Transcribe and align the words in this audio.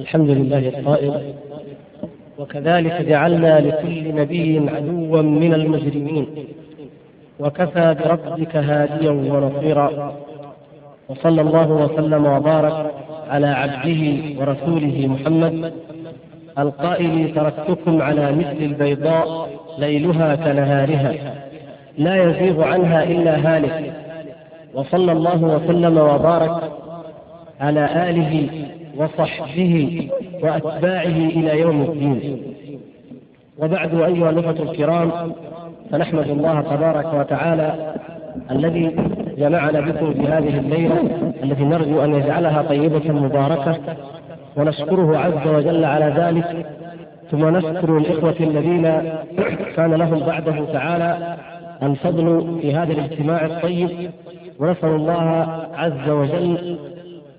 الحمد 0.00 0.30
لله 0.30 0.58
القائل 0.68 1.34
وكذلك 2.38 3.02
جعلنا 3.02 3.60
لكل 3.60 4.14
نبي 4.14 4.70
عدوا 4.76 5.22
من 5.22 5.54
المجرمين 5.54 6.26
وكفى 7.40 7.96
بربك 8.04 8.56
هاديا 8.56 9.10
ونصيرا 9.10 10.14
وصلى 11.08 11.40
الله 11.40 11.70
وسلم 11.70 12.26
وبارك 12.26 12.90
على 13.28 13.46
عبده 13.46 14.02
ورسوله 14.40 15.06
محمد 15.06 15.72
القائل 16.58 17.34
تركتكم 17.34 18.02
على 18.02 18.32
مثل 18.32 18.56
البيضاء 18.60 19.48
ليلها 19.78 20.34
كنهارها 20.34 21.14
لا 21.98 22.24
يزيغ 22.24 22.62
عنها 22.62 23.04
إلا 23.04 23.36
هالك 23.56 23.92
وصلى 24.74 25.12
الله 25.12 25.42
وسلم 25.44 25.98
وبارك 25.98 26.60
على 27.60 28.10
آله 28.10 28.50
وصحبه 28.96 30.08
وأتباعه 30.42 31.06
إلى 31.06 31.60
يوم 31.60 31.82
الدين. 31.82 32.42
وبعد 33.58 33.94
أيها 33.94 34.30
الأخوة 34.30 34.70
الكرام 34.70 35.32
فنحمد 35.90 36.28
الله 36.30 36.60
تبارك 36.60 37.14
وتعالى 37.14 37.94
الذي 38.50 38.96
جمعنا 39.38 39.80
بكم 39.80 40.14
في 40.14 40.20
هذه 40.20 40.58
الليلة 40.58 41.22
التي 41.44 41.64
نرجو 41.64 42.04
أن 42.04 42.14
يجعلها 42.14 42.62
طيبة 42.62 43.12
مباركة 43.12 43.78
ونشكره 44.56 45.18
عز 45.18 45.48
وجل 45.48 45.84
على 45.84 46.14
ذلك. 46.16 46.66
ثم 47.30 47.56
نشكر 47.56 47.98
الإخوة 47.98 48.34
الذين 48.40 48.82
كان 49.76 49.94
لهم 49.94 50.20
بعده 50.20 50.64
تعالى 50.72 51.36
الفضل 51.82 52.58
في 52.62 52.74
هذا 52.74 52.92
الاجتماع 52.92 53.46
الطيب 53.46 54.10
ونسأل 54.58 54.88
الله 54.88 55.48
عز 55.74 56.10
وجل 56.10 56.78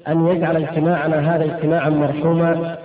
أن 0.08 0.28
يجعل 0.28 0.58
اجتماعنا 0.64 1.36
هذا 1.36 1.46
اجتماعا 1.46 1.90
مرحوما 1.90 2.78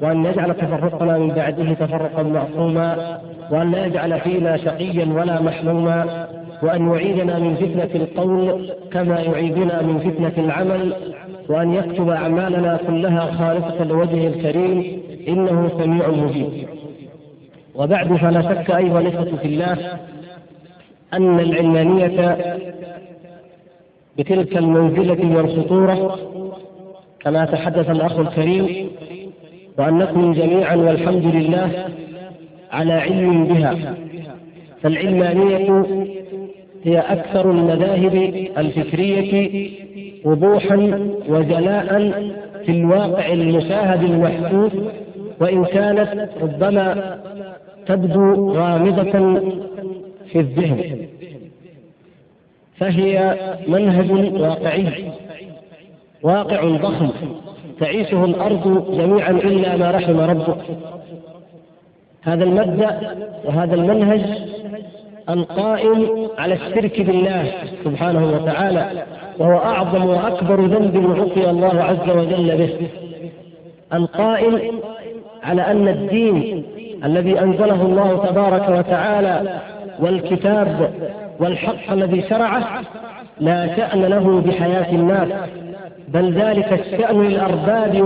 وأن 0.00 0.24
يجعل 0.24 0.54
تفرقنا 0.54 1.18
من 1.18 1.28
بعده 1.28 1.72
تفرقا 1.72 2.22
معصوما 2.22 3.18
وأن 3.50 3.70
لا 3.70 3.86
يجعل 3.86 4.20
فينا 4.20 4.56
شقيا 4.56 5.04
ولا 5.14 5.40
محموما 5.42 6.26
وأن 6.62 6.88
يعيدنا 6.88 7.38
من 7.38 7.54
فتنة 7.54 8.02
القول 8.02 8.70
كما 8.92 9.20
يعيدنا 9.20 9.82
من 9.82 9.98
فتنة 9.98 10.44
العمل 10.44 10.92
وأن 11.48 11.74
يكتب 11.74 12.08
أعمالنا 12.08 12.78
كلها 12.86 13.20
خالصة 13.20 13.84
لوجهه 13.84 14.26
الكريم 14.28 15.00
إنه 15.28 15.70
سميع 15.78 16.08
مجيب. 16.10 16.68
وبعد 17.74 18.16
فلا 18.16 18.42
شك 18.42 18.70
أيها 18.70 19.00
الإخوة 19.00 19.36
في 19.36 19.44
الله 19.48 19.76
أن 21.12 21.40
العلمانية 21.40 22.36
بتلك 24.18 24.56
المنزلة 24.56 25.36
والخطورة 25.36 26.18
كما 27.24 27.44
تحدث 27.44 27.90
الأخ 27.90 28.18
الكريم 28.18 28.90
وأنكم 29.78 30.32
جميعا 30.32 30.76
والحمد 30.76 31.26
لله 31.26 31.84
على 32.72 32.92
علم 32.92 33.44
بها. 33.44 33.94
فالعلمانية 34.82 35.84
هي 36.84 36.98
أكثر 36.98 37.50
المذاهب 37.50 38.46
الفكرية 38.58 39.70
وضوحا 40.24 40.76
وجلاء 41.28 42.10
في 42.66 42.72
الواقع 42.72 43.32
المشاهد 43.32 44.02
المحسوس 44.02 44.72
وإن 45.40 45.64
كانت 45.64 46.28
ربما 46.42 47.18
تبدو 47.86 48.52
غامضة 48.52 49.40
في 50.32 50.38
الذهن. 50.38 51.06
فهي 52.78 53.36
منهج 53.68 54.32
واقعي. 54.40 54.86
واقع 56.22 56.64
ضخم 56.64 57.10
تعيشه 57.80 58.24
الأرض 58.24 58.94
جميعا 58.98 59.30
إلا 59.30 59.76
ما 59.76 59.90
رحم 59.90 60.20
ربك. 60.20 60.64
هذا 62.22 62.44
المبدأ 62.44 63.16
وهذا 63.44 63.74
المنهج 63.74 64.20
القائم 65.30 66.28
على 66.38 66.54
الشرك 66.54 67.02
بالله 67.02 67.52
سبحانه 67.84 68.26
وتعالى 68.26 69.02
وهو 69.38 69.56
أعظم 69.58 70.06
وأكبر 70.06 70.60
ذنب 70.60 71.20
عصي 71.20 71.50
الله 71.50 71.82
عز 71.82 72.10
وجل 72.16 72.56
به. 72.56 72.88
القائم 73.94 74.60
على 75.42 75.62
أن 75.62 75.88
الدين 75.88 76.64
الذي 77.04 77.40
أنزله 77.40 77.82
الله 77.82 78.26
تبارك 78.26 78.68
وتعالى 78.68 79.60
والكتاب 80.00 80.90
والحق 81.40 81.92
الذي 81.92 82.22
شرعه 82.22 82.64
لا 83.40 83.76
شأن 83.76 84.00
له 84.04 84.40
بحياة 84.40 84.92
الناس. 84.92 85.28
بل 86.14 86.32
ذلك 86.32 86.72
الشأن 86.72 87.22
للأرباب 87.22 88.00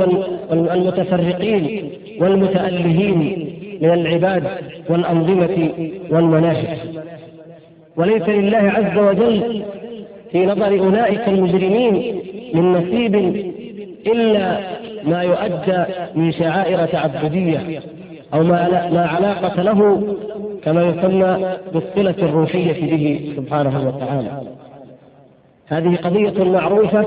والمتفرقين 0.50 1.90
والمتألهين 2.20 3.50
من 3.82 3.90
العباد 3.90 4.44
والأنظمة 4.88 5.68
والمناهج. 6.10 6.78
وليس 7.96 8.28
لله 8.28 8.72
عز 8.76 8.98
وجل 8.98 9.62
في 10.32 10.46
نظر 10.46 10.78
أولئك 10.78 11.28
المجرمين 11.28 12.20
من 12.54 12.72
نصيب 12.72 13.14
إلا 14.06 14.60
ما 15.04 15.22
يؤدى 15.22 15.84
من 16.14 16.32
شعائر 16.32 16.86
تعبدية 16.86 17.80
أو 18.34 18.42
ما 18.42 18.90
ما 18.92 19.06
علاقة 19.06 19.62
له 19.62 20.02
كما 20.64 20.82
يسمى 20.82 21.56
بالصلة 21.74 22.28
الروحية 22.28 22.96
به 22.96 23.32
سبحانه 23.36 23.88
وتعالى. 23.88 24.42
هذه 25.68 25.96
قضية 25.96 26.44
معروفة 26.44 27.06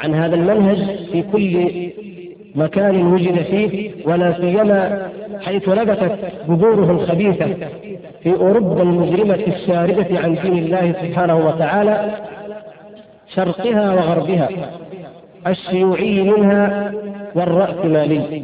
عن 0.00 0.14
هذا 0.14 0.34
المنهج 0.34 0.96
في 1.12 1.22
كل 1.32 1.70
مكان 2.54 3.06
وجد 3.12 3.42
فيه 3.42 3.90
ولا 4.04 4.40
سيما 4.40 5.08
حيث 5.40 5.68
نبتت 5.68 6.18
بذوره 6.48 6.90
الخبيثة 6.90 7.46
في 8.22 8.32
أوروبا 8.34 8.82
المجرمة 8.82 9.34
الشاردة 9.34 10.18
عن 10.18 10.34
دين 10.42 10.58
الله 10.58 10.92
سبحانه 11.02 11.36
وتعالى 11.46 12.10
شرقها 13.34 13.94
وغربها 13.94 14.48
الشيوعي 15.46 16.22
منها 16.22 16.92
والرأسمالي 17.34 18.42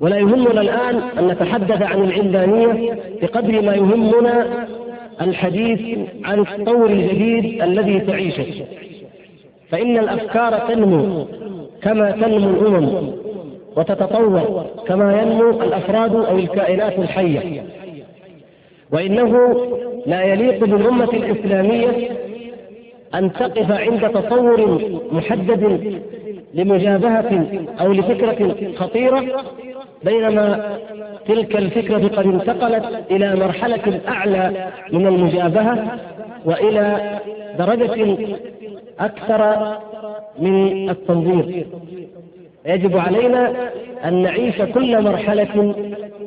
ولا 0.00 0.16
يهمنا 0.16 0.60
الآن 0.60 1.00
أن 1.18 1.26
نتحدث 1.26 1.82
عن 1.82 2.02
العلمانية 2.02 2.98
بقدر 3.22 3.62
ما 3.62 3.74
يهمنا 3.74 4.46
الحديث 5.20 5.98
عن 6.24 6.40
التطور 6.40 6.90
الجديد 6.90 7.62
الذي 7.62 8.00
تعيشه. 8.00 8.64
فإن 9.70 9.98
الأفكار 9.98 10.58
تنمو 10.58 11.26
كما 11.82 12.10
تنمو 12.10 12.50
الأمم 12.50 13.12
وتتطور 13.76 14.66
كما 14.86 15.22
ينمو 15.22 15.50
الأفراد 15.50 16.14
أو 16.14 16.38
الكائنات 16.38 16.98
الحية. 16.98 17.62
وإنه 18.92 19.56
لا 20.06 20.22
يليق 20.22 20.64
بالأمة 20.64 21.12
الإسلامية 21.12 22.10
أن 23.14 23.32
تقف 23.32 23.70
عند 23.72 24.10
تصور 24.10 24.80
محدد 25.12 26.02
لمجابهة 26.54 27.46
أو 27.80 27.92
لفكرة 27.92 28.72
خطيرة 28.76 29.24
بينما 30.04 30.78
تلك 31.28 31.56
الفكرة 31.56 32.08
قد 32.08 32.26
انتقلت 32.26 33.04
إلى 33.10 33.36
مرحلة 33.36 34.00
أعلى 34.08 34.70
من 34.92 35.06
المجابهة 35.06 35.98
وإلى 36.44 37.18
درجة 37.58 38.16
أكثر 39.00 39.76
من 40.38 40.90
التنظير. 40.90 41.66
يجب 42.66 42.96
علينا 42.96 43.70
أن 44.04 44.22
نعيش 44.22 44.62
كل 44.62 45.02
مرحلة 45.02 45.74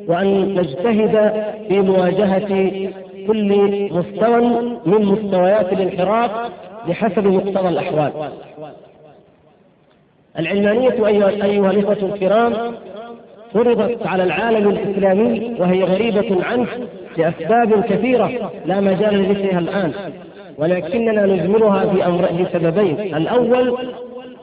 وأن 0.08 0.54
نجتهد 0.54 1.44
في 1.68 1.80
مواجهة 1.80 2.70
كل 3.26 3.88
مستوى 3.92 4.40
من 4.86 5.04
مستويات 5.04 5.72
الانحراف 5.72 6.30
بحسب 6.88 7.26
مقتضى 7.26 7.68
الأحوال. 7.68 8.12
العلمانية 10.38 11.06
أيها 11.06 11.70
الإخوة 11.70 12.10
الكرام 12.14 12.52
فرضت 13.54 14.06
على 14.06 14.24
العالم 14.24 14.68
الإسلامي 14.68 15.56
وهي 15.58 15.84
غريبة 15.84 16.44
عنه 16.44 16.66
لأسباب 17.18 17.84
كثيرة 17.84 18.50
لا 18.66 18.80
مجال 18.80 19.14
لذكرها 19.14 19.58
الآن 19.58 19.92
ولكننا 20.58 21.26
نجملها 21.26 21.86
في 21.86 22.06
أمر 22.06 22.28
لسببين 22.40 23.16
الأول 23.16 23.78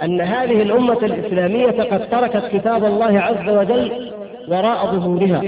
أن 0.04 0.22
هذه 0.22 0.62
الأمة 0.62 0.98
الإسلامية 1.04 1.84
قد 1.84 2.10
تركت 2.10 2.50
كتاب 2.54 2.86
الله 2.86 3.20
عز 3.20 3.50
وجل 3.50 4.12
وراء 4.48 4.86
ظهورها 4.86 5.42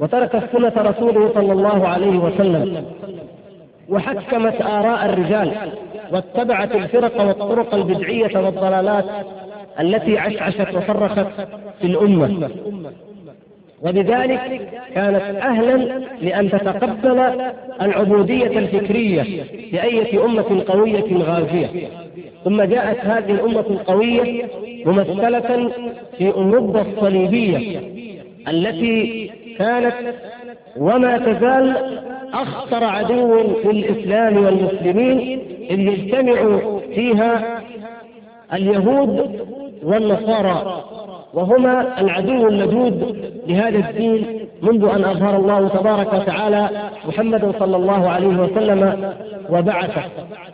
وتركت 0.00 0.42
سنة 0.52 0.72
رسوله 0.76 1.30
صلى 1.34 1.52
الله 1.52 1.88
عليه 1.88 2.18
وسلم 2.18 2.84
وحكمت 3.88 4.62
آراء 4.62 5.06
الرجال 5.06 5.52
واتبعت 6.12 6.74
الفرق 6.74 7.20
والطرق 7.20 7.74
البدعية 7.74 8.38
والضلالات 8.38 9.04
التي 9.80 10.18
عشعشت 10.18 10.74
وفرخت 10.74 11.26
في 11.80 11.86
الأمة. 11.86 12.50
وبذلك 13.82 14.68
كانت 14.94 15.22
أهلا 15.36 15.76
لأن 16.22 16.50
تتقبل 16.50 17.32
العبودية 17.82 18.58
الفكرية 18.58 19.44
لأية 19.72 20.24
أمة 20.24 20.64
قوية 20.68 21.16
غازية. 21.16 21.68
ثم 22.44 22.62
جاءت 22.62 22.98
هذه 22.98 23.30
الأمة 23.30 23.60
القوية 23.70 24.44
ممثلة 24.86 25.70
في 26.18 26.32
أوروبا 26.32 26.80
الصليبية 26.80 27.80
التي 28.48 29.30
كانت 29.58 29.94
وما 30.76 31.18
تزال 31.18 31.76
أخطر 32.32 32.84
عدو 32.84 33.40
للإسلام 33.64 34.44
والمسلمين 34.44 35.40
إذ 35.70 35.80
يجتمع 35.80 36.60
فيها 36.94 37.60
اليهود 38.52 39.40
والنصارى. 39.82 40.84
وهما 41.34 42.00
العدو 42.00 42.48
اللدود 42.48 43.16
لهذا 43.46 43.78
الدين 43.78 44.48
منذ 44.62 44.84
أن 44.84 45.04
أظهر 45.04 45.36
الله 45.36 45.68
تبارك 45.68 46.12
وتعالى 46.12 46.70
محمدا 47.08 47.52
صلى 47.58 47.76
الله 47.76 48.08
عليه 48.08 48.26
وسلم 48.40 49.12
وبعثه. 49.50 50.02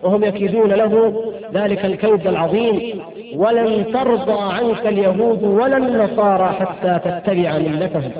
وهم 0.02 0.24
يكيدون 0.24 0.68
له 0.70 1.22
ذلك 1.54 1.84
الكيد 1.84 2.26
العظيم 2.26 3.00
ولن 3.36 3.92
ترضى 3.92 4.38
عنك 4.54 4.86
اليهود 4.86 5.42
ولا 5.42 5.76
النصارى 5.76 6.48
حتى 6.48 6.98
تتبع 7.04 7.58
ملتهم. 7.58 8.12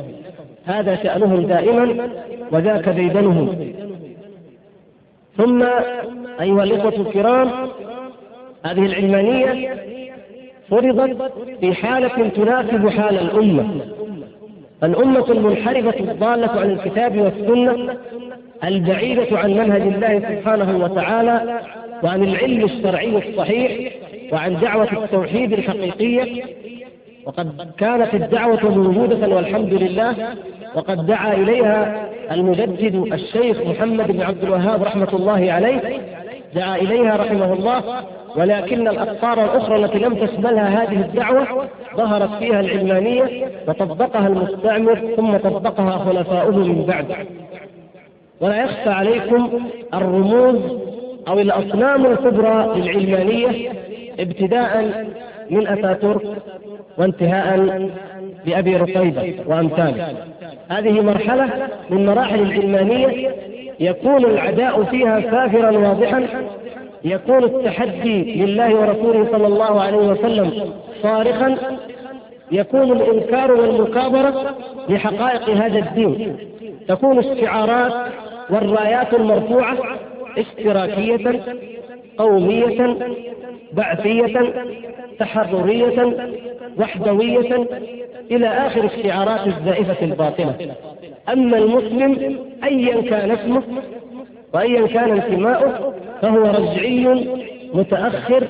هذا 0.65 0.97
شأنهم 1.03 1.47
دائما 1.47 2.09
وذاك 2.53 2.89
ديدنهم 2.89 3.73
ثم 5.37 5.63
أيها 6.41 6.65
الإخوة 6.65 7.07
الكرام 7.07 7.51
هذه 8.65 8.87
العلمانية 8.87 9.75
فرضت 10.71 11.33
في 11.61 11.75
حالة 11.75 12.29
تناسب 12.29 12.89
حال 12.89 13.19
الأمة. 13.19 13.81
الأمة 14.85 15.31
المنحرفة 15.31 16.01
الضالة 16.01 16.61
عن 16.61 16.71
الكتاب 16.71 17.19
والسنة 17.19 17.97
البعيدة 18.65 19.39
عن 19.39 19.51
منهج 19.51 19.81
الله 19.81 20.19
سبحانه 20.19 20.85
وتعالى 20.85 21.61
وعن 22.03 22.23
العلم 22.25 22.65
الشرعي 22.65 23.29
الصحيح 23.29 23.93
وعن 24.33 24.61
دعوة 24.61 25.05
التوحيد 25.05 25.53
الحقيقية. 25.53 26.45
وقد 27.27 27.71
كانت 27.79 28.15
الدعوة 28.15 28.71
موجودة 28.77 29.29
والحمد 29.29 29.75
لله 29.75 30.15
وقد 30.75 31.07
دعا 31.07 31.35
إليها 31.35 32.09
المجدد 32.31 33.13
الشيخ 33.13 33.61
محمد 33.61 34.13
بن 34.13 34.23
عبد 34.23 34.43
الوهاب 34.45 34.83
رحمة 34.83 35.09
الله 35.13 35.53
عليه. 35.53 36.01
دعا 36.55 36.77
إليها 36.77 37.17
رحمه 37.17 37.53
الله 37.53 37.83
ولكن 38.37 38.89
الأقطار 38.89 39.45
الأخرى 39.45 39.85
التي 39.85 39.99
لم 39.99 40.15
تشملها 40.15 40.83
هذه 40.83 41.01
الدعوة 41.01 41.69
ظهرت 41.97 42.31
فيها 42.39 42.61
العلمانية 42.61 43.51
وطبقها 43.69 44.27
المستعمر 44.27 45.15
ثم 45.17 45.37
طبقها 45.37 45.99
خلفاؤه 45.99 46.57
من 46.57 46.85
بعد. 46.85 47.07
ولا 48.41 48.63
يخفى 48.63 48.91
عليكم 48.91 49.61
الرموز 49.95 50.61
أو 51.29 51.41
الأصنام 51.41 52.07
الكبرى 52.07 52.73
للعلمانية 52.77 53.73
ابتداء 54.21 55.05
من 55.51 55.69
أتاتورك 55.69 56.23
وانتهاء 56.99 57.89
بأبي 58.47 58.77
رقيبة 58.77 59.35
وأمثاله. 59.47 60.15
هذه 60.69 61.01
مرحلة 61.01 61.69
من 61.91 62.07
مراحل 62.07 62.43
العلمانية 62.43 63.31
يكون 63.81 64.25
العداء 64.25 64.85
فيها 64.85 65.21
سافرا 65.21 65.71
واضحا 65.71 66.27
يكون 67.05 67.45
التحدي 67.45 68.45
لله 68.45 68.75
ورسوله 68.75 69.29
صلى 69.33 69.47
الله 69.47 69.81
عليه 69.81 69.97
وسلم 69.97 70.73
صارخا 71.03 71.57
يكون 72.53 72.93
الإنكار 72.93 73.53
والمكابرة 73.53 74.55
لحقائق 74.89 75.51
هذا 75.51 75.79
الدين. 75.79 76.37
تكون 76.89 77.19
الشعارات 77.19 78.13
والرايات 78.51 79.15
المرفوعة 79.15 79.77
اشتراكية 80.39 81.41
قومية 82.19 82.97
بعثية 83.73 84.55
تحررية 85.19 86.17
وحدوية 86.79 87.67
إلى 88.31 88.49
آخر 88.49 88.85
الشعارات 88.85 89.47
الزائفة 89.47 90.05
الباطلة. 90.05 90.55
أما 91.33 91.59
المسلم 91.59 92.39
ايا 92.65 93.03
كان 93.03 93.31
اسمه 93.31 93.63
وايا 94.55 94.87
كان 94.87 95.11
انتماؤه 95.11 95.95
فهو 96.23 96.43
رجعي 96.43 97.29
متأخر 97.75 98.47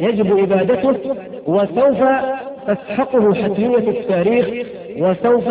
يجب 0.00 0.38
ابادته 0.38 1.16
وسوف 1.46 2.04
تسحقه 2.66 3.34
حتمية 3.34 3.90
التاريخ 3.90 4.66
وسوف 4.98 5.44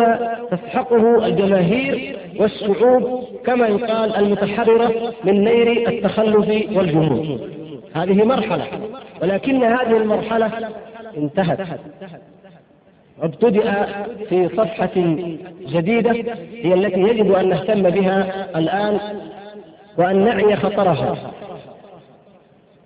تسحقه 0.50 1.26
الجماهير 1.26 2.16
والشعوب 2.36 3.24
كما 3.46 3.66
يقال 3.66 4.16
المتحررة 4.16 4.92
من 5.24 5.44
نير 5.44 5.88
التخلف 5.88 6.76
والجمود 6.76 7.40
هذه 7.94 8.24
مرحلة 8.24 8.64
ولكن 9.22 9.64
هذه 9.64 9.96
المرحلة 9.96 10.50
انتهت. 11.16 11.60
ابتدأ 13.22 13.86
في 14.28 14.48
صفحة 14.48 14.90
جديدة 15.68 16.10
هي 16.62 16.74
التي 16.74 17.00
يجب 17.00 17.32
أن 17.32 17.48
نهتم 17.48 17.82
بها 17.82 18.46
الآن 18.58 18.98
وأن 19.98 20.24
نعي 20.24 20.56
خطرها. 20.56 21.16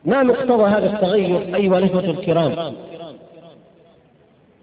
ما 0.04 0.22
مقتضى 0.22 0.64
هذا 0.64 0.86
التغير 0.86 1.56
أيها 1.56 1.78
الإخوة 1.78 2.04
الكرام؟ 2.04 2.74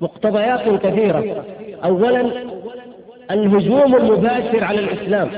مقتضيات 0.02 0.82
كثيرة. 0.86 1.46
أولا 1.86 2.32
الهجوم 3.32 3.96
المباشر 3.96 4.64
على 4.64 4.80
الإسلام 4.80 5.30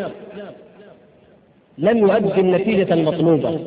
لم 1.78 1.98
يؤدي 1.98 2.42
النتيجة 2.42 2.94
المطلوبة. 2.94 3.60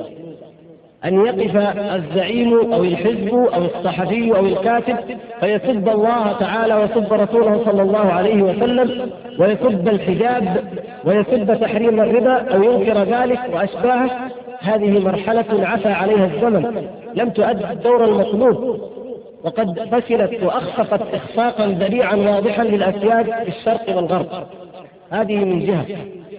أن 1.05 1.27
يقف 1.27 1.57
الزعيم 1.79 2.73
أو 2.73 2.85
الحزب 2.85 3.35
أو 3.35 3.65
الصحفي 3.65 4.37
أو 4.37 4.47
الكاتب 4.47 4.97
فيسب 5.41 5.89
الله 5.89 6.33
تعالى 6.33 6.75
ويسب 6.75 7.13
رسوله 7.13 7.65
صلى 7.65 7.83
الله 7.83 8.13
عليه 8.13 8.43
وسلم 8.43 9.11
ويسب 9.39 9.89
الحجاب 9.89 10.65
ويسب 11.05 11.61
تحريم 11.61 12.01
الربا 12.01 12.55
أو 12.55 12.63
ينكر 12.63 13.03
ذلك 13.03 13.41
وأشباهه 13.55 14.31
هذه 14.61 15.05
مرحلة 15.05 15.67
عفى 15.67 15.89
عليها 15.89 16.27
الزمن 16.27 16.89
لم 17.15 17.31
تؤدي 17.31 17.71
الدور 17.71 18.05
المطلوب. 18.05 18.81
وقد 19.45 19.81
فشلت 19.93 20.43
وأخفقت 20.43 21.15
إخفاقا 21.15 21.67
ذريعا 21.67 22.17
واضحا 22.17 22.65
للأسياد 22.65 23.25
في 23.25 23.49
الشرق 23.49 23.97
والغرب. 23.97 24.27
هذه 25.11 25.37
من 25.37 25.67
جهة. 25.67 25.87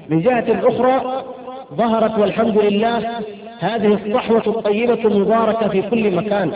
من 0.09 0.21
جهة 0.21 0.45
أخرى 0.67 1.23
ظهرت 1.75 2.19
والحمد 2.19 2.57
لله 2.57 2.97
هذه 3.59 3.97
الصحوة 4.05 4.43
الطيبة 4.47 5.05
المباركة 5.05 5.67
في 5.67 5.81
كل 5.81 6.15
مكان. 6.15 6.51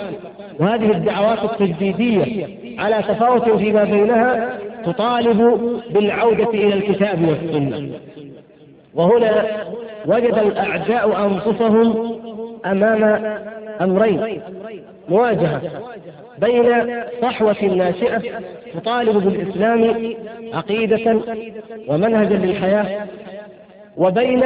وهذه 0.59 0.91
الدعوات 0.91 1.43
التجديدية 1.43 2.47
على 2.79 3.03
تفاوت 3.03 3.49
فيما 3.49 3.83
بينها 3.83 4.49
تطالب 4.85 5.59
بالعودة 5.93 6.49
إلى 6.49 6.73
الكتاب 6.73 7.27
والسنة. 7.27 7.89
وهنا 8.95 9.45
وجد 10.05 10.37
الأعداء 10.37 11.25
أنفسهم 11.25 12.19
أمام 12.65 13.03
أمرين. 13.81 14.41
مواجهة 15.09 15.61
بين 16.39 16.95
صحوة 17.21 17.63
ناشئة 17.63 18.21
تطالب 18.73 19.17
بالإسلام 19.17 20.13
عقيدة 20.53 21.21
ومنهجا 21.87 22.35
للحياة 22.35 23.07
وبين 23.97 24.43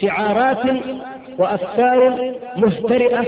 شعارات 0.00 0.62
وأفكار 1.38 2.32
مفترئة 2.56 3.24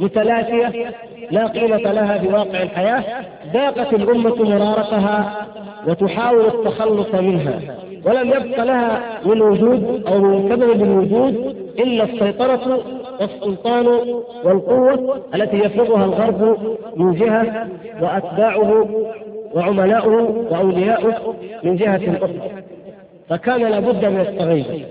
متلاشيه 0.00 0.92
لا 1.30 1.46
قيمة 1.46 1.76
لها 1.76 2.16
بواقع 2.16 2.62
الحياة 2.62 3.04
ضاقت 3.52 3.92
الأمة 3.94 4.44
مرارتها 4.44 5.46
وتحاول 5.86 6.46
التخلص 6.46 7.14
منها. 7.14 7.60
ولم 8.04 8.28
يبق 8.28 8.62
لها 8.64 9.20
من 9.24 9.42
وجود 9.42 10.02
أو 10.06 10.18
من 10.18 10.48
سبب 10.48 10.82
الوجود 10.82 11.34
إلا 11.78 12.04
السيطرة 12.04 12.80
والسلطان 13.20 13.86
والقوة 14.44 15.22
التي 15.34 15.56
يفرضها 15.56 16.04
الغرب 16.04 16.58
من 16.96 17.14
جهة 17.14 17.68
وأتباعه 18.00 18.88
وعملاؤه 19.54 20.46
وأولياؤه 20.50 21.34
من 21.62 21.76
جهة 21.76 22.00
أخرى. 22.16 22.50
فكان 23.28 23.60
لابد 23.60 24.04
من 24.04 24.20
التغير 24.20 24.86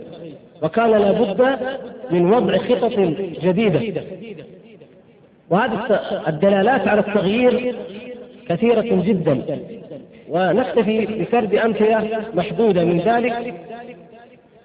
وكان 0.62 0.91
لابد 0.91 1.58
من 2.12 2.34
وضع 2.34 2.58
خطط 2.58 3.00
جديدة. 3.43 4.03
وهذه 5.50 6.00
الدلالات 6.27 6.88
على 6.88 7.00
التغيير 7.00 7.75
كثيرة 8.50 8.82
جدا. 8.82 9.41
ونكتفي 10.30 11.06
بسرد 11.06 11.56
أمثلة 11.56 12.20
محدودة 12.34 12.86
من 12.86 13.00
ذلك 13.00 13.53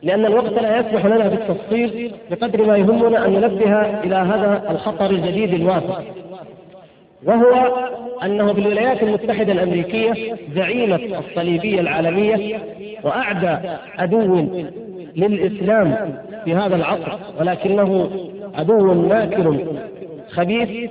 لأن 0.03 0.27
الوقت 0.27 0.53
لا 0.53 0.79
يسمح 0.79 1.07
لنا 1.07 1.29
بالتفصيل 1.29 2.13
بقدر 2.31 2.67
ما 2.67 2.77
يهمنا 2.77 3.27
أن 3.27 3.33
ننبه 3.33 3.81
إلى 3.81 4.15
هذا 4.15 4.71
الخطر 4.71 5.11
الجديد 5.11 5.55
الواسع 5.55 6.01
وهو 7.25 7.77
أنه 8.25 8.53
في 8.53 8.61
الولايات 8.61 9.03
المتحدة 9.03 9.53
الأمريكية 9.53 10.37
زعيمة 10.55 11.19
الصليبية 11.19 11.81
العالمية 11.81 12.61
وأعدى 13.05 13.69
عدو 13.99 14.49
للإسلام 15.17 16.19
في 16.45 16.55
هذا 16.55 16.77
العصر 16.77 17.19
ولكنه 17.41 18.11
عدو 18.55 18.95
ماكر 18.95 19.67
خبيث. 20.31 20.91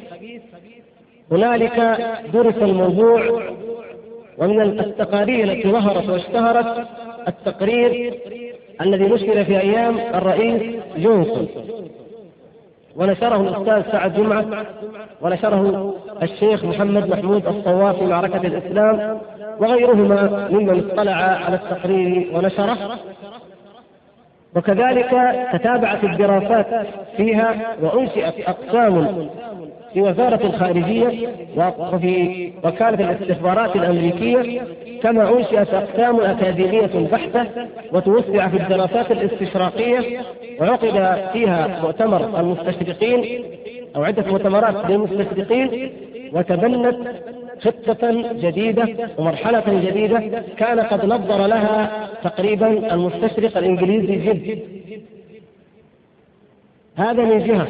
هنالك 1.32 1.98
درس 2.34 2.56
الموضوع 2.56 3.42
ومن 4.38 4.62
التقارير 4.62 5.51
التي 5.51 5.72
ظهرت 5.72 6.10
واشتهرت 6.10 6.88
التقرير 7.27 8.20
الذي 8.82 9.03
نشر 9.03 9.44
في 9.44 9.60
أيام 9.60 9.98
الرئيس 10.13 10.62
جونسون. 10.98 11.48
ونشره 12.96 13.41
الأستاذ 13.41 13.91
سعد 13.91 14.13
جمعة 14.13 14.46
ونشره 15.22 15.94
الشيخ 16.24 16.65
محمد 16.65 17.10
محمود 17.10 17.48
الصواف 17.48 17.98
في 18.00 18.06
معركة 18.06 18.48
الإسلام 18.48 19.17
وغيرهما 19.60 20.48
ممن 20.51 20.89
اطلع 20.91 21.12
على 21.12 21.56
التقرير 21.56 22.32
ونشره. 22.34 22.77
وكذلك 24.58 25.10
تتابعت 25.54 26.04
الدراسات 26.04 26.88
فيها 27.18 27.56
وأنشئت 27.82 28.34
أقسام 28.48 29.28
في 29.94 30.02
وزارة 30.02 30.46
الخارجية 30.46 31.30
وفي 31.80 32.52
وكالة 32.64 33.12
الاستخبارات 33.12 33.76
الأمريكية 33.76 34.62
كما 35.04 35.38
أنشئت 35.38 35.74
أقسام 35.74 36.20
أكاديمية 36.22 37.08
بحتة 37.12 37.46
وتوسع 37.94 38.48
في 38.48 38.58
الدراسات 38.58 39.12
الاستشراقية 39.12 40.20
وعقد 40.62 41.22
فيها 41.34 41.80
مؤتمر 41.84 42.40
المستشرقين 42.40 43.44
أو 43.96 44.04
عدة 44.04 44.32
مؤتمرات 44.32 44.90
للمستشرقين 44.90 45.92
وتبنت 46.34 46.98
خطة 47.62 48.32
جديدة 48.34 48.88
ومرحلة 49.18 49.64
جديدة 49.68 50.44
كان 50.58 50.80
قد 50.80 51.06
نظر 51.06 51.48
لها 51.48 52.10
تقريبا 52.24 52.94
المستشرق 52.94 53.58
الإنجليزي 53.58 54.16
جد. 54.16 54.60
هذا 56.96 57.24
من 57.24 57.48
جهة. 57.48 57.68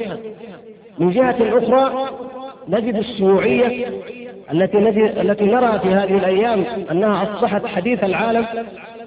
من 1.00 1.12
جهة 1.12 1.36
أخرى 1.40 2.10
نجد 2.70 2.96
الشيوعية 2.96 3.88
التي 4.54 4.78
التي 5.22 5.46
نرى 5.46 5.80
في 5.80 5.88
هذه 5.88 6.18
الأيام 6.18 6.64
أنها 6.92 7.24
أصبحت 7.24 7.66
حديث 7.66 8.04
العالم 8.04 8.46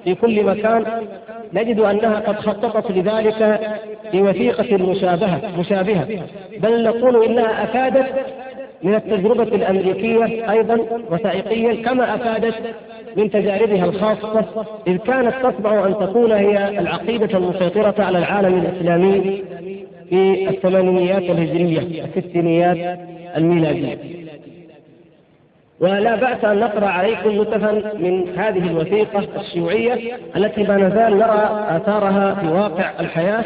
في 0.05 0.15
كل 0.15 0.45
مكان. 0.45 0.85
نجد 1.53 1.81
أنها 1.81 2.21
قد 2.21 2.37
خططت 2.37 2.91
لذلك 2.91 3.61
في 4.11 4.23
وثيقة 4.23 4.77
مشابهة 4.77 5.41
مشابهة. 5.59 6.07
بل 6.59 6.85
نقول 6.85 7.25
إنها 7.25 7.65
أفادت 7.65 8.27
من 8.83 8.95
التجربة 8.95 9.43
الأمريكية 9.43 10.51
أيضا 10.51 10.79
وثائقيا 11.11 11.83
كما 11.83 12.15
أفادت 12.15 12.55
من 13.17 13.31
تجاربها 13.31 13.85
الخاصة 13.85 14.67
إذ 14.87 14.97
كانت 14.97 15.35
تطمع 15.43 15.87
أن 15.87 15.95
تكون 15.95 16.33
هي 16.33 16.79
العقيدة 16.79 17.39
المسيطرة 17.39 17.95
على 17.99 18.19
العالم 18.19 18.59
الإسلامي 18.59 19.43
في 20.09 20.49
الثمانينيات 20.51 21.23
الهجرية 21.23 22.05
الستينيات 22.17 22.99
الميلادية. 23.37 23.99
ولا 25.81 26.17
بأس 26.17 26.45
أن 26.45 26.59
نقرأ 26.59 26.87
عليكم 26.87 27.43
نتفا 27.43 27.73
من 27.99 28.39
هذه 28.39 28.71
الوثيقة 28.71 29.27
الشيوعية 29.41 30.19
التي 30.37 30.63
ما 30.63 30.77
نزال 30.77 31.19
نرى 31.19 31.67
آثارها 31.69 32.35
في 32.35 32.47
واقع 32.47 32.91
الحياة 33.01 33.45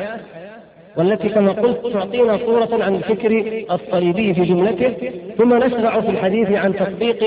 والتي 0.96 1.28
كما 1.28 1.52
قلت 1.52 1.86
تعطينا 1.92 2.38
صورة 2.38 2.84
عن 2.84 2.94
الفكر 2.94 3.64
الصليبي 3.70 4.34
في 4.34 4.42
جملته 4.44 4.94
ثم 5.38 5.54
نشرع 5.54 6.00
في 6.00 6.08
الحديث 6.10 6.50
عن 6.50 6.76
تطبيق 6.76 7.24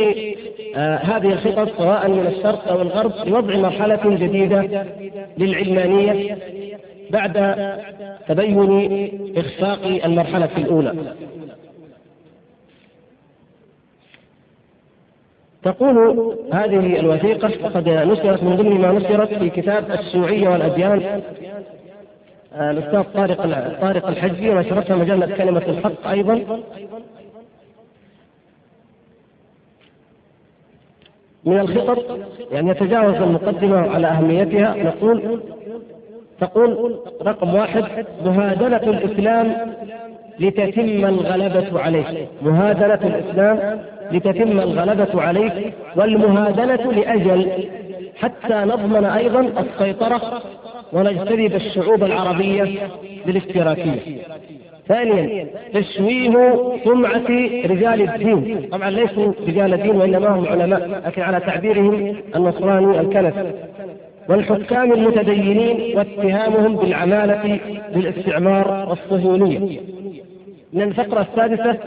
آه 0.75 0.95
هذه 0.97 1.33
الخطط 1.33 1.77
سواء 1.77 2.09
من 2.09 2.27
الشرق 2.27 2.67
أو 2.67 2.81
الغرب 2.81 3.11
لوضع 3.27 3.55
مرحلة 3.57 4.15
جديدة 4.15 4.85
للعلمانية 5.37 6.37
بعد 7.09 7.33
تبين 8.27 9.09
إخفاق 9.37 9.79
المرحلة 10.05 10.49
الأولى. 10.57 10.93
تقول 15.63 16.35
هذه 16.53 16.99
الوثيقة 16.99 17.51
وقد 17.63 17.89
نشرت 17.89 18.43
من 18.43 18.55
ضمن 18.55 18.81
ما 18.81 18.91
نشرت 18.91 19.33
في 19.33 19.49
كتاب 19.49 19.91
الشيوعية 19.91 20.49
والأديان 20.49 21.21
الأستاذ 22.55 23.03
طارق 23.13 23.41
طارق 23.81 24.07
الحجي 24.07 24.49
ونشرتها 24.49 24.95
مجلة 24.95 25.35
كلمة 25.37 25.63
الحق 25.67 26.07
أيضا. 26.07 26.61
من 31.45 31.59
الخطط 31.59 32.19
يعني 32.51 32.69
يتجاوز 32.69 33.15
المقدمة 33.15 33.77
على 33.77 34.07
أهميتها 34.07 34.75
نقول 34.83 35.41
تقول 36.39 36.99
رقم 37.21 37.55
واحد 37.55 38.05
مهادنة 38.25 38.77
الإسلام 38.77 39.75
لتتم 40.39 41.05
الغلبة 41.05 41.79
عليه. 41.81 42.27
مهادنة 42.41 42.99
الإسلام 43.07 43.81
لتتم 44.11 44.59
الغلبة 44.59 45.21
عليه 45.21 45.73
والمهادنة 45.95 46.91
لأجل 46.91 47.69
حتى 48.15 48.53
نضمن 48.53 49.05
أيضا 49.05 49.39
السيطرة 49.39 50.41
ونجتذب 50.93 51.55
الشعوب 51.55 52.03
العربية 52.03 52.65
للاشتراكية 53.25 53.99
ثانيا 54.87 55.47
تشويه 55.73 56.57
سمعة 56.85 57.27
رجال 57.65 58.01
الدين. 58.09 58.69
طبعا 58.71 58.89
ليسوا 58.89 59.33
رجال 59.47 59.83
دين 59.83 59.95
وإنما 59.95 60.27
هم 60.27 60.47
علماء 60.47 61.01
لكن 61.05 61.21
على 61.21 61.39
تعبيرهم 61.39 62.15
النصراني 62.35 62.99
الكنس 62.99 63.33
والحكام 64.29 64.93
المتدينين 64.93 65.97
واتهامهم 65.97 66.75
بالعمالة 66.75 67.59
للاستعمار 67.95 68.87
والصهيونية. 68.89 69.79
من 70.73 70.81
الفقرة 70.81 71.27
السادسة 71.31 71.77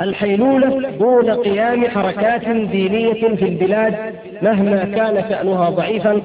الحيلولة 0.00 0.90
دون 0.90 1.30
قيام 1.30 1.88
حركات 1.88 2.48
دينية 2.48 3.12
في 3.12 3.44
البلاد 3.44 3.94
مهما 4.42 4.84
كان 4.84 5.24
شأنها 5.28 5.70
ضعيفا 5.70 6.20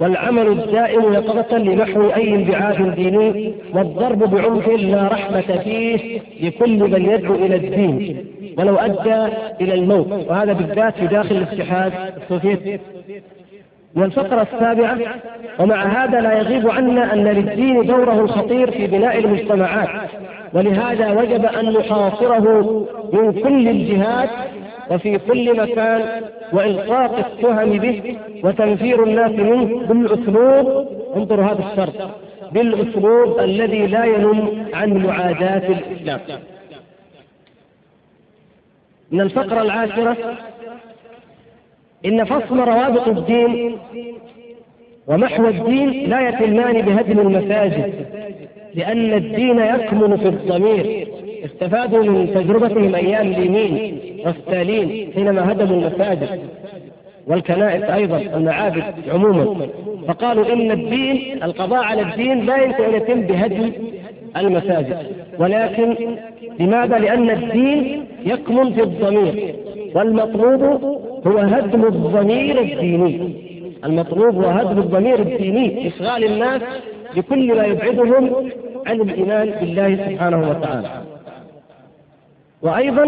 والعمل 0.00 0.46
الدائم 0.46 1.12
يقظة 1.12 1.58
لنحو 1.58 2.10
أي 2.10 2.34
انبعاث 2.34 2.82
ديني 2.82 3.54
والضرب 3.74 4.18
بعنف 4.18 4.68
لا 4.68 5.08
رحمة 5.08 5.58
فيه 5.64 6.20
لكل 6.40 6.78
من 6.78 7.10
يدعو 7.10 7.34
إلى 7.34 7.56
الدين 7.56 8.26
ولو 8.58 8.76
أدى 8.76 9.34
إلى 9.60 9.74
الموت 9.74 10.26
وهذا 10.28 10.52
بالذات 10.52 10.94
في 10.94 11.06
داخل 11.06 11.36
الاتحاد 11.36 11.92
السوفيتي 12.22 12.80
والفقرة 13.96 14.46
السابعة 14.52 14.98
ومع 15.58 16.04
هذا 16.04 16.20
لا 16.20 16.32
يغيب 16.38 16.70
عنا 16.70 17.12
أن 17.12 17.24
للدين 17.24 17.86
دوره 17.86 18.20
الخطير 18.20 18.70
في 18.70 18.86
بناء 18.86 19.18
المجتمعات 19.18 19.88
ولهذا 20.54 21.10
وجب 21.10 21.44
أن 21.44 21.72
نحاصره 21.72 22.86
من 23.12 23.32
كل 23.32 23.68
الجهات 23.68 24.30
وفي 24.90 25.18
كل 25.18 25.56
مكان 25.62 26.22
وإلقاء 26.52 27.20
التهم 27.20 27.78
به 27.78 28.18
وتنفير 28.44 29.04
الناس 29.04 29.30
منه 29.30 29.86
بالأسلوب 29.86 30.88
انظروا 31.16 31.44
هذا 31.44 31.72
الشرط 31.72 32.10
بالأسلوب 32.52 33.40
الذي 33.40 33.86
لا 33.86 34.04
ينم 34.04 34.66
عن 34.74 34.92
معاداة 34.92 35.68
الإسلام. 35.68 36.20
من 39.10 39.20
الفقرة 39.20 39.62
العاشرة 39.62 40.16
إن 42.06 42.24
فصل 42.24 42.58
روابط 42.58 43.08
الدين 43.08 43.78
ومحو 45.06 45.48
الدين 45.48 46.10
لا 46.10 46.28
يتمان 46.28 46.82
بهدم 46.82 47.18
المساجد. 47.18 48.06
لأن 48.74 49.12
الدين 49.12 49.58
يكمن 49.58 50.16
في 50.16 50.28
الضمير. 50.28 51.08
استفادوا 51.44 52.04
من 52.04 52.34
تجربتهم 52.34 52.94
أيام 52.94 53.32
لينين 53.32 53.98
وستالين 54.26 55.12
حينما 55.14 55.52
هدموا 55.52 55.76
المساجد 55.76 56.40
والكنائس 57.26 57.82
أيضا 57.82 58.18
المعابد 58.18 58.82
عموما. 59.08 59.66
فقالوا 60.08 60.52
إن 60.52 60.70
الدين 60.70 61.42
القضاء 61.42 61.84
على 61.84 62.02
الدين 62.02 62.46
لا 62.46 62.56
يمكن 62.56 62.84
أن 62.84 62.94
يتم 62.94 63.20
بهدم 63.20 63.72
المساجد. 64.36 64.96
ولكن 65.38 65.96
لماذا؟ 66.60 66.98
لأن 66.98 67.30
الدين 67.30 68.04
يكمن 68.26 68.72
في 68.72 68.82
الضمير. 68.82 69.54
والمطلوب 69.94 70.62
هو 71.26 71.38
هدم 71.38 71.84
الضمير 71.84 72.60
الديني. 72.60 73.32
المطلوب 73.84 74.34
هو 74.34 74.50
هدم 74.50 74.78
الضمير 74.78 75.18
الديني 75.18 75.88
إشغال 75.88 76.24
الناس 76.24 76.62
بكل 77.16 77.56
ما 77.56 77.64
يبعدهم 77.64 78.50
عن 78.86 79.00
الإيمان 79.00 79.50
بالله 79.60 79.96
سبحانه 80.08 80.50
وتعالى. 80.50 80.88
وأيضا 82.62 83.04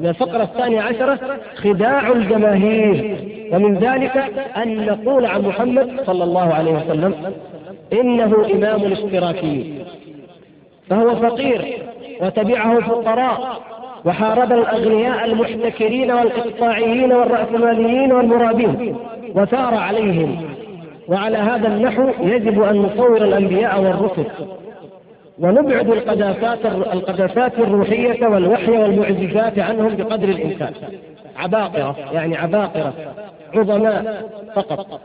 من 0.00 0.06
الفقرة 0.06 0.42
الثانية 0.42 0.80
عشرة 0.80 1.18
خداع 1.56 2.12
الجماهير. 2.12 3.16
ومن 3.52 3.74
ذلك 3.74 4.16
أن 4.56 4.86
نقول 4.86 5.26
عن 5.26 5.42
محمد 5.42 6.00
صلى 6.06 6.24
الله 6.24 6.54
عليه 6.54 6.72
وسلم 6.72 7.14
إنه 7.92 8.46
إمام 8.54 8.92
اشتراكي 8.92 9.84
فهو 10.90 11.16
فقير 11.16 11.78
وتبعه 12.20 12.80
فقراء 12.80 13.60
وحارب 14.04 14.52
الأغنياء 14.52 15.24
المحتكرين 15.24 16.12
والإقطاعيين 16.12 17.12
والرأسماليين 17.12 18.12
والمرابين 18.12 18.96
وثار 19.34 19.74
عليهم. 19.74 20.57
وعلى 21.08 21.36
هذا 21.36 21.68
النحو 21.68 22.10
يجب 22.20 22.62
أن 22.62 22.76
نصور 22.76 23.16
الأنبياء 23.16 23.82
والرسل. 23.82 24.26
ونبعد 25.38 25.90
القذافات 25.90 26.66
القذافات 26.66 27.58
الروحية 27.58 28.26
والوحي 28.26 28.70
والمعجزات 28.70 29.58
عنهم 29.58 29.96
بقدر 29.96 30.28
الإمكان. 30.28 30.72
عباقرة 31.36 31.96
يعني 32.12 32.36
عباقرة 32.36 32.92
عظماء 33.54 34.28
فقط. 34.54 35.00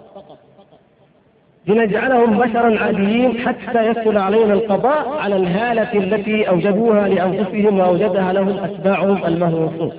لنجعلهم 1.68 2.40
بشرا 2.40 2.80
عاديين 2.80 3.38
حتى 3.38 3.88
يسهل 3.88 4.18
علينا 4.18 4.54
القضاء 4.54 5.10
على 5.10 5.36
الهالة 5.36 5.94
التي 5.94 6.50
أوجدوها 6.50 7.08
لأنفسهم 7.08 7.80
وأوجدها 7.80 8.34
لهم 8.34 8.64
أتباعهم 8.64 9.26
المهووسون. 9.26 9.92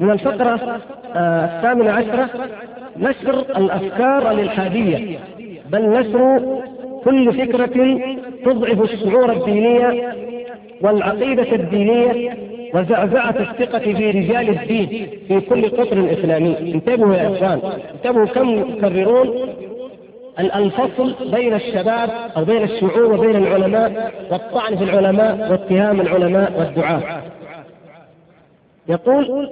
من 0.00 0.10
الفقرة 0.10 0.80
آه، 1.14 1.44
الثامنة 1.44 1.92
عشرة 1.92 2.28
نشر 2.96 3.38
الأفكار 3.56 4.30
الإلحادية 4.30 5.18
بل 5.70 5.82
نشر 5.90 6.42
كل 7.04 7.32
فكرة 7.32 7.98
تضعف 8.44 8.82
الشعور 8.82 9.32
الديني 9.32 10.02
والعقيدة 10.80 11.52
الدينية 11.52 12.36
وزعزعة 12.74 13.34
الثقة 13.40 13.78
في 13.78 14.10
رجال 14.10 14.48
الدين 14.48 15.08
في 15.28 15.40
كل 15.40 15.68
قطر 15.68 16.12
إسلامي. 16.12 16.56
انتبهوا 16.74 17.14
يا 17.14 17.32
إخوان 17.32 17.60
انتبهوا 17.94 18.26
كم 18.26 18.48
يكررون 18.50 19.48
الفصل 20.38 21.14
بين 21.32 21.54
الشباب 21.54 22.10
أو 22.36 22.44
بين 22.44 22.62
الشعوب 22.62 23.12
وبين 23.18 23.36
العلماء 23.36 24.12
والطعن 24.30 24.76
في 24.76 24.84
العلماء 24.84 25.50
واتهام 25.50 26.00
العلماء 26.00 26.52
والدعاة. 26.58 27.02
يقول 28.90 29.50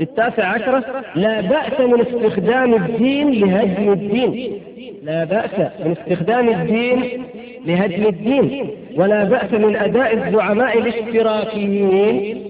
التاسع 0.00 0.46
عشرة 0.46 0.84
لا 1.14 1.40
بأس 1.40 1.80
من 1.80 2.00
استخدام 2.00 2.74
الدين 2.74 3.30
لهدم 3.30 3.92
الدين. 3.92 4.60
لا 5.02 5.24
بأس 5.24 5.50
من 5.84 5.96
استخدام 6.00 6.48
الدين 6.48 7.24
لهدم 7.66 8.06
الدين. 8.06 8.70
ولا 8.96 9.24
بأس 9.24 9.52
من 9.52 9.76
أداء 9.76 10.14
الزعماء 10.14 10.78
الاشتراكيين 10.78 12.42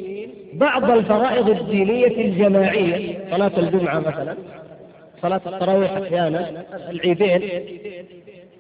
بعض 0.55 0.91
الفرائض 0.91 1.51
الدينية 1.51 2.07
الجماعية. 2.07 3.19
صلاة 3.31 3.53
الجمعة 3.59 3.99
مثلا 3.99 4.35
صلاة 5.23 5.41
التراويح 5.47 5.93
أحيانا 5.93 6.51
العيدين 6.91 7.41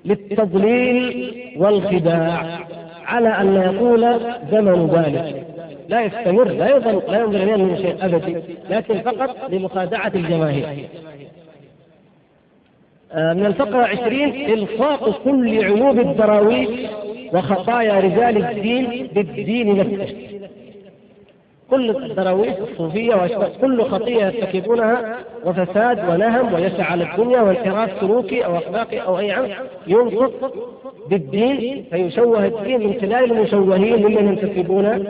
للتضليل 0.04 1.34
والخداع 1.56 2.58
على 3.06 3.28
أن 3.28 3.54
يطول 3.54 4.20
زمن 4.50 4.86
ذلك. 4.86 5.51
لا 5.92 6.00
يستمر 6.00 6.48
لا 6.48 6.76
يظل 6.76 7.02
لا 7.08 7.18
ينظر 7.20 7.42
اليه 7.42 7.56
من 7.56 7.76
شيء 7.76 7.96
أبدي 8.00 8.36
لكن 8.70 9.00
فقط 9.00 9.36
لمخادعه 9.50 10.12
الجماهير. 10.14 10.88
آه، 13.12 13.32
من 13.32 13.46
الفقرة 13.46 13.84
عشرين 13.84 14.52
إلصاق 14.52 15.22
كل 15.24 15.64
عيوب 15.64 15.98
الدراويش 15.98 16.68
وخطايا 17.34 18.00
رجال 18.00 18.44
الدين 18.44 19.08
بالدين 19.14 19.76
نفسه. 19.76 20.16
كل 21.70 21.90
الدراويش 21.90 22.54
الصوفية 22.70 23.28
كل 23.60 23.82
خطية 23.82 24.24
يرتكبونها 24.24 25.18
وفساد 25.44 26.08
ونهم 26.08 26.54
ويسعى 26.54 27.02
الدنيا 27.02 27.40
وانحراف 27.40 28.00
سلوكي 28.00 28.44
أو 28.44 28.56
أخلاقي 28.56 28.98
أو 28.98 29.18
أي 29.18 29.32
عمل 29.32 29.54
ينصف 29.86 30.30
بالدين 31.10 31.84
فيشوه 31.90 32.46
الدين 32.46 32.86
من 32.86 33.00
خلال 33.00 33.32
المشوهين 33.32 34.06
ممن 34.06 34.28
ينتسبون 34.28 35.06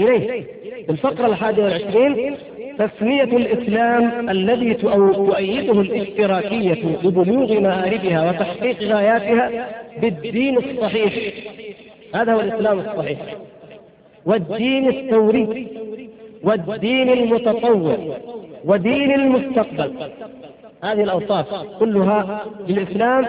إليه. 0.00 0.44
الفقرة 0.90 1.26
الحادية 1.26 1.64
والعشرين 1.64 2.36
تسمية 2.78 3.22
الإسلام 3.22 4.30
الذي 4.30 4.74
تؤيده 4.74 5.80
الاشتراكية 5.80 6.84
لبلوغ 7.04 7.60
مآربها 7.60 8.30
وتحقيق 8.30 8.82
غاياتها 8.82 9.68
بالدين 10.00 10.58
الصحيح. 10.58 11.34
هذا 12.14 12.32
هو 12.32 12.40
الإسلام 12.40 12.78
الصحيح. 12.78 13.18
والدين 14.26 14.88
الثوري 14.88 15.66
والدين 16.44 17.10
المتطور 17.10 18.16
ودين 18.64 19.14
المستقبل. 19.14 19.92
هذه 20.84 21.02
الأوصاف 21.02 21.46
كلها 21.78 22.44
للإسلام 22.68 23.26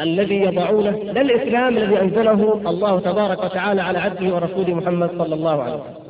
الذي 0.00 0.40
يضعونه 0.40 0.90
لا 0.90 1.20
الإسلام 1.20 1.76
الذي 1.76 2.00
أنزله 2.00 2.60
الله 2.66 3.00
تبارك 3.00 3.44
وتعالى 3.44 3.82
على 3.82 3.98
عبده 3.98 4.34
ورسوله 4.34 4.74
محمد 4.74 5.10
صلى 5.18 5.34
الله 5.34 5.62
عليه 5.62 5.74
وسلم. 5.74 6.08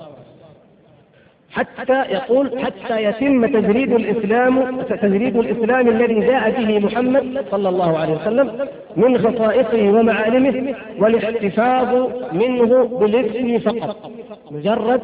حتى 1.51 2.03
يقول 2.13 2.61
حتى 2.65 3.03
يتم 3.03 3.47
تجريد 3.47 3.93
الإسلام 3.93 4.83
تجريد 4.83 5.37
الإسلام 5.37 5.89
الذي 5.89 6.21
جاء 6.21 6.51
به 6.51 6.79
محمد 6.79 7.45
صلى 7.51 7.69
الله 7.69 7.99
عليه 7.99 8.15
وسلم 8.15 8.51
من 8.97 9.19
خصائصه 9.19 9.83
ومعالمه 9.83 10.75
والاحتفاظ 10.99 12.11
منه 12.33 12.85
بالاسم 12.85 13.59
فقط. 13.59 14.11
مجرد 14.51 15.01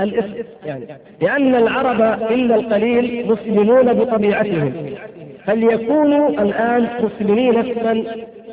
الاسم 0.00 0.44
يعني. 0.64 0.86
لأن 1.20 1.54
العرب 1.54 2.00
إلا 2.30 2.54
القليل 2.54 3.26
مسلمون 3.28 3.92
بطبيعتهم. 3.92 4.72
فليكونوا 5.50 6.28
الآن 6.28 6.88
مسلمين 7.02 7.58
نفسا 7.58 8.04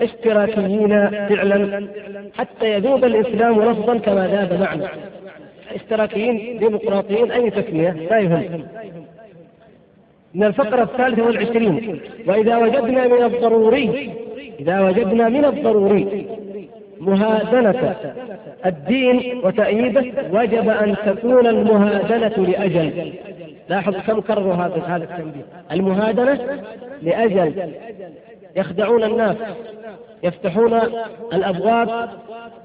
اشتراكيين 0.01 1.09
فعلا 1.09 1.87
حتى 2.37 2.73
يذوب 2.73 3.05
الإسلام 3.05 3.61
لفظا 3.61 3.97
كما 3.97 4.27
ذاب 4.27 4.59
معنى 4.59 4.83
اشتراكيين 5.75 6.59
ديمقراطيين 6.59 7.31
أي 7.31 7.49
تسمية 7.49 7.91
لا 7.91 8.19
يهم. 8.19 8.63
من 10.33 10.43
الفقرة 10.43 10.83
الثالثة 10.83 11.25
والعشرين 11.25 11.99
وإذا 12.27 12.57
وجدنا 12.57 13.07
من 13.07 13.23
الضروري 13.23 14.11
إذا 14.59 14.79
وجدنا 14.81 15.29
من 15.29 15.45
الضروري 15.45 16.27
مهادنة 16.99 17.95
الدين 18.65 19.41
وتأييده 19.43 20.05
وجب 20.31 20.69
أن 20.69 20.95
تكون 21.05 21.47
المهادنة 21.47 22.45
لأجل. 22.47 23.13
لاحظ 23.69 23.95
كم 23.95 24.21
كرروا 24.21 24.53
هذا 24.53 24.83
هذا 24.87 25.03
التنبيه 25.03 25.45
المهادنة 25.71 26.63
لأجل 27.01 27.71
يخدعون 28.55 29.03
الناس 29.03 29.35
يفتحون 30.23 30.73
الأبواب 31.33 32.09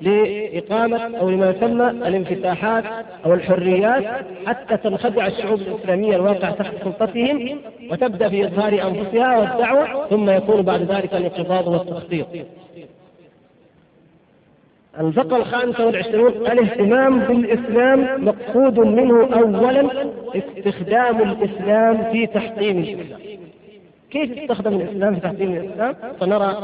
لإقامة 0.01 1.19
أو 1.19 1.31
لما 1.31 1.51
يسمى 1.51 1.91
الانفتاحات 1.91 2.85
أو 3.27 3.35
الحريات 3.35 4.05
حتى 4.47 4.77
تنخدع 4.77 5.27
الشعوب 5.27 5.61
الإسلامية 5.61 6.17
الواقع 6.17 6.51
تحت 6.51 6.73
سلطتهم 6.85 7.59
وتبدأ 7.91 8.29
في 8.29 8.45
إظهار 8.45 8.73
أنفسها 8.73 9.38
والدعوة 9.38 10.09
ثم 10.09 10.31
يكون 10.31 10.62
بعد 10.62 10.83
ذلك 10.83 11.15
الانقباض 11.15 11.69
والتخطيط. 11.69 12.27
الفقرة 15.00 15.37
الخامسة 15.37 15.87
والعشرون 15.87 16.33
الاهتمام 16.33 17.18
بالإسلام 17.18 18.24
مقصود 18.24 18.78
منه 18.78 19.35
أولا 19.35 19.88
استخدام 20.35 21.22
الإسلام 21.22 22.12
في 22.12 22.26
تحطيم 22.26 22.78
الإسلام 22.78 23.20
كيف 24.11 24.37
يستخدم 24.38 24.81
الإسلام 24.81 25.14
في 25.14 25.20
تحسين 25.20 25.57
الإسلام؟ 25.57 25.94
سنرى 26.20 26.57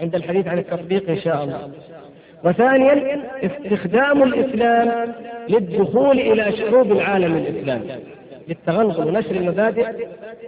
عند 0.00 0.14
الحديث 0.14 0.46
عن 0.46 0.58
التطبيق 0.58 1.10
إن 1.10 1.16
شاء 1.16 1.44
الله. 1.44 1.70
وثانيا 2.44 3.20
استخدام 3.42 4.22
الإسلام 4.22 5.12
للدخول 5.48 6.20
إلى 6.20 6.52
شعوب 6.56 6.92
العالم 6.92 7.36
الإسلامي 7.36 7.84
للتغلغل 8.48 9.08
ونشر 9.08 9.30
المبادئ 9.30 9.86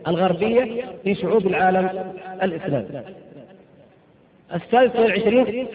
الغربية 0.09 0.85
في 1.05 1.15
شعوب 1.15 1.47
العالم 1.47 1.91
الإسلامي. 2.43 2.87
الثالث 4.55 4.97
والعشرين 4.97 5.67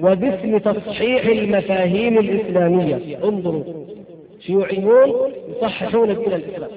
وباسم 0.00 0.58
تصحيح 0.58 1.24
المفاهيم 1.26 2.18
الإسلامية. 2.18 3.18
انظروا 3.24 3.64
شيوعيون 4.40 5.32
يصححون 5.56 6.10
الدين 6.10 6.32
الإسلام 6.32 6.70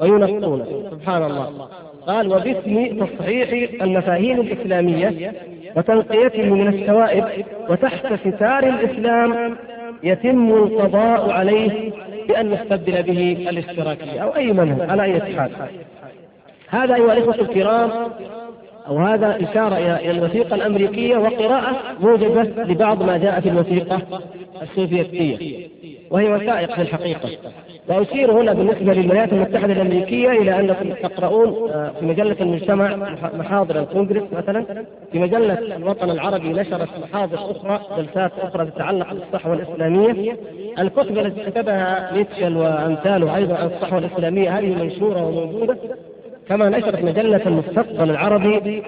وينقونه 0.00 0.90
سبحان 0.90 1.22
الله. 1.22 1.68
قال 2.06 2.26
وباسم 2.28 3.04
تصحيح 3.06 3.82
المفاهيم 3.82 4.40
الإسلامية 4.40 5.32
وتنقيته 5.76 6.42
من 6.42 6.68
الشوائب 6.68 7.24
وتحت 7.68 8.06
ستار 8.06 8.68
الإسلام 8.68 9.56
يتم 10.02 10.52
القضاء 10.52 11.30
عليه 11.30 11.92
بأن 12.28 12.50
نستبدل 12.50 13.02
به 13.02 13.46
الاشتراكية 13.50 14.20
أو 14.20 14.36
أي 14.36 14.52
منهج 14.52 14.90
على 14.90 15.02
أي 15.02 15.20
حال. 15.20 15.50
هذا 16.68 16.94
أيها 16.94 17.12
الإخوة 17.12 17.34
الكرام 17.34 17.90
أو 18.86 18.98
هذا 18.98 19.38
إشارة 19.50 19.74
إلى 19.76 20.10
الوثيقة 20.10 20.54
الأمريكية 20.54 21.16
وقراءة 21.16 21.76
موجبة 22.00 22.42
لبعض 22.42 23.02
ما 23.02 23.16
جاء 23.16 23.40
في 23.40 23.48
الوثيقة 23.48 24.00
السوفيتية 24.62 25.68
وهي 26.10 26.32
وثائق 26.34 26.74
في 26.74 26.82
الحقيقة. 26.82 27.28
وأشير 27.88 28.32
هنا 28.32 28.52
بالنسبة 28.52 28.92
للولايات 28.94 29.32
المتحدة 29.32 29.72
الأمريكية 29.72 30.30
إلى 30.30 30.60
أنكم 30.60 30.92
تقرؤون 31.08 31.70
آه، 31.70 31.92
في 32.00 32.06
مجلة 32.06 32.36
المجتمع 32.40 32.96
محاضر 33.38 33.80
الكونغرس 33.80 34.22
مثلا 34.32 34.64
في 35.12 35.18
مجلة 35.18 35.58
الوطن 35.76 36.10
العربي 36.10 36.48
نشرت 36.48 36.88
محاضر 37.02 37.34
أخرى 37.50 37.80
جلسات 37.96 38.32
أخرى 38.38 38.66
تتعلق 38.66 39.14
بالصحوة 39.14 39.54
الإسلامية. 39.54 40.36
الكتب 40.78 41.18
التي 41.18 41.50
كتبها 41.50 42.12
ميتشل 42.14 42.56
وأمثاله 42.56 43.36
أيضا 43.36 43.54
عن 43.54 43.66
الصحوة 43.66 43.98
الإسلامية 43.98 44.58
هذه 44.58 44.82
منشورة 44.82 45.26
وموجودة. 45.26 45.76
كما 46.48 46.68
نشرت 46.68 47.02
مجلة 47.04 47.40
المستقبل 47.46 48.10
العربي 48.10 48.82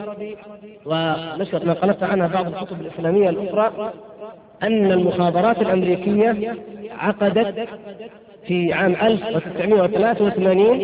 ونشرت 0.87 1.64
نقلت 1.64 2.03
عنها 2.03 2.27
بعض 2.27 2.47
الكتب 2.47 2.81
الإسلامية 2.81 3.29
الأخرى 3.31 3.92
أن 4.62 4.92
المخابرات 4.92 5.62
الأمريكية 5.62 6.55
عقدت 6.90 7.69
في 8.47 8.73
عام 8.73 8.92
1983 9.03 10.79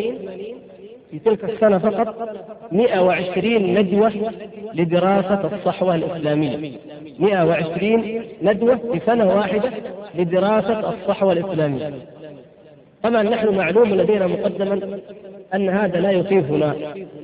في 1.11 1.19
تلك 1.19 1.43
السنة 1.43 1.77
فقط 1.77 2.29
120 2.71 3.73
ندوة 3.73 4.31
لدراسة 4.73 5.49
الصحوة 5.55 5.95
الإسلامية. 5.95 6.71
120 7.19 8.21
ندوة 8.41 8.75
في 8.75 9.01
سنة 9.05 9.35
واحدة 9.35 9.71
لدراسة 10.15 10.89
الصحوة 10.89 11.33
الإسلامية. 11.33 11.93
طبعا 13.03 13.23
نحن 13.23 13.55
معلوم 13.55 13.89
لدينا 13.89 14.27
مقدما 14.27 14.99
أن 15.55 15.69
هذا 15.69 15.99
لا 15.99 16.11
يخيفنا 16.11 16.75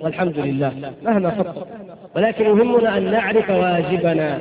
والحمد 0.02 0.40
لله 0.40 0.74
مهما 1.04 1.30
خطط 1.30 1.68
ولكن 2.16 2.46
يهمنا 2.46 2.98
أن 2.98 3.12
نعرف 3.12 3.50
واجبنا. 3.50 4.40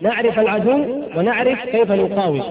نعرف 0.00 0.38
العدو 0.38 0.84
ونعرف 1.16 1.64
كيف 1.64 1.92
نقاوم. 1.92 2.42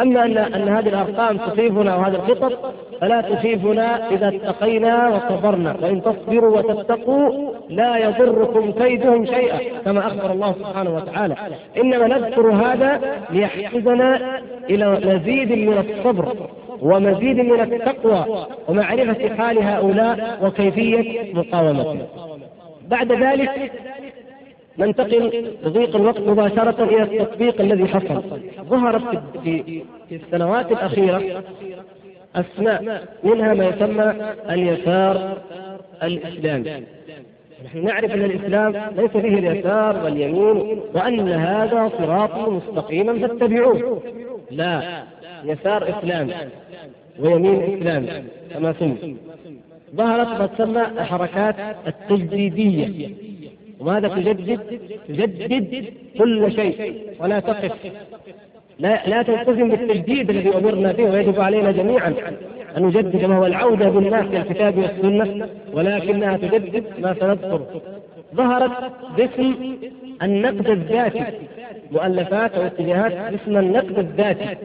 أما 0.00 0.24
ان 0.24 0.38
أن 0.38 0.68
هذه 0.68 0.88
الأرقام 0.88 1.36
تخيفنا 1.36 1.96
وهذه 1.96 2.14
الخطط 2.14 2.74
فلا 3.00 3.20
تخيفنا 3.20 4.10
إذا 4.10 4.28
اتقينا 4.28 5.08
وصبرنا. 5.08 5.76
وإن 5.82 6.02
تصبروا 6.02 6.58
وتتقوا 6.58 7.52
لا 7.68 7.96
يضركم 7.96 8.72
كيدهم 8.72 9.26
شيئا 9.26 9.58
كما 9.84 10.06
أخبر 10.06 10.32
الله 10.32 10.52
سبحانه 10.52 10.94
وتعالى. 10.96 11.34
إنما 11.76 12.06
نذكر 12.06 12.50
هذا 12.50 13.00
ليحفزنا 13.30 14.40
إلى 14.70 14.90
مزيد 14.90 15.52
من 15.52 15.78
الصبر. 15.78 16.36
ومزيد 16.82 17.40
من 17.40 17.60
التقوى 17.60 18.46
ومعرفة 18.68 19.36
حال 19.36 19.58
هؤلاء 19.58 20.38
وكيفية 20.42 21.34
مقاومتهم. 21.34 22.02
بعد 22.88 23.12
ذلك 23.12 23.72
ننتقل 24.78 25.52
بضيق 25.64 25.96
الوقت 25.96 26.20
مباشرة 26.20 26.84
إلى 26.84 27.02
التطبيق 27.02 27.60
الذي 27.60 27.86
حصل. 27.86 28.22
ظهرت 28.60 29.22
في, 29.44 29.82
في 30.08 30.16
السنوات 30.16 30.72
الأخيرة 30.72 31.42
أسماء 32.36 33.04
منها 33.24 33.54
ما 33.54 33.64
يسمى 33.66 34.14
اليسار 34.50 35.38
الإسلامي. 36.02 36.84
نحن 37.64 37.84
نعرف 37.84 38.14
أن 38.14 38.24
الإسلام 38.24 38.76
ليس 38.96 39.10
فيه 39.10 39.38
اليسار 39.38 40.04
واليمين 40.04 40.80
وأن 40.94 41.28
هذا 41.28 41.90
صراط 41.98 42.48
مستقيما 42.48 43.18
فاتبعوه. 43.18 44.02
لا 44.50 45.02
يسار 45.44 45.98
إسلامي. 45.98 46.32
ويمين 47.20 47.78
إسلامي 47.78 48.08
كما 48.52 48.74
سمي. 48.80 49.16
ظهرت 49.96 50.40
ما 50.40 50.46
تسمى 50.46 50.82
الحركات 50.82 51.56
التجديدية. 51.86 53.10
وماذا 53.80 54.08
تجدد؟ 54.08 54.80
تجدد 55.08 55.84
كل 56.18 56.52
شيء 56.52 57.02
ولا 57.20 57.40
تقف. 57.40 57.72
لا 58.78 59.02
لا 59.06 59.22
تلتزم 59.22 59.68
بالتجديد 59.68 60.30
الذي 60.30 60.56
أمرنا 60.56 60.92
به 60.92 61.04
ويجب 61.04 61.40
علينا 61.40 61.70
جميعا 61.70 62.14
أن 62.76 62.82
نجدد 62.82 63.24
ما 63.24 63.36
هو 63.36 63.46
العودة 63.46 63.88
بالناس 63.88 64.26
إلى 64.26 64.38
الكتاب 64.38 64.78
والسنة 64.78 65.48
ولكنها 65.72 66.36
تجدد 66.36 66.84
ما 66.98 67.14
سنذكر. 67.20 67.60
ظهرت 68.34 68.92
باسم 69.16 69.54
النقد 70.22 70.70
الذاتي. 70.70 71.24
مؤلفات 71.92 72.54
أو 72.54 72.66
اتجاهات 72.66 73.32
باسم 73.32 73.56
النقد 73.56 73.98
الذاتي. 73.98 74.56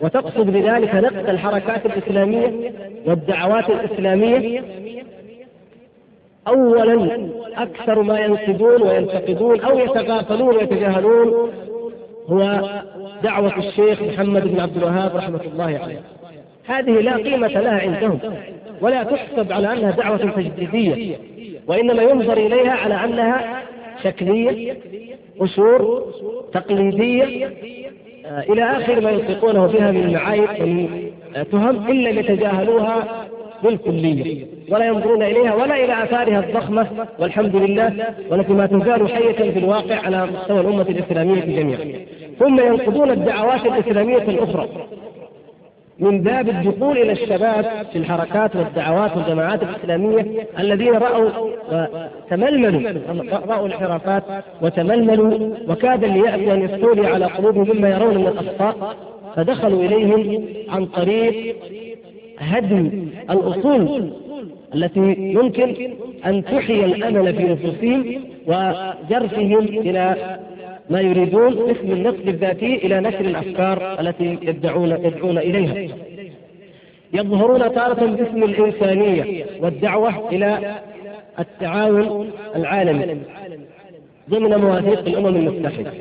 وتقصد 0.00 0.46
بذلك 0.46 0.94
نقد 0.94 1.28
الحركات 1.28 1.86
الإسلامية 1.86 2.72
والدعوات 3.06 3.70
الإسلامية 3.70 4.62
اولا 6.48 7.28
أكثر 7.56 8.02
ما 8.02 8.20
ينقدون 8.20 8.82
وينتقدون 8.82 9.60
أو 9.60 9.78
يتغافلون 9.78 10.56
ويتجاهلون 10.56 11.50
هو 12.28 12.60
دعوة 13.22 13.58
الشيخ 13.58 14.02
محمد 14.02 14.48
بن 14.48 14.60
عبد 14.60 14.76
الوهاب 14.76 15.16
رحمة 15.16 15.40
الله 15.52 15.64
عليه. 15.64 16.00
هذه 16.66 17.00
لا 17.00 17.16
قيمة 17.16 17.48
لها 17.48 17.80
عندهم 17.80 18.18
ولا 18.80 19.02
تحسب 19.02 19.52
على 19.52 19.72
أنها 19.72 19.90
دعوة 19.90 20.16
تجديدية 20.16 21.16
وإنما 21.66 22.02
ينظر 22.02 22.36
إليها 22.36 22.72
على 22.72 23.04
أنها 23.04 23.62
شكلية 24.02 24.76
أصول 25.40 26.04
تقليدية 26.52 27.50
إلى 28.24 28.62
آخر 28.62 29.00
ما 29.00 29.10
ينطقونه 29.10 29.66
بها 29.66 29.90
من 29.90 30.12
معايب 30.12 30.48
ومن 30.60 30.88
تهم 31.52 31.90
إلا 31.90 32.10
يتجاهلوها 32.10 33.26
بالكلية 33.62 34.46
ولا 34.70 34.86
ينظرون 34.86 35.22
إليها 35.22 35.54
ولا 35.54 35.84
إلى 35.84 36.04
آثارها 36.04 36.40
الضخمة 36.40 36.86
والحمد 37.18 37.56
لله 37.56 37.92
والتي 38.30 38.52
ما 38.52 38.66
تزال 38.66 39.08
حية 39.08 39.50
في 39.50 39.58
الواقع 39.58 39.96
على 39.96 40.26
مستوى 40.26 40.60
الأمة 40.60 40.82
الإسلامية 40.82 41.40
جميعا. 41.40 41.80
ثم 42.38 42.60
ينقضون 42.60 43.10
الدعوات 43.10 43.66
الإسلامية 43.66 44.22
الأخرى. 44.22 44.68
من 45.98 46.20
باب 46.22 46.48
الدخول 46.48 46.98
إلى 46.98 47.12
الشباب 47.12 47.86
في 47.92 47.98
الحركات 47.98 48.56
والدعوات 48.56 49.16
والجماعات 49.16 49.62
الإسلامية 49.62 50.46
الذين 50.58 50.94
رأوا 50.94 51.30
وتململوا 51.72 52.90
رأوا 53.46 53.66
الانحرافات 53.66 54.22
وتململوا 54.62 55.54
وكاد 55.68 56.04
لياتي 56.04 56.52
أن 56.52 56.62
يستولي 56.62 57.06
على 57.06 57.24
قلوبهم 57.24 57.76
مما 57.76 57.88
يرون 57.88 58.18
من 58.18 58.26
الأخطاء 58.26 58.96
فدخلوا 59.36 59.84
إليهم 59.84 60.44
عن 60.68 60.86
طريق 60.86 61.56
هدم 62.38 63.08
الأصول 63.30 64.12
التي 64.74 65.14
يمكن 65.18 65.74
أن 66.26 66.44
تحيي 66.44 66.84
الأمل 66.84 67.34
في 67.34 67.44
نفوسهم 67.44 68.24
وجرفهم 68.46 69.58
إلى 69.58 70.16
ما 70.90 71.00
يريدون 71.00 71.70
اسم 71.70 71.92
النقد 71.92 72.28
الذاتي 72.28 72.74
إلى 72.74 73.00
نشر 73.00 73.20
الأفكار 73.20 74.00
التي 74.00 74.38
يدعون 74.42 74.90
يدعون 74.90 75.38
إليها. 75.38 75.96
يظهرون 77.12 77.74
تارة 77.74 78.06
باسم 78.06 78.42
الإنسانية 78.42 79.46
والدعوة 79.60 80.28
إلى 80.28 80.76
التعاون 81.38 82.30
العالمي 82.56 83.16
ضمن 84.30 84.56
مواثيق 84.56 84.98
الأمم 84.98 85.36
المتحدة 85.36 85.92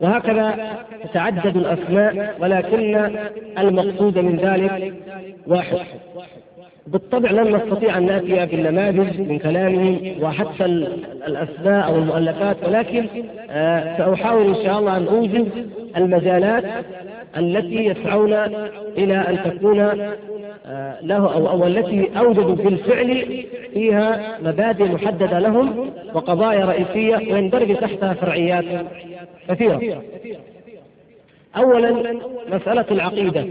وهكذا 0.00 0.76
تتعدد 1.04 1.56
الأسماء 1.56 2.36
ولكن 2.40 3.10
المقصود 3.58 4.18
من 4.18 4.36
ذلك 4.36 4.94
واحد 5.46 5.78
بالطبع 6.92 7.30
لن 7.30 7.56
نستطيع 7.56 7.98
أن 7.98 8.06
نأتي 8.06 8.46
بالنماذج 8.46 9.20
من 9.20 9.38
كلامهم 9.38 10.14
وحتى 10.22 10.64
الأسماء 11.26 11.86
أو 11.86 11.96
المؤلفات 11.96 12.56
ولكن 12.68 13.06
آه، 13.50 13.98
سأحاول 13.98 14.46
إن 14.46 14.64
شاء 14.64 14.78
الله 14.78 14.96
أن 14.96 15.06
اوجز 15.06 15.46
المجالات 15.96 16.64
التي 17.36 17.84
يسعون 17.84 18.32
إلى 18.98 19.14
أن 19.14 19.38
تكون 19.44 19.80
آه، 20.66 20.98
له 21.02 21.34
أو 21.34 21.48
أو 21.48 21.66
التي 21.66 22.10
اوجدوا 22.18 22.54
بالفعل 22.54 23.44
فيها 23.74 24.38
مبادئ 24.42 24.84
محددة 24.84 25.38
لهم 25.38 25.90
وقضايا 26.14 26.64
رئيسية 26.64 27.32
ويندرج 27.34 27.76
تحتها 27.76 28.14
فرعيات 28.14 28.64
كثيرة. 29.48 30.02
اولا 31.56 32.20
مسألة 32.52 32.84
العقيدة 32.90 33.44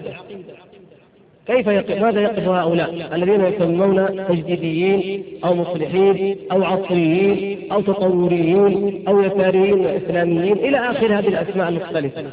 كيف 1.49 1.67
يقف 1.67 2.01
ماذا 2.01 2.21
يقف 2.21 2.47
هؤلاء؟ 2.47 3.15
الذين 3.15 3.45
يسمون 3.45 4.27
تجديديين 4.27 5.23
أو 5.45 5.55
مصلحين 5.55 6.37
أو 6.51 6.63
عصريين 6.63 7.71
أو 7.71 7.81
تطوريين 7.81 9.03
أو 9.07 9.21
يساريين 9.21 9.79
واسلاميين 9.79 10.57
إلى 10.57 10.77
آخر 10.77 11.19
هذه 11.19 11.27
الأسماء 11.27 11.69
المختلفة. 11.69 12.23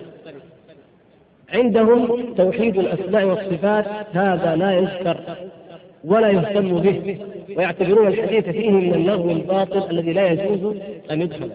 عندهم 1.52 2.24
توحيد 2.36 2.78
الأسماء 2.78 3.24
والصفات 3.24 3.86
هذا 4.12 4.56
لا 4.56 4.72
يذكر 4.72 5.20
ولا 6.04 6.28
يهتم 6.28 6.80
به 6.80 7.18
ويعتبرون 7.56 8.06
الحديث 8.06 8.44
فيه 8.44 8.70
من 8.70 8.94
اللغو 8.94 9.30
الباطل 9.30 9.90
الذي 9.90 10.12
لا 10.12 10.32
يجوز 10.32 10.76
أن 11.10 11.22
يدخل. 11.22 11.50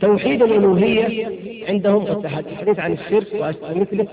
توحيد 0.00 0.42
الألوهية 0.42 1.26
عندهم 1.68 2.06
الحديث 2.24 2.78
عن 2.78 2.92
الشرك 2.92 3.54
ومثله 3.62 4.06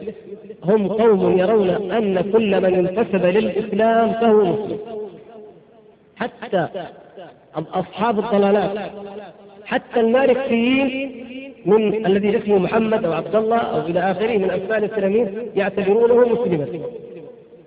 هم 0.63 0.87
قوم 0.87 1.37
يرون 1.39 1.69
أن 1.69 2.31
كل 2.31 2.61
من 2.61 2.87
انتسب 2.87 3.25
للإسلام 3.25 4.11
فهو 4.11 4.45
مسلم. 4.45 4.77
حتى 6.15 6.67
أصحاب 7.55 8.19
الضلالات 8.19 8.91
حتى 9.65 9.99
الماركسيين 9.99 11.11
من 11.65 12.05
الذي 12.05 12.37
اسمه 12.37 12.57
محمد 12.57 13.05
أو 13.05 13.13
عبد 13.13 13.35
الله 13.35 13.57
أو 13.57 13.79
إلى 13.87 13.99
آخره 13.99 14.37
من 14.37 14.51
اسماء 14.51 14.77
الاسلاميين 14.77 15.27
يعتبرونه 15.55 16.27
مسلما 16.27 16.67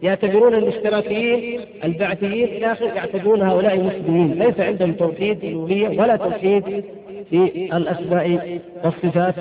يعتبرون 0.02 0.54
الاشتراكيين 0.54 1.60
البعثيين 1.84 2.48
إلى 2.48 2.72
آخره 2.72 2.86
يعتبرون 2.86 3.42
هؤلاء 3.42 3.76
مسلمين. 3.78 4.34
ليس 4.34 4.60
عندهم 4.60 4.92
توحيد 4.92 5.44
ألوهية 5.44 5.88
ولا 6.00 6.16
توحيد 6.16 6.84
في 7.30 7.68
الأسماء 7.76 8.58
والصفات 8.84 9.34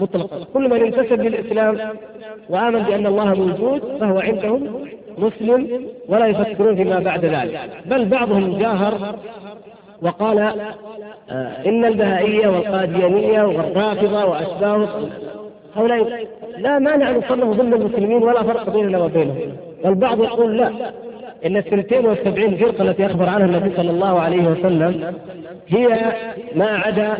مطلقا. 0.00 0.44
كل 0.54 0.70
من 0.70 0.82
انتسب 0.82 1.20
للإسلام 1.20 1.78
وآمن 2.48 2.78
بأن 2.82 3.06
الله 3.06 3.34
موجود 3.34 3.80
فهو 4.00 4.18
عندهم 4.18 4.86
مسلم 5.18 5.86
ولا 6.08 6.26
يفكرون 6.26 6.76
فيما 6.76 6.98
بعد 6.98 7.24
ذلك. 7.24 7.60
بل 7.86 8.04
بعضهم 8.04 8.58
جاهر 8.58 9.16
وقال 10.02 10.38
آه 10.38 11.66
إن 11.66 11.84
البهائية 11.84 12.48
والقاديانية 12.48 13.42
والرافضة 13.42 14.24
وأشباههم 14.24 15.10
هؤلاء 15.76 16.26
لا 16.58 16.78
مانع 16.78 17.10
أن 17.10 17.16
يصنفوا 17.18 17.54
ضمن 17.54 17.74
المسلمين 17.74 18.22
ولا 18.22 18.42
فرق 18.42 18.70
بيننا 18.70 18.98
وبينهم. 18.98 19.56
والبعض 19.84 20.20
يقول 20.20 20.58
لا. 20.58 20.70
إن 21.46 21.56
الثنتين 21.56 22.06
والسبعين 22.06 22.56
فرقة 22.56 22.82
التي 22.82 23.06
أخبر 23.06 23.28
عنها 23.28 23.46
النبي 23.46 23.76
صلى 23.76 23.90
الله 23.90 24.20
عليه 24.20 24.42
وسلم 24.42 25.14
هي 25.68 26.12
ما 26.54 26.66
عدا 26.66 27.14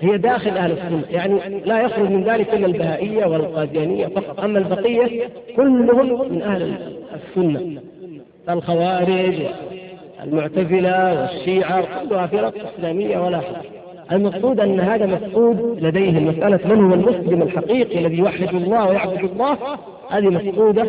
هي 0.00 0.18
داخل 0.18 0.50
أهل 0.50 0.72
السنة. 0.72 1.02
يعني 1.10 1.40
لا 1.64 1.80
يخرج 1.80 2.10
من 2.10 2.24
ذلك 2.24 2.54
إلا 2.54 2.66
البهائية 2.66 3.26
والقاديانية 3.26 4.06
فقط. 4.06 4.40
أما 4.40 4.58
البقية 4.58 5.28
كلهم 5.56 6.32
من 6.32 6.42
أهل 6.42 6.74
السنة. 7.14 7.80
الخوارج 8.48 9.34
المعتزلة 10.24 11.20
والشيعة 11.20 11.84
كلها 12.08 12.26
فرق 12.26 12.54
إسلامية 12.74 13.18
ولا 13.18 13.40
حرج. 13.40 13.66
المقصود 14.12 14.60
أن 14.60 14.80
هذا 14.80 15.06
مفقود 15.06 15.78
لديهم. 15.82 16.26
مسألة 16.28 16.74
من 16.74 16.84
هو 16.84 16.94
المسلم 16.94 17.42
الحقيقي 17.42 17.98
الذي 17.98 18.18
يوحد 18.18 18.54
الله 18.54 18.88
ويعبد 18.88 19.24
الله؟ 19.24 19.58
هذه 20.10 20.28
مفقودة 20.28 20.86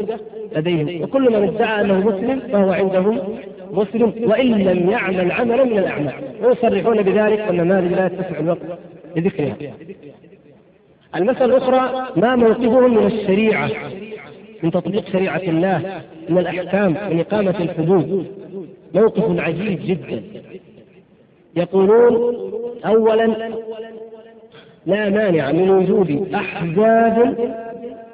لديهم. 0.56 1.04
وكل 1.04 1.22
من 1.22 1.48
ادعى 1.48 1.82
أنه 1.82 2.00
مسلم 2.00 2.40
فهو 2.40 2.72
عندهم 2.72 3.20
مسلم 3.72 4.14
وإن 4.24 4.52
لم 4.52 4.90
يعمل 4.90 5.32
عملا 5.32 5.64
من 5.64 5.78
الأعمال. 5.78 6.14
ويصرحون 6.44 7.02
بذلك 7.02 7.40
أن 7.40 7.68
ما 7.68 7.82
لا 7.82 8.06
يتسع 8.06 8.40
الوقت 8.40 8.80
لذكرها. 9.16 9.56
المسألة 11.16 11.46
الأخرى 11.46 12.08
ما 12.16 12.36
موقفهم 12.36 12.94
من 12.94 13.06
الشريعة 13.06 13.70
من 14.64 14.72
تطبيق 14.72 15.10
شريعة 15.10 15.42
الله 15.48 16.02
من 16.30 16.38
الأحكام 16.38 16.92
من 17.12 17.20
إقامة 17.20 17.56
الحدود. 17.60 18.28
موقف 18.96 19.40
عجيب 19.40 19.80
جدا. 19.86 20.24
يقولون 21.56 22.36
أولا 22.86 23.52
لا 24.86 25.10
مانع 25.10 25.52
من 25.52 25.70
وجود 25.70 26.34
أحزاب 26.36 27.36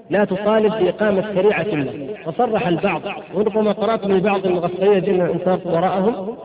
لا 0.09 0.25
تطالب 0.25 0.73
بإقامة 0.83 1.35
شريعة 1.35 1.61
الله. 1.61 2.07
وصرح 2.27 2.67
البعض 2.67 3.01
وربما 3.33 3.71
قرأت 3.71 4.05
من 4.07 4.19
بعض 4.19 4.45
المغفلين 4.45 5.01
جل 5.01 5.21
الإنصاف 5.21 5.67
وراءهم 5.67 6.35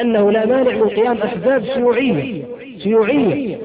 أنه 0.00 0.30
لا 0.30 0.46
مانع 0.46 0.72
من 0.72 0.88
قيام 0.88 1.18
أحزاب 1.18 1.64
شيوعية 1.64 2.44
شيوعية 2.78 3.56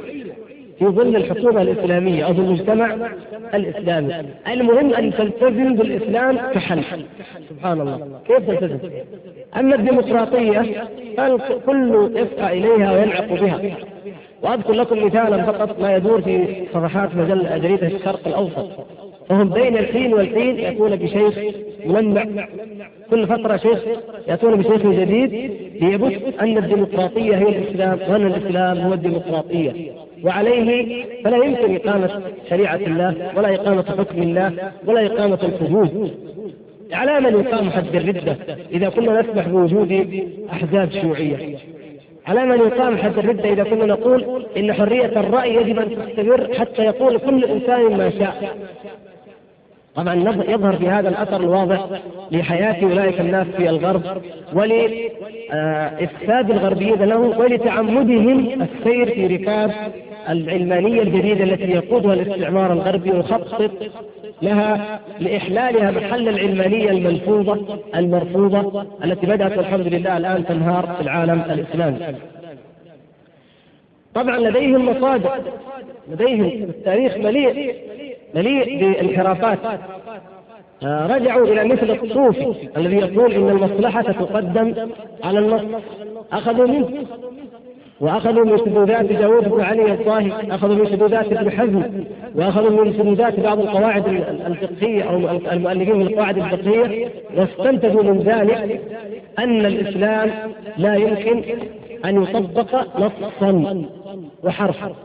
في 0.79 0.85
ظل 0.85 1.15
الحكومة 1.15 1.61
الإسلامية 1.61 2.23
أو 2.23 2.33
في 2.33 2.39
المجتمع 2.39 2.95
الإسلامي. 3.53 4.13
المهم 4.47 4.93
أن 4.93 5.13
تلتزم 5.13 5.75
بالإسلام 5.75 6.37
كحل. 6.37 6.83
سبحان 7.49 7.81
الله. 7.81 7.99
كيف 8.27 8.49
تلتزم؟ 8.49 8.77
أما 9.57 9.75
الديمقراطية 9.75 10.83
فالكل 11.17 12.11
يسعى 12.15 12.59
إليها 12.59 12.91
وينعق 12.91 13.27
بها. 13.41 13.59
وأذكر 14.41 14.73
لكم 14.73 15.05
مثالا 15.05 15.43
فقط 15.43 15.79
ما 15.79 15.95
يدور 15.95 16.21
في 16.21 16.65
صفحات 16.73 17.15
مجلة 17.15 17.57
جريدة 17.57 17.87
الشرق 17.87 18.27
الأوسط. 18.27 18.69
فهم 19.29 19.49
بين 19.49 19.77
الحين 19.77 20.13
والحين 20.13 20.59
يأتون 20.59 20.95
بشيخ 20.95 21.39
ملمع. 21.85 22.25
كل 23.09 23.27
فترة 23.27 23.57
شيخ 23.57 23.79
يأتون 24.27 24.55
بشيخ 24.55 24.87
جديد 24.87 25.51
ليبث 25.81 26.41
أن 26.41 26.57
الديمقراطية 26.57 27.35
هي 27.35 27.49
الإسلام 27.49 27.99
وأن 28.09 28.27
الإسلام 28.27 28.77
هو 28.77 28.93
الديمقراطية. 28.93 29.71
وعليه 30.23 31.05
فلا 31.23 31.45
يمكن 31.45 31.75
إقامة 31.75 32.21
شريعة 32.49 32.75
الله 32.75 33.31
ولا 33.35 33.55
إقامة 33.55 33.83
حكم 33.83 34.21
الله 34.21 34.71
ولا 34.85 35.05
إقامة 35.05 35.39
الحدود. 35.43 36.11
على 36.93 37.19
من 37.19 37.39
يقام 37.39 37.69
حد 37.69 37.95
الردة. 37.95 38.37
إذا 38.71 38.89
كنا 38.89 39.21
نسمح 39.21 39.47
بوجود 39.47 40.09
أحزاب 40.51 40.91
شيوعية. 40.91 41.57
على 42.27 42.45
من 42.45 42.57
يقام 42.57 42.97
حد 42.97 43.17
الردة 43.17 43.53
إذا 43.53 43.63
كنا 43.63 43.85
نقول 43.85 44.45
إن 44.57 44.73
حرية 44.73 45.19
الرأي 45.19 45.55
يجب 45.55 45.79
أن 45.79 45.89
تستمر 45.89 46.53
حتى 46.53 46.81
يقول 46.85 47.17
كل 47.17 47.45
إنسان 47.45 47.97
ما 47.97 48.09
شاء. 48.19 48.57
طبعا 49.95 50.15
يظهر 50.47 50.75
في 50.77 50.89
هذا 50.89 51.09
الأثر 51.09 51.39
الواضح 51.41 51.85
لحياة 52.31 52.83
أولئك 52.83 53.21
الناس 53.21 53.47
في 53.47 53.69
الغرب 53.69 54.01
ولافساد 54.53 56.51
الغربيين 56.51 57.03
له 57.03 57.17
ولتعمدهم 57.19 58.61
السير 58.61 59.05
في 59.05 59.27
ركاب 59.27 59.71
العلمانية 60.29 61.01
الجديدة 61.01 61.43
التي 61.43 61.71
يقودها 61.71 62.13
الاستعمار 62.13 62.73
الغربي 62.73 63.11
ويخطط 63.11 63.71
لها 64.41 64.99
لإحلالها 65.19 65.91
محل 65.91 66.29
العلمانية 66.29 66.89
الملفوظه 66.89 67.79
المرفوضة 67.95 68.85
التي 69.03 69.27
بدأت 69.27 69.57
والحمد 69.57 69.87
لله 69.87 70.17
الآن 70.17 70.45
تنهار 70.45 70.95
في 70.97 71.01
العالم 71.01 71.41
الإسلامي. 71.51 71.97
طبعا 74.13 74.37
لديهم 74.37 74.89
مصادر 74.89 75.31
لديهم 76.11 76.45
التاريخ 76.45 77.17
مليء 77.17 77.75
مليء 78.35 78.79
بالانحرافات 78.79 79.59
آه، 80.83 81.07
رجعوا 81.07 81.45
إلى 81.47 81.63
مثل 81.63 81.91
الصوفي 81.91 82.55
الذي 82.77 82.95
يقول 82.95 83.33
إن 83.33 83.49
المصلحة 83.49 84.01
تقدم 84.01 84.73
على 85.23 85.39
النص. 85.39 85.61
أخذوا 86.33 86.67
منه. 86.67 87.05
وأخذوا 88.01 88.45
من 88.45 88.57
شذوذات 88.57 89.05
داوود 89.05 89.49
بن 89.49 89.61
علي 89.61 89.93
الطاهي 89.93 90.31
أخذوا 90.55 90.75
من 90.75 90.85
شذوذات 90.85 91.31
ابن 91.31 91.51
حزم. 91.51 91.83
وأخذوا 92.35 92.85
من 92.85 92.93
شذوذات 92.93 93.39
بعض 93.39 93.59
القواعد 93.59 94.07
الفقهية 94.47 95.03
أو 95.03 95.17
المؤلفين 95.51 95.95
من 95.95 96.01
القواعد 96.01 96.37
الفقهية. 96.37 97.09
واستنتجوا 97.37 98.03
من 98.03 98.19
ذلك 98.19 98.81
أن 99.39 99.65
الإسلام 99.65 100.31
لا 100.77 100.95
يمكن 100.95 101.43
أن 102.05 102.23
يطبق 102.23 102.99
نصا 102.99 103.83
وحرفا. 104.43 104.95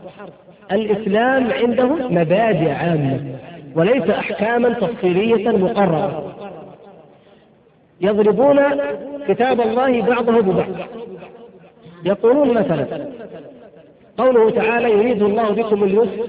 الإسلام 0.72 1.52
عندهم 1.52 2.14
مبادئ 2.14 2.70
عامة 2.70 3.20
وليس 3.74 4.10
أحكاما 4.10 4.68
تفصيلية 4.68 5.48
مقررة. 5.50 6.34
يضربون 8.00 8.60
كتاب 9.28 9.60
الله 9.60 10.02
بعضه 10.02 10.40
ببعض. 10.40 10.66
يقولون 12.04 12.50
مثلا 12.50 12.86
قوله 14.18 14.50
تعالى 14.50 14.90
يريد 14.90 15.22
الله 15.22 15.50
بكم 15.50 15.84
اليسر 15.84 16.28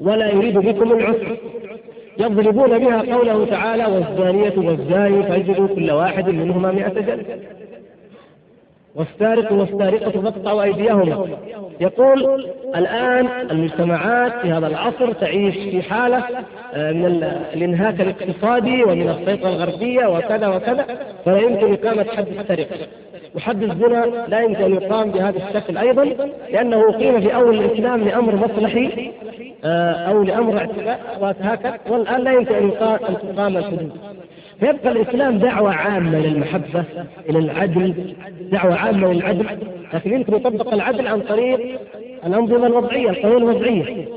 ولا 0.00 0.32
يريد 0.32 0.58
بكم 0.58 0.92
العسر. 0.92 1.36
يضربون 2.18 2.78
بها 2.78 3.14
قوله 3.14 3.46
تعالى 3.46 3.86
والزانية 3.86 4.52
والزاني 4.56 5.22
فاجلدوا 5.22 5.68
كل 5.68 5.90
واحد 5.90 6.30
منهما 6.30 6.72
مئة 6.72 7.00
جلدة 7.00 7.38
والسارق 8.94 9.52
والسارقة 9.52 10.10
فاقطعوا 10.10 10.62
أيديهما 10.62 11.28
يقول 11.80 12.50
الآن 12.76 13.50
المجتمعات 13.50 14.32
في 14.42 14.48
هذا 14.50 14.66
العصر 14.66 15.12
تعيش 15.12 15.54
في 15.54 15.82
حالة 15.82 16.24
آه، 16.74 16.92
من 16.92 17.06
الإنهاك 17.54 18.00
الاقتصادي 18.00 18.84
ومن 18.84 19.08
السيطرة 19.08 19.48
الغربية 19.48 20.06
وكذا 20.06 20.48
وكذا 20.48 20.86
فلا 21.24 21.38
يمكن 21.38 21.72
إقامة 21.72 22.04
حد 22.16 22.26
السرقة. 22.28 22.76
وحد 23.34 23.62
الزنا 23.62 24.26
لا 24.28 24.40
يمكن 24.40 24.64
أن 24.64 24.74
يقام 24.74 25.10
بهذا 25.10 25.48
الشكل 25.48 25.78
أيضا 25.78 26.04
لأنه 26.52 26.90
أقيم 26.90 27.20
في 27.20 27.34
أول 27.34 27.60
الإسلام 27.60 28.04
لأمر 28.04 28.36
مصلحي 28.36 29.10
آه، 29.64 29.92
أو 29.92 30.22
لأمر 30.22 30.58
اعتداء 30.58 31.18
وهكذا 31.20 31.78
والآن 31.88 32.20
لا 32.20 32.32
يمكن 32.32 32.54
أن 32.54 32.70
تقام 33.36 33.56
الحدود. 33.56 33.90
فيبقى 34.62 34.92
الإسلام 34.92 35.38
دعوة 35.38 35.74
عامة 35.74 36.18
للمحبة 36.18 36.84
إلى 37.30 37.38
العدل 37.38 38.14
دعوة 38.52 38.74
عامة 38.74 39.12
للعدل. 39.12 39.46
لكن 39.94 40.12
يمكن 40.12 40.34
يطبق 40.34 40.74
العدل 40.74 41.06
عن 41.06 41.20
طريق 41.20 41.78
الأنظمة 42.26 42.66
الوضعية 42.66 43.10
القوانين 43.10 43.38
الوضعية. 43.38 44.08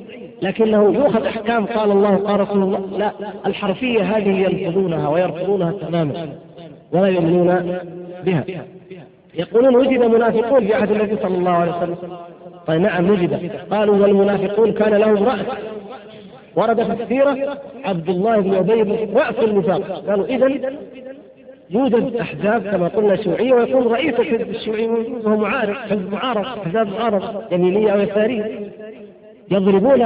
لكنه 0.41 0.93
يؤخذ 0.93 1.25
أحكام 1.25 1.65
قال 1.65 1.91
الله 1.91 2.15
قال 2.15 2.39
رسول 2.39 2.63
الله 2.63 2.97
لا 2.97 3.11
الحرفية 3.45 4.01
هذه 4.01 4.29
ينفذونها 4.29 5.09
ويرفضونها 5.09 5.71
تماما 5.71 6.27
ولا 6.91 7.07
يؤمنون 7.07 7.77
بها. 8.25 8.43
يقولون 9.35 9.75
وجد 9.75 10.05
منافقون 10.05 10.67
في 10.67 10.73
عهد 10.73 10.91
النبي 10.91 11.15
صلى 11.23 11.37
الله 11.37 11.51
عليه 11.51 11.77
وسلم. 11.77 11.97
طيب 12.67 12.81
نعم 12.81 13.09
وجد. 13.09 13.51
قالوا 13.71 13.97
والمنافقون 13.97 14.71
كان 14.71 14.93
لهم 14.93 15.23
رأس. 15.23 15.45
ورد 16.55 16.83
في 16.83 17.03
السيرة 17.03 17.57
عبد 17.85 18.09
الله 18.09 18.39
بن 18.39 18.53
أبي 18.53 18.81
رأس 19.13 19.39
النفاق. 19.43 20.03
قالوا 20.07 20.25
إذا 20.25 20.71
يوجد 21.69 22.15
أحزاب 22.15 22.61
كما 22.61 22.87
قلنا 22.87 23.15
شيوعية 23.15 23.53
ويكون 23.53 23.87
رئيس 23.87 24.19
الحزب 24.19 24.49
الشيوعي 24.49 24.87
وهو 24.87 25.37
معارض 25.37 25.75
حزب 25.75 26.11
معارض 26.11 26.45
أحزاب 26.45 26.87
معارض 26.87 27.43
يمينية 27.51 27.91
أو 27.91 27.99
يسارية. 27.99 28.71
يضربون 29.51 29.99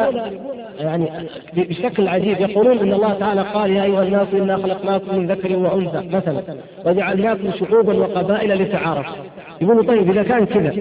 يعني 0.80 1.10
بشكل 1.54 2.08
عجيب 2.08 2.40
يقولون 2.40 2.78
إن 2.78 2.94
الله 2.94 3.14
تعالى 3.14 3.42
قال 3.42 3.72
يا 3.72 3.84
أيها 3.84 4.04
الناس 4.04 4.28
إنا 4.34 4.58
خلقناكم 4.58 5.16
من 5.16 5.28
ذكر 5.28 5.58
وأنثى 5.58 6.18
مثلا 6.18 6.44
وجعلناكم 6.86 7.52
شعوبا 7.52 7.98
وقبائل 7.98 8.62
لتعارفوا. 8.64 9.24
يقولوا 9.62 9.84
طيب 9.84 10.12
إذا 10.12 10.24
كان 10.24 10.46
كذا 10.46 10.74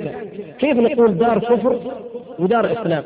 كيف 0.59 0.77
نقول 0.77 1.19
دار 1.19 1.39
كفر 1.39 1.81
ودار 2.39 2.73
إسلام؟ 2.73 3.03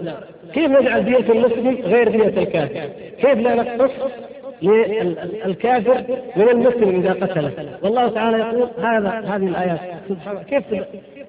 كيف 0.55 0.71
نجعل 0.71 1.05
دية 1.05 1.33
المسلم 1.33 1.79
غير 1.83 2.09
دية 2.09 2.43
الكافر؟ 2.43 2.89
كيف 3.21 3.39
لا 3.39 3.55
نقتص 3.55 3.91
للكافر 4.63 6.05
من 6.37 6.49
المسلم 6.49 7.01
إذا 7.01 7.13
قتله؟ 7.13 7.51
والله 7.83 8.09
تعالى 8.09 8.39
يقول 8.39 8.69
هذا 8.79 9.09
هذه 9.09 9.47
الآيات. 9.47 9.81
سبحان 10.09 10.39
كيف 10.39 10.65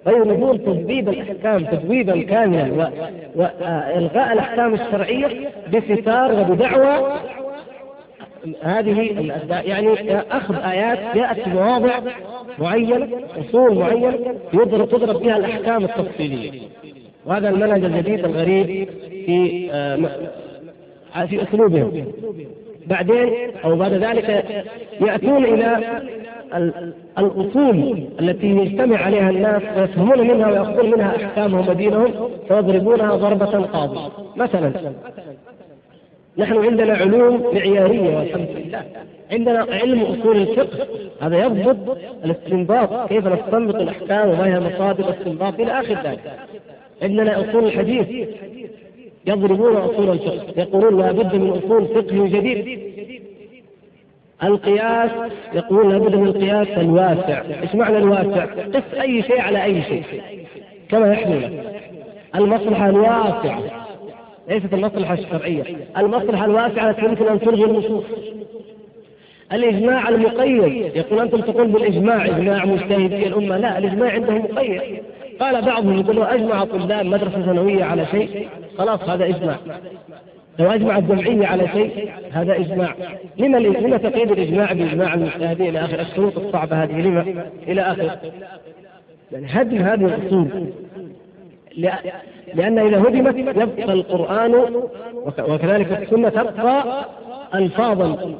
فيريدون 0.03 0.63
تذبيب 0.65 1.09
الأحكام 1.09 1.65
تذويبا 1.65 2.21
كاملا 2.21 2.89
والغاء 3.35 4.33
الأحكام 4.33 4.73
الشرعية 4.73 5.49
بستار 5.73 6.31
وبدعوى 6.31 7.19
هذه 8.63 9.31
يعني 9.49 10.19
أخذ 10.31 10.55
آيات 10.55 10.99
جاءت 11.15 11.39
في 11.39 11.49
مواضع 11.49 11.99
معينه 12.59 13.09
أصول 13.39 13.75
معينه 13.75 14.35
يضرب 14.53 14.89
تضرب 14.89 15.19
بها 15.21 15.37
الأحكام 15.37 15.83
التفصيلية. 15.83 16.61
وهذا 17.25 17.49
المنهج 17.49 17.83
الجديد 17.83 18.25
الغريب. 18.25 18.89
في 19.25 19.69
آه، 19.71 21.25
في 21.25 21.43
أسلوبهم. 21.43 22.05
بعدين 22.87 23.29
أو 23.63 23.75
بعد 23.75 23.93
ذلك 23.93 24.45
يأتون 25.01 25.45
إلى 25.45 25.79
الأصول 27.17 28.03
التي 28.19 28.47
يجتمع 28.47 28.97
عليها 28.97 29.29
الناس 29.29 29.61
ويفهمون 29.77 30.27
منها 30.27 30.47
ويأخذون 30.47 30.91
منها 30.91 31.15
أحكامهم 31.15 31.69
ودينهم 31.69 32.29
فيضربونها 32.47 33.15
ضربة 33.15 33.45
قاضية. 33.45 34.11
مثلا 34.35 34.71
نحن 36.37 36.57
عندنا 36.57 36.93
علوم 36.93 37.55
معيارية 37.55 38.17
والحمد 38.17 38.47
لله. 38.65 38.83
عندنا 39.31 39.67
علم 39.71 40.01
أصول 40.01 40.37
الفقه. 40.37 40.87
هذا 41.21 41.45
يضبط 41.45 41.97
الاستنباط 42.25 43.09
كيف 43.09 43.27
نستنبط 43.27 43.75
الأحكام 43.75 44.29
وما 44.29 44.45
هي 44.47 44.59
مصادر 44.59 45.09
الاستنباط 45.09 45.59
إلى 45.59 45.71
آخر 45.79 45.93
ذلك. 46.03 46.39
عندنا 47.01 47.39
أصول 47.39 47.65
الحديث. 47.65 48.27
يضربون 49.27 49.75
أصول 49.75 50.09
الفقه. 50.09 50.61
يقولون 50.61 51.01
لابد 51.01 51.35
من 51.35 51.49
أصول 51.49 51.85
فقه 51.85 52.27
جديد. 52.27 52.79
القياس 54.43 55.11
يقول 55.53 55.91
لابد 55.91 56.15
من 56.15 56.27
القياس 56.27 56.67
الواسع. 56.67 57.41
إيش 57.61 57.75
معنى 57.75 57.97
الواسع. 57.97 58.45
قس 58.45 58.99
أي 59.01 59.21
شيء 59.21 59.41
على 59.41 59.63
أي 59.63 59.81
شيء. 59.81 60.03
كما 60.89 61.13
يحمله 61.13 61.63
المصلحة 62.35 62.89
الواسعة. 62.89 63.63
ليست 64.49 64.73
المصلحة 64.73 65.13
الشرعية. 65.13 65.63
المصلحة 65.97 66.45
الواسعة 66.45 66.89
التي 66.89 67.05
يمكن 67.05 67.27
أن 67.27 67.39
تلغي 67.39 67.63
النصوص. 67.63 68.03
الإجماع 69.53 70.09
المقيد. 70.09 70.95
يقول 70.95 71.19
أنتم 71.19 71.41
تقول 71.41 71.67
بالإجماع. 71.67 72.25
إجماع 72.25 72.65
مجتهدي 72.65 73.27
الأمة 73.27 73.57
لا 73.57 73.77
الإجماع 73.77 74.11
عندهم 74.11 74.37
مقيد. 74.37 74.81
قال 75.43 75.61
بعضهم 75.61 75.99
يقول 75.99 76.23
أجمع 76.23 76.65
طلاب 76.65 77.05
مدرسة 77.05 77.45
ثانوية 77.45 77.83
على 77.83 78.05
شيء 78.05 78.49
خلاص 78.77 79.09
هذا 79.09 79.25
إجماع. 79.25 79.57
لو 80.59 80.71
أجمع 80.71 80.97
الجمعية 80.97 81.47
على 81.47 81.67
شيء 81.67 82.11
هذا 82.31 82.55
إجماع. 82.55 82.95
لما 83.37 83.57
لما 83.57 83.97
تقيد 83.97 84.31
الإجماع 84.31 84.73
بإجماع 84.73 85.13
المجتهدين 85.13 85.69
إلى 85.69 85.79
آخر؟ 85.79 85.99
الشروط 85.99 86.37
الصعبة 86.37 86.83
هذه 86.83 87.01
لما؟ 87.01 87.45
إلى 87.67 87.81
آخر. 87.81 88.11
يعني 89.31 89.47
هدم 89.49 89.77
هذه 89.77 90.05
الأصول. 90.05 90.67
لأن 92.55 92.79
إذا 92.79 92.97
هدمت 92.99 93.35
يبقى 93.37 93.93
القرآن 93.93 94.55
وكذلك 95.49 96.01
السنة 96.01 96.29
تبقى 96.29 97.05
ألفاظا. 97.55 98.35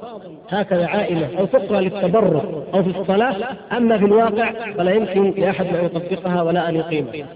هكذا 0.50 0.88
عائلة 0.88 1.40
أو 1.40 1.46
تقرأ 1.46 1.82
للتبرك 1.82 2.44
أو 2.74 2.84
في 2.84 3.00
الصلاة. 3.00 3.36
أما 3.78 3.98
في 3.98 4.06
الواقع 4.06 4.52
فلا 4.78 4.92
يمكن 4.92 5.34
لأحد 5.38 5.66
أن 5.66 5.86
يطبقها 5.86 6.42
ولا 6.42 6.70
أن 6.70 6.76
يقيمها. 6.76 7.28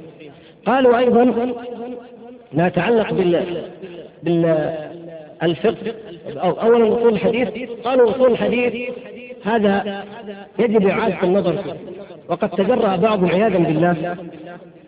قالوا 0.66 0.98
أيضا 0.98 1.54
ما 2.54 2.68
يتعلق 2.68 3.14
بال 3.14 3.62
بالفقه 4.24 5.94
أو 6.28 6.52
أولا 6.52 6.98
أصول 6.98 7.14
الحديث. 7.14 7.50
قالوا 7.86 8.12
أصول 8.12 8.32
الحديث 8.32 8.90
هذا 9.44 10.04
يجب 10.60 10.88
إعادة 10.88 11.24
النظر 11.24 11.58
فيه. 11.58 11.74
وقد 12.30 12.50
تجرأ 12.50 12.96
بعض 12.96 13.26
عياذا 13.26 13.58
بالله 13.58 14.16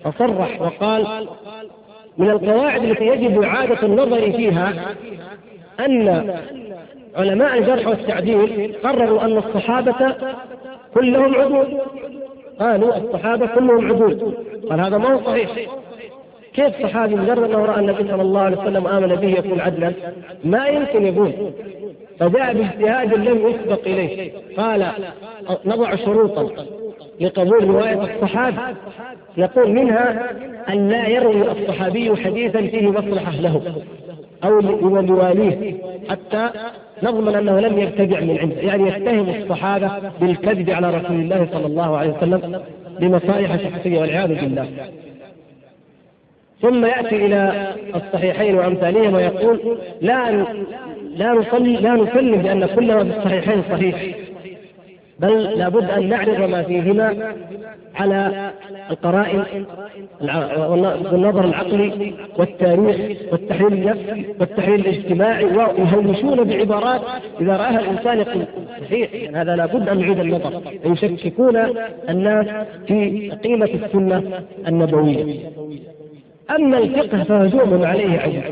فصرح 0.04 0.62
وقال 0.62 1.28
من 2.18 2.30
القواعد 2.30 2.84
التي 2.84 3.08
يجب 3.08 3.42
إعادة 3.42 3.84
النظر 3.84 4.32
فيها 4.32 4.96
أن 5.80 6.34
علماء 7.16 7.58
الجرح 7.58 7.88
والتعديل 7.88 8.74
قرروا 8.84 9.22
أن 9.22 9.38
الصحابة 9.38 10.16
كلهم 10.94 11.36
عدول. 11.36 11.68
قالوا 12.60 12.98
الصحابة 12.98 13.48
كلهم 13.48 13.86
عدول. 13.86 14.34
قال 14.70 14.80
هذا 14.80 14.98
ما 14.98 15.14
هو 15.14 15.26
صحيح؟ 15.26 15.50
كيف 16.54 16.84
صحابي 16.84 17.16
مجرد 17.16 17.44
أنه 17.44 17.66
رأى 17.66 17.80
النبي 17.80 18.04
صلى 18.04 18.22
الله 18.22 18.42
عليه 18.42 18.58
وسلم 18.58 18.88
آمن 18.88 19.16
به 19.16 19.28
يكون 19.28 19.60
عدلا؟ 19.60 19.94
ما 20.44 20.68
يمكن 20.68 21.06
يقول. 21.06 21.32
فجاء 22.20 22.54
باجتهاد 22.54 23.14
لم 23.14 23.48
يسبق 23.48 23.82
إليه. 23.86 24.32
قال 24.58 24.92
نضع 25.66 25.96
شروطا. 25.96 26.66
لقبول 27.20 27.64
رواية 27.64 28.04
الصحابي. 28.04 28.58
يقول 29.38 29.72
منها 29.72 30.30
أن 30.70 30.90
لا 30.90 31.08
يروي 31.08 31.52
الصحابي 31.52 32.16
حديثا 32.24 32.62
فيه 32.62 32.92
مصلحة 32.92 33.32
له 33.32 33.62
أو 34.44 34.60
لواليه 35.02 35.74
حتى 36.10 36.50
نضمن 37.04 37.36
أنه 37.36 37.60
لم 37.60 37.80
يرتجع 37.80 38.20
من 38.20 38.38
عنده 38.40 38.62
يعني 38.62 38.88
يتهم 38.88 39.30
الصحابة 39.30 39.92
بالكذب 40.22 40.70
على 40.70 40.90
رسول 40.90 41.16
الله 41.16 41.48
صلى 41.54 41.66
الله 41.66 41.98
عليه 41.98 42.10
وسلم 42.10 42.62
بمصالح 43.00 43.56
شخصية 43.56 44.00
والعياذ 44.00 44.28
بالله. 44.28 44.68
ثم 46.62 46.86
يأتي 46.86 47.26
إلى 47.26 47.68
الصحيحين 47.96 48.56
وأمثالهم 48.56 49.14
ويقول 49.14 49.78
لا 50.02 50.46
لا 51.16 51.34
نصلي 51.34 51.76
لا 51.76 51.94
نسلم 51.94 52.42
بأن 52.42 52.66
كل 52.66 52.88
ما 52.96 53.04
في 53.04 53.18
الصحيحين 53.18 53.64
صحيح. 53.72 54.16
بل 55.20 55.44
لابد 55.60 55.90
أن 55.90 56.10
نعرض 56.10 56.50
ما 56.50 56.64
فيهما 56.64 57.34
على 57.96 58.52
القرائن 58.92 59.66
والنظر 61.12 61.46
العقلي 61.46 62.14
والتاريخ 62.38 63.18
والتحليل 63.32 63.74
النفسي 63.74 64.26
والتحليل 64.40 64.80
الاجتماعي 64.80 65.46
ويهمشون 65.46 66.44
بعبارات 66.44 67.02
إذا 67.42 67.58
رآها 67.58 67.80
الإنسان 67.80 68.18
يقول 68.18 68.46
صحيح 68.82 69.14
يعني 69.14 69.38
هذا 69.38 69.56
لابد 69.56 69.90
أن 69.90 70.00
نعيد 70.00 70.20
النظر 70.20 70.62
يشككون 70.86 71.58
الناس 72.10 72.46
في 72.88 73.32
قيمة 73.44 73.70
السنة 73.86 74.24
النبوية. 74.68 75.40
أما 76.56 76.78
الفقه 76.78 77.24
فهجوم 77.24 77.86
عليه 77.86 78.20
عجيب. 78.20 78.44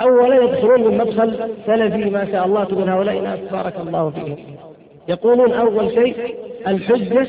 أولا 0.00 0.44
يدخلون 0.44 0.84
من 0.84 0.98
مدخل 0.98 1.38
سلفي 1.66 2.10
ما 2.10 2.24
شاء 2.32 2.46
الله 2.46 2.64
تقول 2.64 2.88
هؤلاء 2.88 3.20
ناس 3.20 3.38
بارك 3.52 3.74
الله 3.86 4.10
فيهم. 4.10 4.36
يقولون 5.08 5.52
أول 5.52 5.90
شيء 5.94 6.14
الحجة 6.66 7.26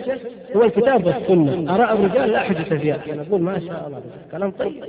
هو 0.55 0.63
الكتاب 0.63 1.05
والسنة. 1.05 1.75
آراء 1.75 1.93
الرجال 1.93 2.29
لا 2.29 2.39
حجة 2.39 2.77
فيها. 2.77 2.99
نقول 3.07 3.41
ما 3.41 3.59
شاء 3.59 3.83
الله. 3.87 4.01
كلام 4.31 4.51
طيب. 4.51 4.83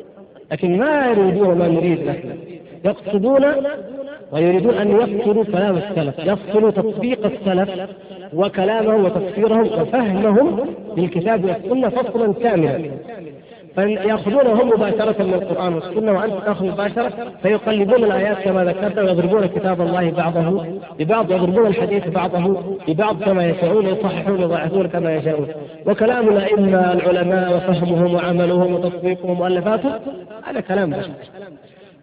لكن 0.53 0.79
ما 0.79 1.07
يريدون 1.07 1.59
ما 1.59 1.69
نريد 1.69 2.09
نحن 2.09 2.39
يقصدون 2.85 3.45
ويريدون 4.33 4.75
أن 4.75 4.91
يفصلوا 4.91 5.45
كلام 5.45 5.77
السلف. 5.77 6.19
يفصلوا 6.19 6.71
تطبيق 6.71 7.27
السلف 7.27 7.89
وكلامهم 8.35 9.05
وتفسيرهم 9.05 9.81
وفهمهم 9.81 10.75
للكتاب 10.97 11.45
والسنة 11.45 11.89
فصلا 11.89 12.33
كاملا. 12.33 12.91
فيأخذونه 13.75 14.63
هم 14.63 14.69
مباشرة 14.69 15.23
من 15.23 15.35
القرآن 15.35 15.75
والسنة 15.75 16.13
وأنت 16.13 16.33
تأخذ 16.33 16.67
مباشرة 16.67 17.13
فيقلبون 17.43 18.05
الآيات 18.05 18.39
كما 18.39 18.65
ذكرت 18.65 18.99
ويضربون 18.99 19.47
كتاب 19.47 19.81
الله 19.81 20.11
بعضه 20.11 20.67
ببعض 20.99 21.33
يضربون 21.33 21.67
الحديث 21.67 22.09
بعضه 22.09 22.63
ببعض 22.89 23.23
كما 23.23 23.47
يشاءون 23.47 23.87
يصححون 23.87 24.41
ويضعفون 24.41 24.87
كما 24.89 25.15
يشاءون. 25.15 25.49
وكلام 25.87 26.29
الأئمة 26.29 26.93
العلماء 26.93 27.57
وفهمهم 27.57 28.15
وعملهم 28.15 28.75
وتصديقهم 28.75 29.31
ومؤلفاتهم 29.31 29.93
هذا 30.45 30.61
كلام 30.61 30.91
بشر. 30.91 31.11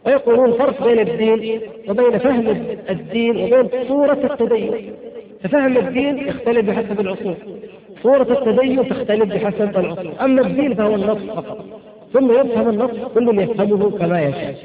ويقولون 0.06 0.52
فرق 0.52 0.84
بين 0.84 1.00
الدين 1.00 1.62
وبين 1.90 2.18
فهم 2.18 2.48
الدين 2.90 3.38
وبين 3.38 3.70
صورة 3.88 4.20
التدين. 4.32 4.94
ففهم 5.44 5.78
الدين 5.78 6.18
يختلف 6.18 6.66
بحسب 6.66 7.00
العصور. 7.00 7.36
صورة 8.04 8.22
التدين 8.22 8.90
تختلف 8.90 9.34
بحسب 9.34 9.78
العصر 9.78 10.12
أما 10.22 10.42
الدين 10.42 10.76
فهو 10.76 10.96
النص 10.96 11.18
فقط. 11.36 11.58
ثم 12.14 12.32
يفهم 12.32 12.70
النص 12.70 12.92
كل 13.14 13.40
يفهمه 13.40 13.92
كما 13.92 14.22
يشاء. 14.22 14.56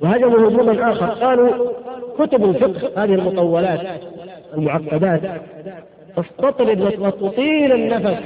وهجموا 0.00 0.48
هجوما 0.48 0.92
آخر. 0.92 1.06
قالوا 1.06 1.72
كتب 2.18 2.44
الفقه 2.44 3.04
هذه 3.04 3.14
المطولات 3.14 3.80
المعقدات 4.56 5.20
تستطرد 6.16 7.00
وتطيل 7.00 7.72
النفس 7.72 8.22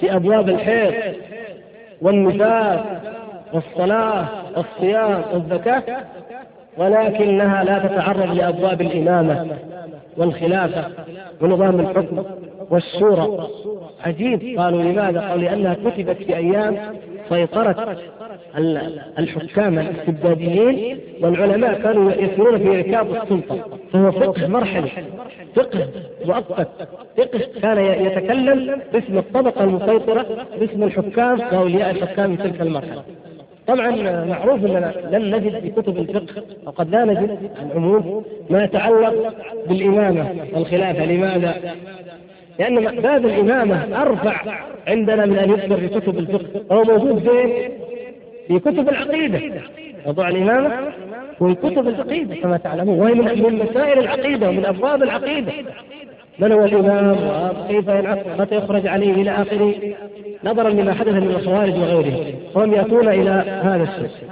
في 0.00 0.16
أبواب 0.16 0.48
الحيض 0.48 0.94
والنفاس 2.02 2.80
والصلاة 3.52 4.26
والصيام 4.56 5.22
والزكاة 5.32 5.82
ولكنها 6.78 7.64
لا 7.64 7.78
تتعرض 7.78 8.34
لأبواب 8.34 8.80
الإمامة 8.80 9.46
والخلافة 10.16 10.84
ونظام 11.40 11.80
الحكم. 11.80 12.24
والشورى 12.70 13.48
عجيب. 14.04 14.58
قالوا 14.58 14.82
لماذا؟ 14.82 15.20
قالوا 15.20 15.42
لأنها 15.42 15.74
كتبت 15.74 16.16
في 16.16 16.36
أيام 16.36 16.76
سيطرة 17.28 17.96
الحكام 19.18 19.78
الاستبداديين 19.78 20.98
والعلماء 21.22 21.80
كانوا 21.80 22.12
يسيرون 22.12 22.58
في 22.58 22.68
ركاب 22.68 23.10
السلطة. 23.10 23.58
فهو 23.92 24.12
فقه 24.12 24.46
مرحلي 24.46 24.90
فقه 25.54 25.88
مؤقت 26.24 26.68
فقه 27.16 27.40
كان 27.62 27.78
يتكلم 28.06 28.80
باسم 28.92 29.18
الطبقة 29.18 29.64
المسيطرة 29.64 30.26
باسم 30.60 30.82
الحكام. 30.82 31.40
وأولياء 31.40 31.90
الحكام 31.90 32.36
في 32.36 32.42
تلك 32.42 32.60
المرحلة. 32.60 33.02
طبعا 33.66 33.90
معروف 34.24 34.64
أننا 34.64 34.92
لن 35.10 35.34
نجد 35.36 35.60
في 35.60 35.70
كتب 35.70 35.98
الفقه 35.98 36.42
وقد 36.66 36.90
لا 36.90 37.04
نجد 37.04 37.38
العموم 37.62 38.24
ما 38.50 38.64
يتعلق 38.64 39.34
بالإمامة 39.68 40.46
والخلافة. 40.52 41.04
لماذا؟ 41.04 41.54
لأن 42.58 43.00
باب 43.00 43.26
الإمامة 43.26 44.02
أرفع 44.02 44.40
عندنا 44.86 45.26
من 45.26 45.38
أن 45.38 45.50
يذكر 45.50 45.76
في 45.76 45.88
كتب 45.88 46.18
الفقه. 46.18 46.74
هو 46.74 46.84
موجود 46.84 47.18
فين؟ 47.18 47.70
في 48.48 48.58
كتب 48.58 48.88
العقيدة. 48.88 49.40
موضوع 50.06 50.28
الإمامة 50.28 50.70
في 51.38 51.54
كتب 51.54 51.88
العقيدة 51.88 52.34
كما 52.34 52.56
تعلمون. 52.56 52.98
وهي 52.98 53.14
من 53.14 53.54
مسائل 53.70 53.98
العقيدة 53.98 54.48
ومن 54.48 54.64
أبواب 54.64 55.02
العقيدة. 55.02 55.52
من 56.38 56.52
هو 56.52 56.64
الإمام؟ 56.64 57.10
وكيف 57.10 57.88
ينعقد؟ 57.88 58.40
متى 58.40 58.56
يخرج 58.56 58.86
عليه 58.86 59.12
إلى 59.12 59.30
آخره؟ 59.30 59.74
نظرا 60.44 60.70
لما 60.70 60.94
حدث 60.94 61.12
من 61.12 61.30
الخوارج 61.30 61.74
وغيرهم 61.74 62.34
وهم 62.54 62.74
يأتون 62.74 63.08
إلى 63.08 63.30
هذا 63.62 63.82
الشيء. 63.82 64.28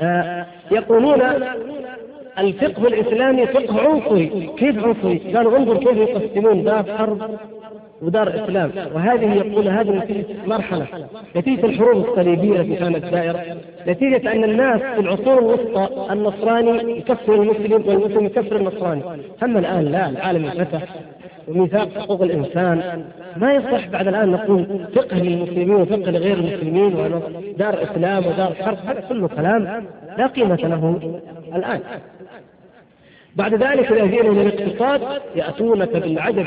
آه 0.00 0.46
يقولون 0.70 1.20
الفقه 2.38 2.86
الإسلامي 2.86 3.46
فقه 3.46 3.80
عنصري، 3.80 4.50
كيف 4.56 4.84
عنصري؟ 4.84 5.18
قالوا 5.18 5.56
انظر 5.56 5.76
كيف 5.76 5.96
يقسمون 5.96 6.64
دار 6.64 6.84
حرب 6.98 7.30
ودار 8.02 8.44
إسلام، 8.44 8.70
وهذه 8.94 9.34
يقول 9.34 9.68
هذه 9.68 9.90
نتيجة 9.90 10.26
مرحلة، 10.46 10.86
نتيجة 11.36 11.66
الحروب 11.66 12.08
الصليبية 12.08 12.60
التي 12.60 12.76
كانت 12.76 13.04
دائرة، 13.04 13.40
نتيجة 13.88 14.32
أن 14.32 14.44
الناس 14.44 14.80
في 14.80 15.00
العصور 15.00 15.38
الوسطى 15.38 16.12
النصراني 16.12 16.98
يكفر 16.98 17.34
المسلم 17.34 17.82
والمسلم 17.86 18.26
يكفر 18.26 18.56
النصراني، 18.56 19.02
أما 19.42 19.58
الآن 19.58 19.84
لا 19.84 20.08
العالم 20.08 20.44
انفتح. 20.46 20.82
وميثاق 21.48 21.88
حقوق 21.98 22.22
الإنسان. 22.22 23.04
ما 23.36 23.54
يصح 23.54 23.88
بعد 23.88 24.08
الآن 24.08 24.30
نقول 24.30 24.66
فقه 24.94 25.16
للمسلمين 25.16 25.74
وفقه 25.74 26.10
لغير 26.10 26.36
المسلمين 26.36 26.94
ودار 26.94 27.82
إسلام 27.82 28.26
ودار 28.26 28.54
حرب. 28.54 28.78
هذا 28.86 29.00
كله 29.08 29.28
كلام 29.28 29.84
لا 30.18 30.26
قيمة 30.26 30.56
له 30.56 31.00
الآن. 31.54 31.80
بعد 33.36 33.54
ذلك 33.54 33.92
الذين 33.92 34.30
من 34.30 34.40
الاقتصاد 34.40 35.22
يأتونك 35.36 35.96
بالعجب. 35.96 36.46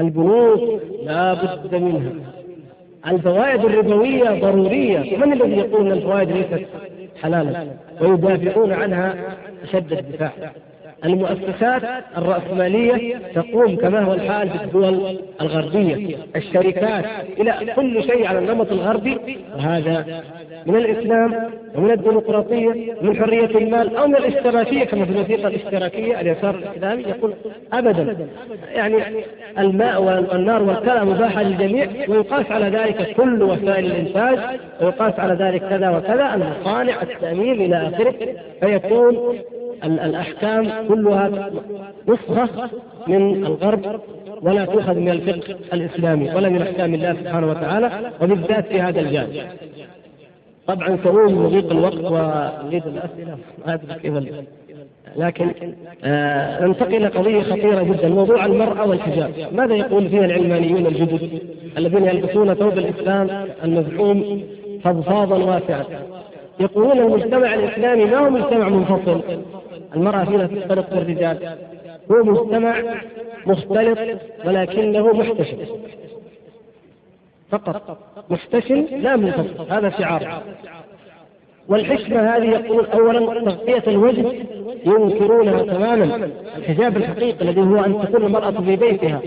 البنوك 0.00 0.82
لا 1.04 1.34
بد 1.34 1.74
منها. 1.74 2.12
الفوائد 3.06 3.64
الربوية 3.64 4.40
ضرورية. 4.40 5.16
من 5.16 5.32
الذي 5.32 5.52
يقول 5.52 5.86
أن 5.86 5.92
الفوائد 5.92 6.30
ليست 6.30 6.66
حلالا؟ 7.22 7.66
ويدافعون 8.00 8.72
عنها 8.72 9.36
أشد 9.62 9.92
الدفاع. 9.92 10.32
المؤسسات 11.04 11.82
الرأسمالية 12.16 13.18
تقوم 13.34 13.76
كما 13.76 14.00
هو 14.00 14.12
الحال 14.12 14.50
في 14.50 14.64
الدول 14.64 15.18
الغربية. 15.40 16.16
الشركات 16.36 17.04
إلى 17.40 17.72
كل 17.76 18.02
شيء 18.02 18.26
على 18.26 18.38
النمط 18.38 18.72
الغربي 18.72 19.18
وهذا 19.56 20.22
من 20.66 20.76
الإسلام 20.76 21.50
ومن 21.74 21.90
الديمقراطية 21.90 22.94
من 23.02 23.16
حرية 23.16 23.58
المال 23.58 23.96
أو 23.96 24.06
من 24.06 24.16
الاشتراكية 24.16 24.84
كما 24.84 25.04
في 25.04 25.10
الوثيقة 25.10 25.48
الاشتراكية 25.48 26.20
اليسار 26.20 26.54
الإسلامي 26.54 27.02
يقول 27.02 27.34
أبدا. 27.72 28.28
يعني 28.74 29.02
الماء 29.58 30.02
والنار 30.02 30.62
والكلى 30.62 31.04
مباحة 31.04 31.42
للجميع 31.42 31.86
ويقاس 32.08 32.50
على 32.50 32.78
ذلك 32.78 33.14
كل 33.16 33.42
وسائل 33.42 33.86
الإنتاج 33.86 34.38
ويقاس 34.80 35.20
على 35.20 35.34
ذلك 35.34 35.68
كذا 35.68 35.90
وكذا 35.90 36.34
المصانع 36.34 37.02
التأمين 37.02 37.52
إلى 37.52 37.88
آخره. 37.88 38.14
فيكون 38.60 39.38
الأحكام 39.84 40.87
كلها 40.88 41.50
نسخة 42.08 42.70
من 43.08 43.46
الغرب 43.46 44.00
ولا 44.42 44.64
تؤخذ 44.64 44.94
من 44.94 45.08
الفقه 45.08 45.56
الإسلامي 45.72 46.34
ولا 46.34 46.48
من 46.48 46.62
أحكام 46.62 46.94
الله 46.94 47.12
سبحانه 47.12 47.50
وتعالى 47.50 47.90
وبالذات 48.22 48.66
في 48.66 48.80
هذا 48.80 49.00
الجانب. 49.00 49.46
طبعا 50.66 50.98
سنون 51.04 51.46
لضيق 51.46 51.70
الوقت 51.70 52.12
ونريد 52.12 52.82
الأسئلة. 52.86 53.38
لكن 55.16 55.50
آه 56.04 56.64
ننتقل 56.66 56.94
إلى 56.94 57.06
قضية 57.06 57.42
خطيرة 57.42 57.82
جدا 57.82 58.08
موضوع 58.08 58.44
المرأة 58.44 58.88
والحجاب. 58.88 59.30
ماذا 59.52 59.74
يقول 59.74 60.08
فيها 60.08 60.24
العلمانيون 60.24 60.86
الجدد 60.86 61.40
الذين 61.78 62.04
يلبسون 62.04 62.54
ثوب 62.54 62.78
الإسلام 62.78 63.48
المزعوم 63.64 64.42
فضفاضا 64.84 65.36
واسعا؟ 65.36 65.84
يقولون 66.60 66.98
المجتمع 66.98 67.54
الإسلامي 67.54 68.04
ما 68.04 68.18
هو 68.18 68.30
مجتمع 68.30 68.68
منفصل. 68.68 69.20
المرأة 69.94 70.24
فيها 70.24 70.46
تختلط 70.46 70.90
بالرجال 70.90 71.58
هو 72.10 72.24
مجتمع 72.24 72.82
مختلط 73.46 73.98
ولكنه 74.44 75.12
محتشم. 75.12 75.56
فقط. 77.50 77.98
محتشم 78.30 78.86
لا 78.90 79.16
منفصل. 79.16 79.72
هذا 79.72 79.90
شعار. 79.90 80.42
والحشمة 81.68 82.36
هذه 82.36 82.44
يقولون 82.44 82.86
أولا 82.86 83.40
تغطية 83.50 83.82
الوجه 83.86 84.24
ينكرونها 84.86 85.62
تماما. 85.62 86.30
الحجاب 86.58 86.96
الحقيقي 86.96 87.44
الذي 87.44 87.60
هو 87.60 87.76
أن 87.84 87.98
تكون 88.02 88.24
المرأة 88.24 88.50
في 88.50 88.76
بيتها. 88.76 89.20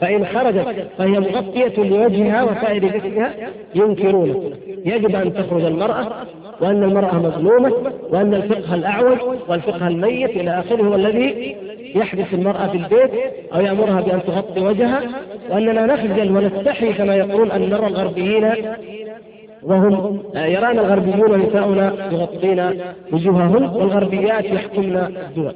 فإن 0.00 0.26
خرجت 0.26 0.86
فهي 0.98 1.20
مغطية 1.20 1.82
لوجهها 1.84 2.42
وسائر 2.42 2.84
جسمها 2.84 3.34
ينكرونه 3.74 4.50
يجب 4.84 5.16
أن 5.16 5.34
تخرج 5.34 5.64
المرأة 5.64 6.06
وأن 6.60 6.82
المرأة 6.82 7.14
مظلومة 7.14 7.72
وأن 8.10 8.34
الفقه 8.34 8.74
الأعوج 8.74 9.18
والفقه 9.48 9.88
الميت 9.88 10.30
إلى 10.30 10.60
آخره 10.60 10.82
هو 10.82 10.94
الذي 10.94 11.56
يحبس 11.94 12.26
المرأة 12.32 12.66
في 12.66 12.76
البيت 12.76 13.10
أو 13.54 13.60
يأمرها 13.60 14.00
بأن 14.00 14.20
تغطي 14.26 14.60
وجهها. 14.60 15.00
وأننا 15.50 15.86
نخجل 15.86 16.36
ونستحي 16.36 16.92
كما 16.92 17.14
يقولون 17.14 17.50
أن 17.50 17.70
نرى 17.70 17.86
الغربيين 17.86 18.52
وهم 19.62 20.18
يرانا 20.34 20.80
الغربيون 20.80 21.32
ونساؤنا 21.32 21.92
يغطين 22.12 22.70
وجوههن 23.12 23.64
والغربيات 23.64 24.44
يحكمن 24.44 24.96
الدول. 24.96 25.54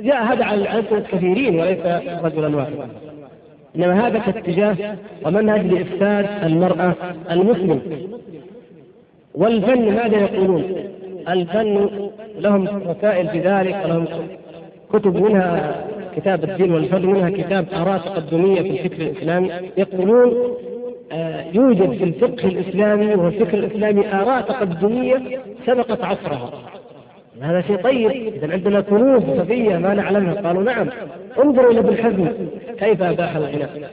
جاء 0.00 0.22
هذا 0.22 0.44
على 0.44 0.78
ألسنة 0.78 1.00
كثيرين 1.00 1.60
وليس 1.60 1.78
رجلا 2.24 2.56
واحدا. 2.56 2.88
إنما 3.76 4.06
هذا 4.06 4.18
كاتجاه 4.18 4.76
ومنهج 5.24 5.66
لإفساد 5.66 6.26
المرأة 6.44 6.94
المسلم 7.30 7.80
والفن 9.34 9.94
ماذا 9.94 10.16
يقولون؟ 10.16 10.64
الفن 11.28 11.88
لهم 12.38 12.68
رسائل 12.86 13.28
في 13.28 13.40
ذلك 13.40 13.82
ولهم 13.84 14.06
كتب 14.92 15.16
منها 15.16 15.84
كتاب 16.16 16.44
الدين 16.44 16.72
والفن 16.72 17.06
منها 17.06 17.30
كتاب 17.30 17.66
آراء 17.74 17.98
تقدمية 17.98 18.62
في 18.62 18.70
الفكر 18.70 19.02
الإسلامي. 19.02 19.50
يقولون 19.76 20.28
آه، 20.28 20.75
يوجد 21.54 21.90
في 21.98 22.04
الفقه 22.04 22.48
الإسلامي 22.48 23.14
والفكر 23.14 23.58
الإسلامي 23.58 24.12
آراء 24.14 24.40
تقدمية 24.40 25.40
سبقت 25.66 26.04
عصرها. 26.04 26.50
هذا 27.40 27.60
شيء 27.60 27.76
طيب. 27.76 28.10
إذا 28.10 28.52
عندنا 28.52 28.80
كنوز 28.80 29.22
صفية 29.22 29.76
ما 29.76 29.94
نعلمها. 29.94 30.34
قالوا 30.34 30.62
نعم. 30.62 30.88
انظروا 31.44 31.70
إلى 31.70 31.80
ابن 31.80 31.96
حزم. 31.96 32.28
كيف 32.78 33.02
أباح 33.02 33.36
الغناء؟ 33.36 33.90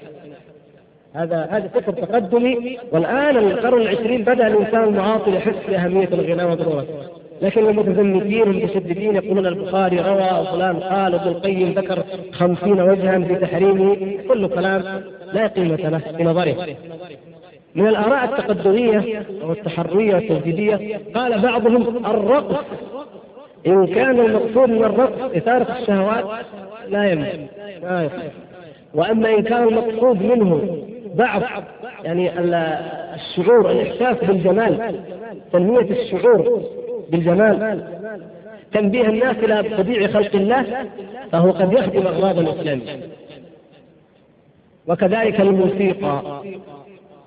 هذا 1.14 1.47
هذا 1.51 1.68
فكر 1.68 1.91
تقدمي. 1.91 2.78
والآن 2.91 3.38
القرن 3.38 3.82
العشرين 3.82 4.22
بدأ 4.22 4.47
الإنسان 4.47 4.84
المعاصر 4.84 5.34
يحس 5.34 5.55
باهميه 5.70 6.09
الغناء 6.14 6.51
وضرورته 6.51 6.93
لكن 7.41 7.70
المتزمتين 7.70 8.43
المتشددين 8.43 9.16
يقولون 9.16 9.45
البخاري 9.45 9.99
روى 9.99 10.47
فلان 10.51 10.80
قال 10.80 11.16
ابن 11.16 11.28
القيم 11.28 11.74
ذكر 11.74 12.03
خمسين 12.32 12.82
وجها 12.82 13.20
في 13.20 13.36
تحريمه. 13.36 13.97
كل 14.28 14.47
كلام 14.47 14.84
لا 15.34 15.47
قيمة 15.47 15.75
له 15.75 15.97
في 16.17 16.23
نظره. 16.23 16.75
من 17.75 17.88
الآراء 17.88 18.23
التقدمية 18.25 19.25
أو 19.41 19.51
التحرية 19.51 20.15
والتجديدية 20.15 20.99
قال 21.15 21.41
بعضهم 21.41 22.05
الرقص. 22.05 22.65
إن 23.67 23.88
كان 23.88 24.19
المقصود 24.19 24.69
من 24.69 24.84
الرقص 24.84 25.36
إثارة 25.36 25.77
الشهوات 25.79 26.45
لا 26.89 27.11
يمنع. 27.11 27.29
وأما 28.93 29.29
إن 29.29 29.43
كان 29.43 29.63
المقصود 29.67 30.23
منه 30.23 30.77
ضعف 31.15 31.43
يعني 32.03 32.31
الشعور 33.15 33.71
الإحساس 33.71 34.17
بالجمال 34.27 34.99
تنمية 35.53 35.91
الشعور 35.91 36.61
بالجمال 37.09 37.84
تنبيه 38.73 39.05
الناس 39.05 39.36
إلى 39.38 39.77
طبيعة 39.77 40.07
خلق 40.07 40.36
الله 40.36 40.65
فهو 41.31 41.51
قد 41.51 41.73
يخدم 41.73 42.07
أغراض 42.07 42.39
الإسلام. 42.39 42.81
وكذلك 44.88 45.41
الموسيقى. 45.41 46.21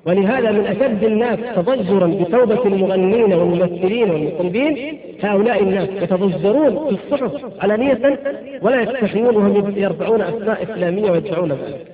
ولهذا 0.07 0.50
من 0.50 0.66
أشد 0.66 1.04
الناس 1.04 1.38
تضجرا 1.57 2.07
بتوبة 2.07 2.66
المغنين 2.66 3.32
والممثلين 3.32 4.11
والمطربين 4.11 4.98
هؤلاء 5.22 5.62
النااس 5.62 5.88
يتضجرون 5.88 6.88
في 6.88 6.94
الصحف 7.04 7.62
علانية 7.62 8.18
ولا 8.62 8.82
يستحيون 8.82 9.36
وهم 9.36 9.74
يرفعون 9.76 10.20
أسماء 10.20 10.62
إسلامية 10.62 11.11
ويدفعون 11.11 11.52
ذلك. 11.52 11.86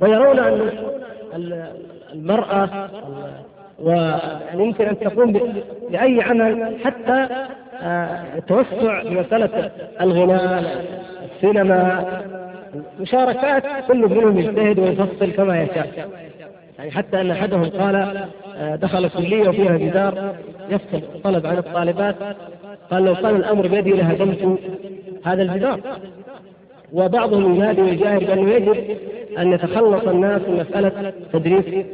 ويرون 0.00 0.38
أن 0.38 1.66
المرأة 2.12 2.88
ويمكن 3.82 4.86
أن 4.86 4.98
تقوم 4.98 5.32
بأي 5.90 6.20
عمل 6.22 6.76
حتى 6.84 7.26
التوسع 8.38 9.02
في 9.02 9.10
مساله 9.10 9.70
الغناء 10.00 10.84
السينما 11.34 12.04
مشاركات 13.00 13.62
كل 13.88 13.98
منهم 13.98 14.38
يجتهد 14.38 14.78
ويفصل 14.78 15.32
كما 15.32 15.62
يشاء. 15.62 16.08
يعني 16.78 16.90
حتى 16.90 17.20
أن 17.20 17.30
أحدهم 17.30 17.64
قال 17.64 18.26
دخل 18.58 19.08
كليه 19.08 19.48
وفيها 19.48 19.76
جدار 19.76 20.34
يفصل 20.70 21.02
طلب 21.24 21.46
عن 21.46 21.58
الطالبات. 21.58 22.16
قال 22.90 23.04
لو 23.04 23.14
كان 23.14 23.36
الأمر 23.36 23.66
بيدي 23.66 23.90
لهدمت 23.90 24.58
هذا 25.24 25.42
الجدار. 25.42 25.80
وبعضهم 26.92 27.54
ينادي 27.54 27.82
ويجاهر 27.82 28.18
بأنه 28.18 28.50
يجب 28.50 28.76
أن 29.38 29.52
يتخلص 29.52 30.04
الناس 30.08 30.42
من 30.48 30.66
مسألة 30.70 31.12
تدريس 31.32 31.84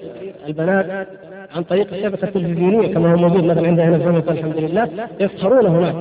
البنات 0.46 1.08
عن 1.56 1.62
طريق 1.62 1.92
الشبكة 1.92 2.24
التلفزيونية 2.24 2.94
كما 2.94 3.12
هو 3.12 3.16
موجود 3.16 3.44
مثلا 3.44 3.66
عندنا 3.66 3.86
هنا 3.86 4.20
في 4.20 4.30
الحمد 4.30 4.56
لله. 4.56 4.88
يسخرون 5.20 5.66
هناك. 5.66 5.94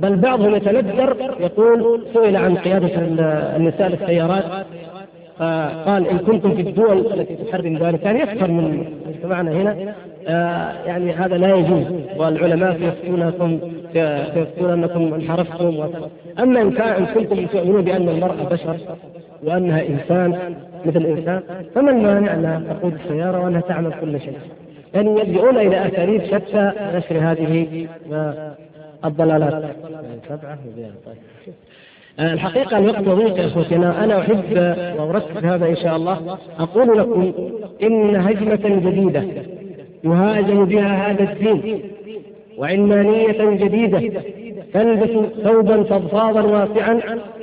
بل 0.00 0.16
بعضهم 0.16 0.54
يتندر 0.54 1.16
يقول 1.40 2.04
سئل 2.14 2.36
عن 2.36 2.56
قيادة 2.56 2.90
النساء 3.56 3.88
للسيارات 3.88 4.44
فقال 5.38 6.06
إن 6.06 6.18
كنتم 6.18 6.54
في 6.54 6.62
الدول 6.62 7.12
التي 7.12 7.36
تحرم 7.36 7.78
ذلك 7.78 8.00
كان 8.00 8.16
يسخر 8.16 8.50
من 8.50 8.84
مجتمعنا 9.06 9.52
هنا 9.52 9.94
آه 10.28 10.72
يعني 10.86 11.12
هذا 11.12 11.36
لا 11.36 11.54
يجوز 11.54 11.84
والعلماء 12.16 12.76
يفتونكم 12.82 13.58
يفتون 14.36 14.70
انكم 14.70 15.14
انحرفتم 15.14 15.88
أما 16.38 16.62
إن 16.62 16.70
كان 16.70 16.88
إن 16.88 17.06
كنتم 17.06 17.46
تؤمنون 17.46 17.82
بأن 17.82 18.08
المرأة 18.08 18.48
بشر 18.50 18.76
وأنها 19.44 19.82
إنسان 19.88 20.54
مثل 20.84 20.96
الإنسان 20.96 21.42
فما 21.74 21.90
المانع 21.90 22.34
انها 22.34 22.62
تقود 22.68 22.94
السيارة 23.04 23.44
وأنها 23.44 23.60
تعمل 23.60 23.92
كل 24.00 24.20
شيء؟ 24.20 24.38
يعني 24.94 25.20
يلجؤون 25.20 25.56
إلى 25.56 25.86
أساليب 25.86 26.22
شتى 26.24 26.72
نشر 26.94 27.18
هذه 27.18 27.66
الضلالات. 29.04 29.76
سبعه 30.28 30.58
آه، 32.18 32.32
الحقيقة 32.32 32.78
الوقت 32.78 33.02
ضيق 33.02 33.38
يا 33.38 33.46
أخوتنا. 33.46 34.04
أنا 34.04 34.18
أحب 34.18 34.56
واركز 34.98 35.44
هذا 35.44 35.66
إن 35.66 35.76
شاء 35.76 35.96
الله. 35.96 36.38
أقول 36.58 36.98
لكم 36.98 37.32
إن 37.82 38.16
هجمة 38.16 38.90
جديدة 38.90 39.24
يهاجم 40.04 40.64
بها 40.64 41.10
هذا 41.10 41.32
الدين 41.32 41.82
وعلمانيه 42.58 43.50
جديدة 43.50 44.22
تلبس 44.74 45.28
ثوبا 45.44 45.82
فضفاضا 45.82 46.42
واسعا 46.42 47.00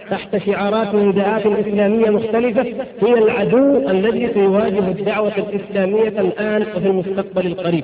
تحت 0.10 0.38
شعارات 0.38 0.96
ونداءات 0.96 1.46
إسلامية 1.46 2.10
مختلفة 2.10 2.62
هي 3.02 3.14
العدو 3.14 3.90
الذي 3.90 4.34
سيواجه 4.34 4.88
الدعوة 4.92 5.34
الإسلامية 5.38 6.08
الآن 6.08 6.62
وفي 6.62 6.88
المستقبل 6.88 7.48
القريب. 7.48 7.84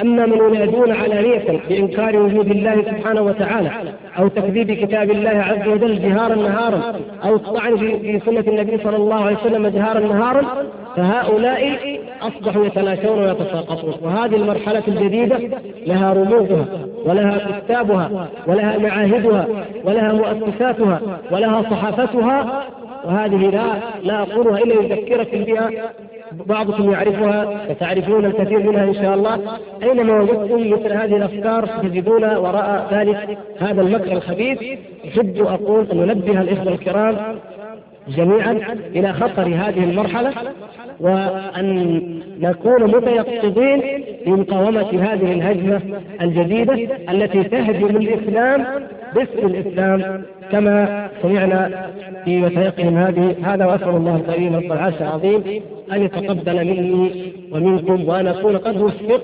أما 0.00 0.26
من 0.26 0.54
ينادون 0.54 0.92
علانية 0.92 1.60
بإنكار 1.68 2.16
وجود 2.16 2.50
الله 2.50 2.82
سبحانه 2.82 3.22
وتعالى 3.22 3.70
أو 4.18 4.28
تكذيب 4.28 4.72
كتاب 4.72 5.10
الله 5.10 5.30
عز 5.30 5.68
وجل 5.68 6.02
جهارا 6.02 6.34
نهارا 6.34 7.00
أو 7.24 7.36
الطعن 7.36 7.76
في 7.76 8.20
سنة 8.26 8.44
النبي 8.48 8.78
صلى 8.84 8.96
الله 8.96 9.24
عليه 9.24 9.36
وسلم 9.36 9.66
جهارا 9.66 10.00
نهارا 10.00 10.42
فهؤلاء 10.96 11.78
أصبحوا 12.22 12.66
يتلاشون 12.66 13.18
ويتساقطون. 13.18 13.94
وهذه 14.02 14.36
المرحلة 14.36 14.82
الجديدة 14.88 15.38
لها 15.86 16.12
رموزها 16.12 16.66
ولها 17.04 17.60
كتابها 17.60 18.28
ولها 18.46 18.78
معاهدها 18.78 19.46
ولها 19.84 20.12
مؤسساتها 20.12 21.00
ولها 21.30 21.62
صحافتها 21.62 22.64
وهذه 23.04 23.50
لا 23.50 23.64
لا 24.02 24.22
أقولها 24.22 24.58
إلا 24.58 24.74
لأذكركم 24.74 25.44
بها 25.44 25.70
بعضكم 26.46 26.92
يعرفها 26.92 27.66
وتعرفون 27.70 28.24
الكثير 28.24 28.70
منها 28.70 28.84
إن 28.84 28.94
شاء 28.94 29.14
الله. 29.14 29.40
أينما 29.82 30.20
وجدتم 30.20 30.70
مثل 30.70 30.92
هذه 30.92 31.16
الأفكار 31.16 31.66
تجدون 31.66 32.24
وراء 32.24 32.88
ذلك 32.92 33.38
هذا 33.60 33.80
المكر 33.82 34.12
الخبيث. 34.12 34.58
أحب 35.08 35.36
أقول 35.46 35.86
أن 35.92 35.98
ننبه 35.98 36.40
الإخوة 36.40 36.72
الكرام 36.72 37.16
جميعا 38.08 38.52
إلى 38.94 39.12
خطر 39.12 39.42
هذه 39.42 39.84
المرحلة 39.84 40.32
وأن 41.00 42.00
نكون 42.40 42.82
متيقظين 42.82 43.82
لمقاومه 44.26 44.90
هذه 44.90 45.32
الهجمة 45.32 45.80
الجديدة 46.20 46.74
التي 47.10 47.44
تهجم 47.44 47.96
الإسلام 47.96 48.66
باسم 49.14 49.46
الإسلام. 49.46 50.22
كما 50.52 51.08
سمعنا 51.22 51.90
في 52.24 52.42
وثائقهم 52.42 52.96
هذه 52.96 53.36
هذا 53.42 53.66
وأسأل 53.66 53.88
الله 53.88 54.16
الكريم 54.16 54.56
رب 54.56 54.72
العرش 54.72 54.94
العظيم 55.00 55.62
أن 55.92 56.02
يتقبل 56.02 56.64
مني 56.64 57.32
ومنكم 57.52 58.08
وأن 58.08 58.26
أكون 58.26 58.56
قد 58.56 58.76
وفقت 58.76 59.22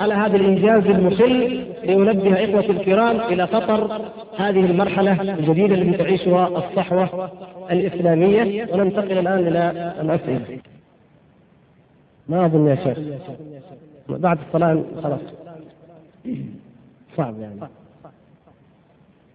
على 0.00 0.14
هذا 0.14 0.36
الإنجاز 0.36 0.86
المخل 0.86 1.64
لأنبه 1.84 2.44
اخوتي 2.44 2.70
الكرام 2.70 3.20
إلى 3.20 3.46
خطر 3.46 4.00
هذه 4.36 4.60
المرحلة 4.60 5.22
الجديدة 5.22 5.74
التي 5.74 5.98
تعيشها 6.04 6.48
الصحوة 6.48 7.30
الإسلامية 7.70 8.68
وننتقل 8.72 9.18
الآن 9.18 9.38
إلى 9.38 9.94
الاسئله. 10.00 10.58
ما 12.28 12.46
أظن 12.46 12.66
يا 12.68 12.74
شيخ. 12.74 12.98
بعد 14.08 14.38
الصلاة 14.46 14.82
خلاص. 15.02 15.20
صعب 17.16 17.40
يعني. 17.40 17.60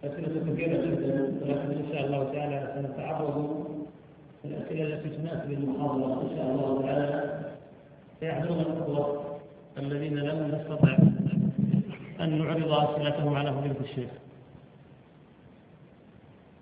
أسئلة 0.08 0.54
كثيرة 0.54 0.82
جدا 0.86 1.32
ولكن 1.42 1.72
إن 1.72 1.86
شاء 1.94 2.06
الله 2.06 2.24
تعالى 2.34 2.72
سنتعرض 2.76 3.66
الأسئلة 4.46 4.84
التي 4.84 5.10
تناسب 5.10 5.52
المحاضرة 5.52 6.22
إن 6.22 6.38
شاء 6.38 6.46
الله 6.52 6.82
تعالى 6.82 7.40
سيحضرون 8.20 8.60
الأخوة 8.60 9.24
الذين 9.78 10.16
لم 10.20 10.56
نستطع 10.56 10.98
أن 12.22 12.38
نعرض 12.38 12.72
أسئلتهم 12.72 13.36
على 13.36 13.52
فضيلة 13.54 13.76
الشيخ. 13.84 14.10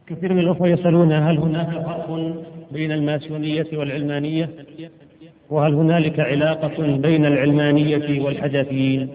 كثير 0.08 0.34
من 0.34 0.40
الأخوة 0.40 0.68
يسألون 0.68 1.12
هل 1.12 1.38
هناك 1.38 1.70
فرق 1.70 2.34
بين 2.72 2.92
الماسونية 2.92 3.68
والعلمانية؟ 3.74 4.50
وهل 5.50 5.74
هنالك 5.74 6.20
علاقة 6.20 6.98
بين 6.98 7.26
العلمانية 7.26 8.22
والحدثيين؟ 8.26 9.10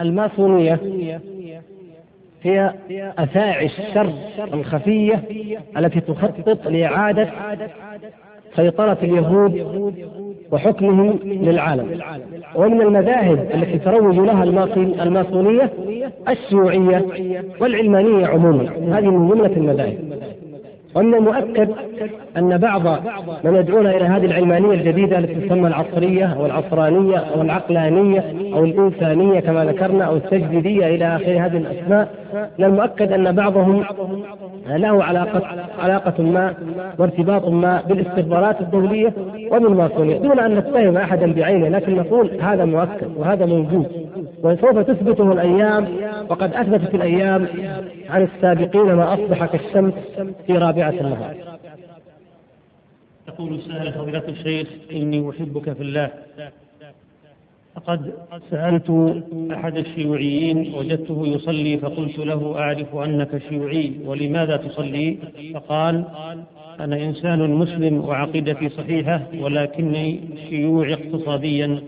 الماسونية 0.00 0.80
هي 2.42 2.72
أفاعي 3.18 3.66
الشر 3.66 4.12
الخفية 4.54 5.22
التي 5.76 6.00
تخطط 6.00 6.68
لإعادة 6.68 7.28
سيطرة 8.56 8.98
اليهود 9.02 9.94
وحكمهم 10.52 11.18
للعالم. 11.24 12.00
ومن 12.54 12.80
المذاهب 12.80 13.50
التي 13.54 13.78
تروج 13.78 14.18
لها 14.18 14.44
الماسونية 15.02 15.72
الشيوعية 16.28 17.04
والعلمانية 17.60 18.26
عموما. 18.26 18.98
هذه 18.98 19.10
من 19.10 19.28
جملة 19.28 19.56
المذاهب. 19.56 19.98
ومن 20.96 21.14
المؤكد 21.14 21.70
أن 22.36 22.58
بعض 22.58 22.82
من 23.44 23.54
يدعون 23.54 23.86
إلى 23.86 24.04
هذه 24.04 24.24
العلمانية 24.24 24.72
الجديدة 24.72 25.18
التي 25.18 25.34
تسمى 25.34 25.68
العصرية 25.68 26.24
أو 26.24 26.46
العصرانية 26.46 27.18
أو 27.18 27.42
العقلانية 27.42 28.24
أو 28.54 28.64
الإنسانية 28.64 29.40
كما 29.40 29.64
ذكرنا 29.64 30.04
أو 30.04 30.16
التجديدية 30.16 30.86
إلى 30.86 31.16
آخر 31.16 31.46
هذه 31.46 31.56
الأسماء 31.56 32.08
من 32.58 32.64
المؤكد 32.64 33.12
أن 33.12 33.32
بعضهم 33.32 33.84
له 34.68 35.04
علاقة 35.04 35.42
علاقة 35.78 36.22
ما 36.22 36.54
وارتباط 36.98 37.48
ما 37.48 37.82
بالاستخبارات 37.88 38.60
الدولية 38.60 39.12
وبالماسونية 39.52 40.18
دون 40.18 40.40
أن 40.40 40.54
نتهم 40.54 40.96
أحدا 40.96 41.32
بعينه 41.32 41.68
لكن 41.68 41.96
نقول 41.96 42.30
هذا 42.40 42.64
مؤكد 42.64 43.16
وهذا 43.16 43.46
موجود. 43.46 43.86
وسوف 44.42 44.78
تثبته 44.78 45.32
الأيام 45.32 45.88
وقد 46.28 46.54
أثبتت 46.54 46.94
الأيام 46.94 47.48
عن 48.08 48.22
السابقين 48.22 48.94
ما 48.94 49.14
أصبح 49.14 49.46
كالشمس 49.46 49.94
في 50.46 50.52
رابعة 50.52 50.90
النهار. 50.90 51.58
يقول 53.28 53.62
سائل 53.62 53.92
فضيلة 53.92 54.22
الشيخ 54.28 54.68
إني 54.92 55.30
أحبك 55.30 55.72
في 55.72 55.82
الله. 55.82 56.10
لقد 57.76 58.12
سألت 58.50 59.16
أحد 59.52 59.76
الشيوعيين 59.76 60.74
وجدته 60.74 61.26
يصلي 61.26 61.78
فقلت 61.78 62.18
له 62.18 62.58
أعرف 62.58 62.96
أنك 62.96 63.42
شيوعي 63.48 63.92
ولماذا 64.06 64.56
تصلي؟ 64.56 65.18
فقال 65.54 66.04
أنا 66.80 66.96
إنسان 66.96 67.50
مسلم 67.50 68.04
وعقيدتي 68.04 68.68
صحيحة 68.68 69.22
ولكني 69.40 70.20
شيوعي 70.48 70.94
اقتصاديا 70.94 71.80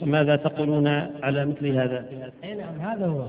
فماذا 0.00 0.36
تقولون 0.36 0.86
على 1.22 1.46
مثل 1.46 1.66
هذا؟ 1.66 2.04
نعم 2.42 2.90
هذا 2.90 3.06
هو 3.06 3.24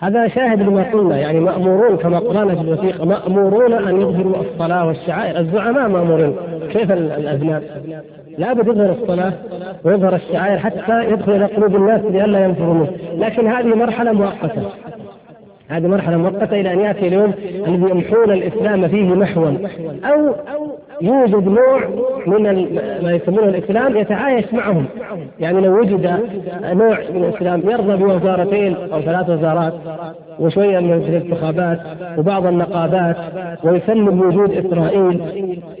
هذا 0.00 0.28
شاهد 0.28 0.62
لما 0.62 0.92
قلنا 0.92 1.18
يعني 1.18 1.40
مأمورون 1.40 1.96
كما 1.96 2.18
قرأنا 2.18 2.54
في 2.54 2.60
الوثيقة 2.60 3.04
مأمورون 3.04 3.72
أن 3.72 4.00
يظهروا 4.00 4.36
الصلاة 4.40 4.86
والشعائر 4.86 5.40
الزعماء 5.40 5.88
مأمورين 5.88 6.36
كيف 6.72 6.92
الأذناب 6.92 7.62
لابد 8.38 8.68
يظهر 8.68 8.92
الصلاة 9.02 9.32
ويظهر 9.84 10.14
الشعائر 10.14 10.58
حتى 10.58 11.04
يدخل 11.04 11.32
إلى 11.32 11.44
قلوب 11.44 11.76
الناس 11.76 12.00
لئلا 12.04 12.44
ينفروا 12.44 12.74
منه. 12.74 12.90
لكن 13.18 13.46
هذه 13.46 13.74
مرحلة 13.74 14.12
مؤقتة. 14.12 14.62
هذه 15.68 15.86
مرحلة 15.86 16.16
مؤقتة 16.16 16.60
إلى 16.60 16.72
أن 16.72 16.80
يأتي 16.80 17.08
اليوم 17.08 17.32
الذي 17.66 17.90
يمحون 17.90 18.32
الإسلام 18.32 18.88
فيه 18.88 19.14
محوا 19.14 19.50
أو 20.04 20.34
يوجد 21.00 21.48
نوع 21.48 21.88
من 22.26 22.42
ما 23.02 23.12
يسمونه 23.12 23.48
الإسلام 23.48 23.96
يتعايش 23.96 24.54
معهم. 24.54 24.86
يعني 25.40 25.60
لو 25.60 25.80
وجد 25.80 26.06
نوع 26.62 26.98
من 27.14 27.24
الإسلام 27.24 27.62
يرضى 27.70 27.96
بوزارتين 27.96 28.76
أو 28.92 29.00
ثلاث 29.00 29.30
وزارات 29.30 29.74
وشوية 30.40 30.78
من 30.78 30.92
الانتخابات 30.92 31.80
وبعض 32.18 32.46
النقابات 32.46 33.16
ويسلم 33.64 34.20
وجود 34.20 34.50
إسرائيل 34.50 35.20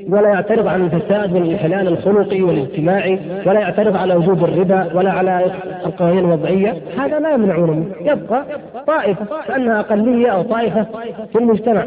ولا 0.08 0.28
يعترض 0.28 0.66
عن 0.66 0.84
الفساد 0.84 1.32
والانحلال 1.32 1.88
الخلقي 1.88 2.42
والاجتماعي 2.42 3.18
ولا 3.46 3.60
يعترض 3.60 3.96
على 3.96 4.14
وجود 4.14 4.42
الربا 4.42 4.86
ولا 4.94 5.12
على 5.12 5.44
القوانين 5.86 6.18
الوضعية. 6.18 6.74
هذا 6.98 7.18
لا 7.18 7.34
يمنعونه 7.34 7.72
منه 7.72 7.86
يبقى 8.00 8.44
طائفة 8.86 9.26
كأنها 9.48 9.80
أقلية 9.80 10.28
أو 10.28 10.42
طائفة 10.42 10.86
في 11.32 11.38
المجتمع. 11.38 11.84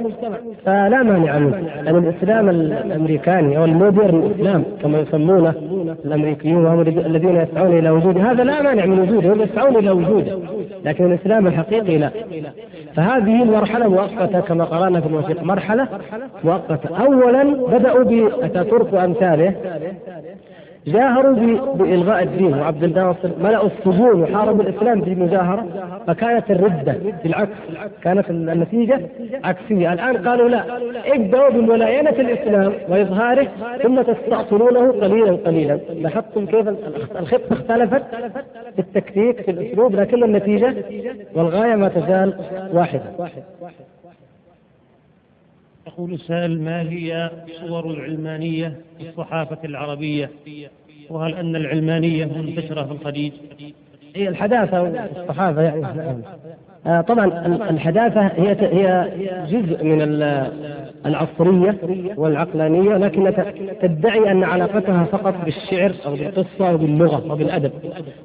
فلا 0.66 1.04
مانع 1.04 1.40
منه. 1.40 1.58
يعني 1.86 1.98
الإسلام 1.98 2.50
الأمريكاني 2.50 3.58
أو 3.58 3.66
المودرن 3.66 4.32
إسلام 4.36 4.64
كما 4.84 5.00
يسمونه 5.00 5.54
الأمريكيون 6.06 6.66
وهم 6.66 6.82
الذين 6.82 7.36
يسعون 7.36 7.78
إلى 7.78 7.90
وجوده. 7.90 8.32
هذا 8.32 8.44
لا 8.44 8.62
مانع 8.62 8.86
من 8.86 9.00
وجوده. 9.00 9.34
هم 9.34 9.42
يسعون 9.42 9.76
إلى 9.76 9.92
وجوده. 9.92 10.38
لكن 10.86 11.06
الإسلام 11.12 11.48
الحقيقي 11.48 11.98
لا. 11.98 12.10
فهذه 12.96 13.44
المرحلة 13.44 13.88
مؤقتة 13.88 14.40
كما 14.40 14.64
قرأنا 14.64 15.02
في 15.02 15.08
الوثيق 15.08 15.44
مرحلة 15.44 15.88
مؤقتة. 16.44 16.98
اولا 16.98 17.44
بدأوا 17.44 18.04
بأتاتورك 18.04 18.94
وأمثاله. 18.94 19.56
جاهروا 20.88 21.34
بإلغاء 21.76 22.24
الدين. 22.24 22.54
وعبد 22.54 22.84
الناصر 22.84 23.30
ملأوا 23.40 23.68
السجون 23.68 24.22
وحاربوا 24.22 24.64
الإسلام 24.64 25.02
في 25.02 25.16
مجاهرة 25.16 25.66
فكانت 26.08 26.52
الردة 26.52 26.96
بالعكس 27.24 27.52
كانت 28.04 28.30
النتيجة 28.30 29.00
عكسية. 29.44 29.94
الآن 29.94 30.28
قالوا 30.28 30.50
لا. 30.50 30.64
ابدأوا 31.16 31.50
بملاينة 31.50 32.10
الإسلام 32.10 32.74
وإظهاره 32.90 33.48
ثم 33.84 34.02
تستأصلونه 34.02 34.92
قليلا 34.92 35.32
قليلا. 35.32 35.80
لاحظتم 35.94 36.46
كيف 36.46 36.68
الخطة 37.20 37.54
اختلفت 37.54 38.04
في 38.76 38.80
التكتيك 38.80 39.42
في 39.42 39.52
الأسلوب 39.52 39.96
لكن 39.96 40.24
النتيجة 40.24 40.76
والغاية 41.36 41.76
ما 41.76 41.88
تزال 41.88 42.34
واحدة. 42.74 43.04
يقول 45.94 46.14
السائل 46.14 46.62
ما 46.62 46.82
هي 46.82 47.32
صور 47.68 47.92
العلمانية 47.92 48.74
في 49.00 49.10
الصحافة 49.10 49.58
العربية؟ 49.66 50.30
وهل 51.10 51.34
أن 51.34 51.56
العلمانية 51.56 52.26
منتشرة 52.26 52.84
في 52.84 52.92
الخليج؟ 52.92 53.32
هي 54.16 54.28
الحداثة 54.28 54.82
والصحافة 54.82 55.62
يعني. 55.62 55.86
آه 56.86 57.02
طبعا 57.02 57.26
الحداثة 57.70 58.22
هي 58.28 58.56
هي 58.60 59.12
جزء 59.50 59.84
من 59.84 60.02
العصرية 61.06 61.78
والعقلانية 62.18 62.98
لكن 62.98 63.34
تدعي 63.82 64.32
أن 64.32 64.44
علاقتها 64.44 65.04
فقط 65.04 65.36
بالشعر 65.46 65.94
أو 66.06 66.16
بالقصة 66.16 66.70
أو 66.70 66.78
باللغة 66.78 67.32
أو 67.32 67.36
بالأدب. 67.36 67.72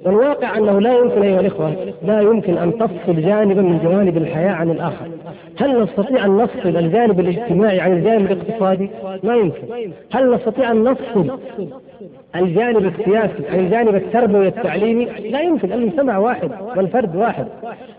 والواقع 0.04 0.58
أنه 0.58 0.80
لا 0.80 0.98
يمكن 0.98 1.22
أيها 1.22 1.40
الإخوة 1.40 1.94
لا 2.02 2.20
يمكن 2.20 2.58
أن 2.58 2.78
تفصل 2.78 3.22
جانبا 3.22 3.62
من 3.62 3.78
جوانب 3.78 4.16
الحياة 4.16 4.52
عن 4.52 4.70
الآخر. 4.70 5.08
هل 5.58 5.82
نستطيع 5.82 6.24
أن 6.24 6.36
نفصل 6.36 6.76
الجانب 6.76 7.20
الاجتماعي 7.20 7.80
عن 7.80 7.92
الجانب 7.92 8.32
الاقتصادي؟ 8.32 8.90
ما 9.22 9.34
يمكن 9.36 9.92
هل 10.12 10.34
نستطيع 10.34 10.70
أن 10.70 10.82
نفصل 10.84 11.38
الجانب 12.36 12.86
السياسي 12.86 13.48
عن 13.50 13.58
الجانب 13.58 13.94
التربوي 13.94 14.48
التعليمي 14.48 15.04
لا 15.04 15.40
يمكن 15.40 15.72
المجتمع 15.72 16.18
واحد 16.18 16.50
والفرد 16.76 17.16
واحد. 17.16 17.46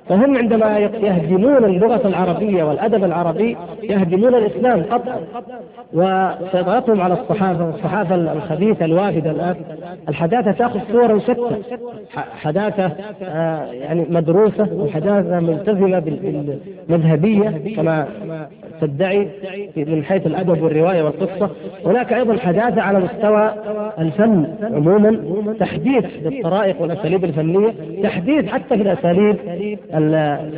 فهم 0.09 0.37
عندما 0.37 0.77
يهدمون 0.79 1.65
اللغة 1.65 2.07
العربية 2.07 2.63
والأدب 2.63 3.03
العربي 3.03 3.57
يهدمون 3.83 4.35
الإسلام 4.35 4.83
قطعا 4.83 5.19
وسيطرتهم 5.93 7.01
على 7.01 7.13
الصحافة 7.13 7.65
والصحافة 7.65 8.15
الخبيثة 8.15 8.85
الوافدة 8.85 9.31
الآن 9.31 9.55
الحداثة 10.09 10.51
تأخذ 10.51 10.79
صورا 10.91 11.19
شتى. 11.19 11.61
حداثة 12.15 12.91
آه 13.23 13.65
يعني 13.65 14.05
مدروسة 14.09 14.69
وحداثة 14.73 15.39
ملتزمة 15.39 15.99
بالمذهبية 15.99 17.75
كما 17.75 18.07
تدعي 18.81 19.27
من 19.77 20.03
حيث 20.03 20.27
الأدب 20.27 20.61
والرواية 20.61 21.03
والقصة. 21.03 21.49
هناك 21.85 22.13
أيضا 22.13 22.37
حداثة 22.37 22.81
على 22.81 22.99
مستوى 22.99 23.53
الفن 23.99 24.45
عموما 24.61 25.53
تحديث 25.59 26.05
للطرائق 26.23 26.81
والأساليب 26.81 27.23
الفنية 27.23 27.73
تحديث 28.03 28.45
حتى 28.45 28.77
في 28.77 28.81
الأساليب 28.81 29.35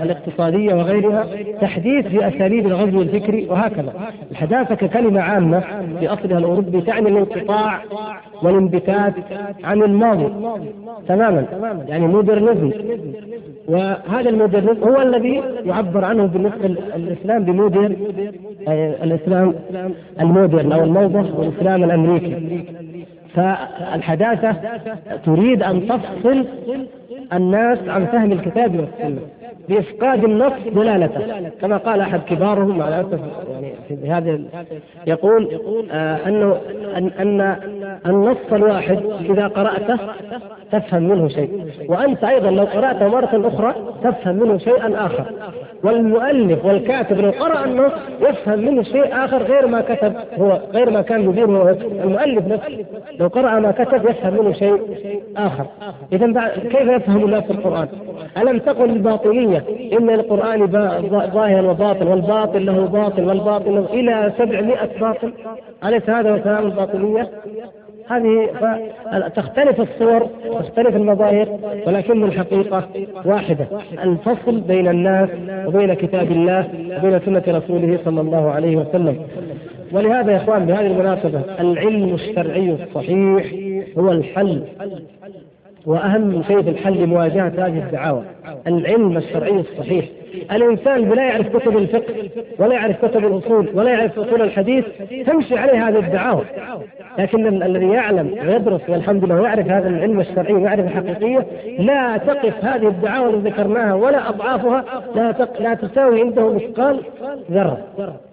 الاقتصادية 0.04 0.74
وغيرها 0.74 1.26
تحديث 1.62 2.08
في 2.08 2.28
أساليب 2.28 2.68
الغزو 2.68 3.02
الفكري 3.02 3.48
وهكذا. 3.50 3.94
الحداثة 4.32 4.76
ككلمة 4.76 5.22
عامة 5.22 5.64
في 6.00 6.08
أصلها 6.08 6.38
الأوروبي 6.38 6.82
تعني 6.82 7.10
الانقطاع 7.10 7.82
والانبتات 8.44 9.14
عن 9.64 9.84
الماضي. 9.84 10.28
تماما. 11.08 11.46
يعني 11.88 12.08
مودرنزم 12.08 12.72
وهذا 13.68 14.30
المودرنزم 14.30 14.84
هو 14.84 15.02
الذي 15.02 15.42
يعبر 15.66 16.06
عنه 16.06 16.26
بالنسبة 16.26 16.68
للإسلام 16.96 17.44
بمودرن 17.44 17.96
الإسلام 19.04 19.56
المودرن 20.22 20.72
أو 20.72 20.84
الموضة 20.84 21.40
والإسلام 21.40 21.84
الأمريكي. 21.84 22.66
فالحداثة 23.40 24.56
تريد 25.26 25.64
أن 25.64 25.88
تفصل 25.88 26.46
الناس 27.34 27.80
عن 27.88 28.06
فهم 28.06 28.32
الكتاب 28.32 28.80
والسنة 28.80 29.22
بإفقاد 29.70 30.24
النص 30.24 30.54
دلالته 30.76 31.50
كما 31.62 31.78
قال 31.78 32.02
أحد 32.02 32.20
كبارهم 32.20 32.82
على 32.82 33.02
أسف 33.02 33.20
يعني 33.62 34.02
في 34.02 34.10
هذا 34.10 34.40
يقول 35.08 35.60
آه 35.92 36.28
أنه 36.28 36.58
أن, 36.98 37.12
أن 37.20 37.56
النص 38.06 38.38
الواحد 38.52 39.00
إذا 39.30 39.48
قرأته 39.48 39.98
تفهم 40.72 41.04
منه 41.04 41.28
شيء. 41.28 41.66
وأنت 41.88 42.24
أيضا 42.24 42.52
لو 42.52 42.64
قرأته 42.64 43.08
مرة 43.08 43.48
أخرى 43.48 43.76
تفهم 44.04 44.36
منه 44.36 44.58
شيئا 44.58 45.06
آخر. 45.06 45.26
والمؤلف 45.84 46.66
والكاتب 46.66 47.20
لو 47.20 47.32
قرأ 47.32 47.66
النص 47.66 47.92
يفهم 48.22 48.60
منه 48.60 48.84
شيء 48.84 49.26
آخر 49.26 49.44
غير 49.44 49.68
ما 49.68 49.82
كتب 49.82 50.14
هو 50.40 50.60
غير 50.74 50.90
ما 50.90 51.02
كان 51.02 51.30
يدير 51.30 51.46
هو. 51.46 51.76
المؤلف 52.04 52.48
نفسه 52.48 52.86
لو 53.20 53.28
قرأ 53.28 53.60
ما 53.60 53.72
كتب 53.72 54.10
يفهم 54.10 54.34
منه 54.34 54.54
شيء 54.54 54.82
آخر. 55.38 55.66
إذا 56.14 56.48
كيف 56.48 56.90
يفهم 56.90 57.26
الناس 57.26 57.52
القرآن؟ 57.52 57.88
ألم 58.38 58.60
تقل 58.60 58.90
الباطنية 58.90 59.64
إن 60.00 60.10
القرآن 60.10 60.68
ظاهر 61.34 61.66
وباطن 61.66 62.08
والباطل 62.08 62.66
له 62.66 62.86
باطل 62.86 63.24
والباطل 63.24 63.49
له 63.58 63.94
إلى 63.94 64.34
سبعمائة 64.38 65.00
باطل. 65.00 65.34
أليس 65.86 66.10
هذا 66.10 66.32
هو 66.32 66.42
كلام 66.42 66.66
الباطنية؟ 66.66 67.30
هذه 68.10 68.50
تختلف 69.36 69.82
الصور 69.82 70.28
تختلف 70.60 70.96
المظاهر 70.96 71.60
ولكن 71.88 72.24
الحقيقة 72.24 72.90
واحدة. 73.26 73.68
الفصل 74.04 74.60
بين 74.60 74.88
الناس 74.88 75.30
وبين 75.66 75.94
كتاب 75.94 76.32
الله 76.32 76.68
وبين 76.98 77.20
سنة 77.20 77.44
رسوله 77.48 78.00
صلى 78.06 78.22
الله 78.22 78.52
عليه 78.52 78.76
وسلم. 78.78 79.20
ولهذا 79.92 80.32
يا 80.32 80.38
إخوان 80.38 80.66
بهذه 80.66 80.88
المناسبة 80.88 81.42
العلم 81.60 82.14
الشرعي 82.14 82.72
الصحيح 82.84 83.54
هو 83.98 84.12
الحل. 84.12 84.64
وأهم 85.86 86.44
شيء 86.44 86.62
في 86.62 86.70
الحل 86.70 87.04
لمواجهه 87.04 87.48
هذه 87.48 87.78
الدعاوى 87.86 88.24
العلم 88.68 89.18
الشرعي 89.18 89.60
الصحيح. 89.60 90.06
الإنسان 90.52 91.10
لا 91.10 91.24
يعرف 91.24 91.58
كتب 91.58 91.78
الفقه 91.78 92.14
ولا 92.60 92.74
يعرف 92.74 93.06
كتب 93.06 93.26
الأصول 93.26 93.70
ولا 93.74 93.92
يعرف 93.92 94.20
أصول 94.20 94.42
الحديث 94.42 94.86
تمشي 95.26 95.58
عليه 95.58 95.88
هذه 95.88 96.00
الدعاوى. 96.00 96.46
لكن 97.20 97.64
الذي 97.64 97.90
يعلم 97.90 98.36
ويدرس 98.48 98.82
والحمد 98.90 99.26
لله 99.26 99.42
ويعرف 99.42 99.68
هذا 99.68 99.90
العلم 99.90 100.20
الشرعي 100.20 100.54
ويعرف 100.54 100.86
الحقيقية 100.86 101.46
لا 101.80 102.18
تقف 102.18 102.66
هذه 102.66 102.88
الدعاوى 102.88 103.30
التي 103.30 103.50
ذكرناها 103.50 103.94
ولا 103.94 104.30
أضعافها 104.30 104.86
لا 105.16 105.32
تق... 105.32 105.62
لا 105.62 105.74
تساوي 105.74 106.22
عنده 106.22 106.54
مثقال 106.54 107.00
ذرة 107.52 107.78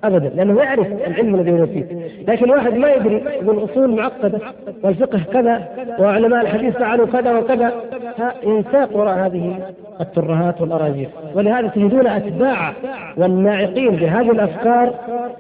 ابدا 0.05 0.29
لأنه 0.29 0.63
يعرف 0.63 0.87
العلم 1.07 1.35
الذي 1.35 1.53
هو 1.53 1.67
فيه. 1.67 1.85
لكن 2.29 2.51
واحد 2.51 2.75
ما 2.75 2.91
يدري 2.91 3.17
يقول 3.17 3.59
الاصول 3.59 3.91
معقدة 3.91 4.41
والفقه 4.83 5.21
كذا 5.33 5.69
وعلماء 5.99 6.43
الحديث 6.43 6.77
فعلوا 6.77 7.07
كذا 7.07 7.39
وكذا 7.39 7.73
ينساق 8.45 8.97
وراء 8.97 9.27
هذه 9.27 9.59
الترهات 10.01 10.61
والاراجيف 10.61 11.09
ولهذا 11.35 11.69
تجدون 11.89 12.07
أتباع 12.07 12.73
والناعقين 13.17 13.97
بهذه 13.97 14.31
الأفكار 14.31 14.95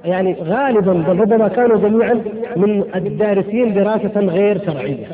يعني 0.05 0.36
غالبا 0.42 0.92
بل 0.92 1.20
ربما 1.20 1.49
كانوا 1.49 1.78
جميعا 1.78 2.14
من 2.57 2.84
الدارسين 2.94 3.74
دراسة 3.74 4.20
غير 4.20 4.61
شرعية. 4.66 5.07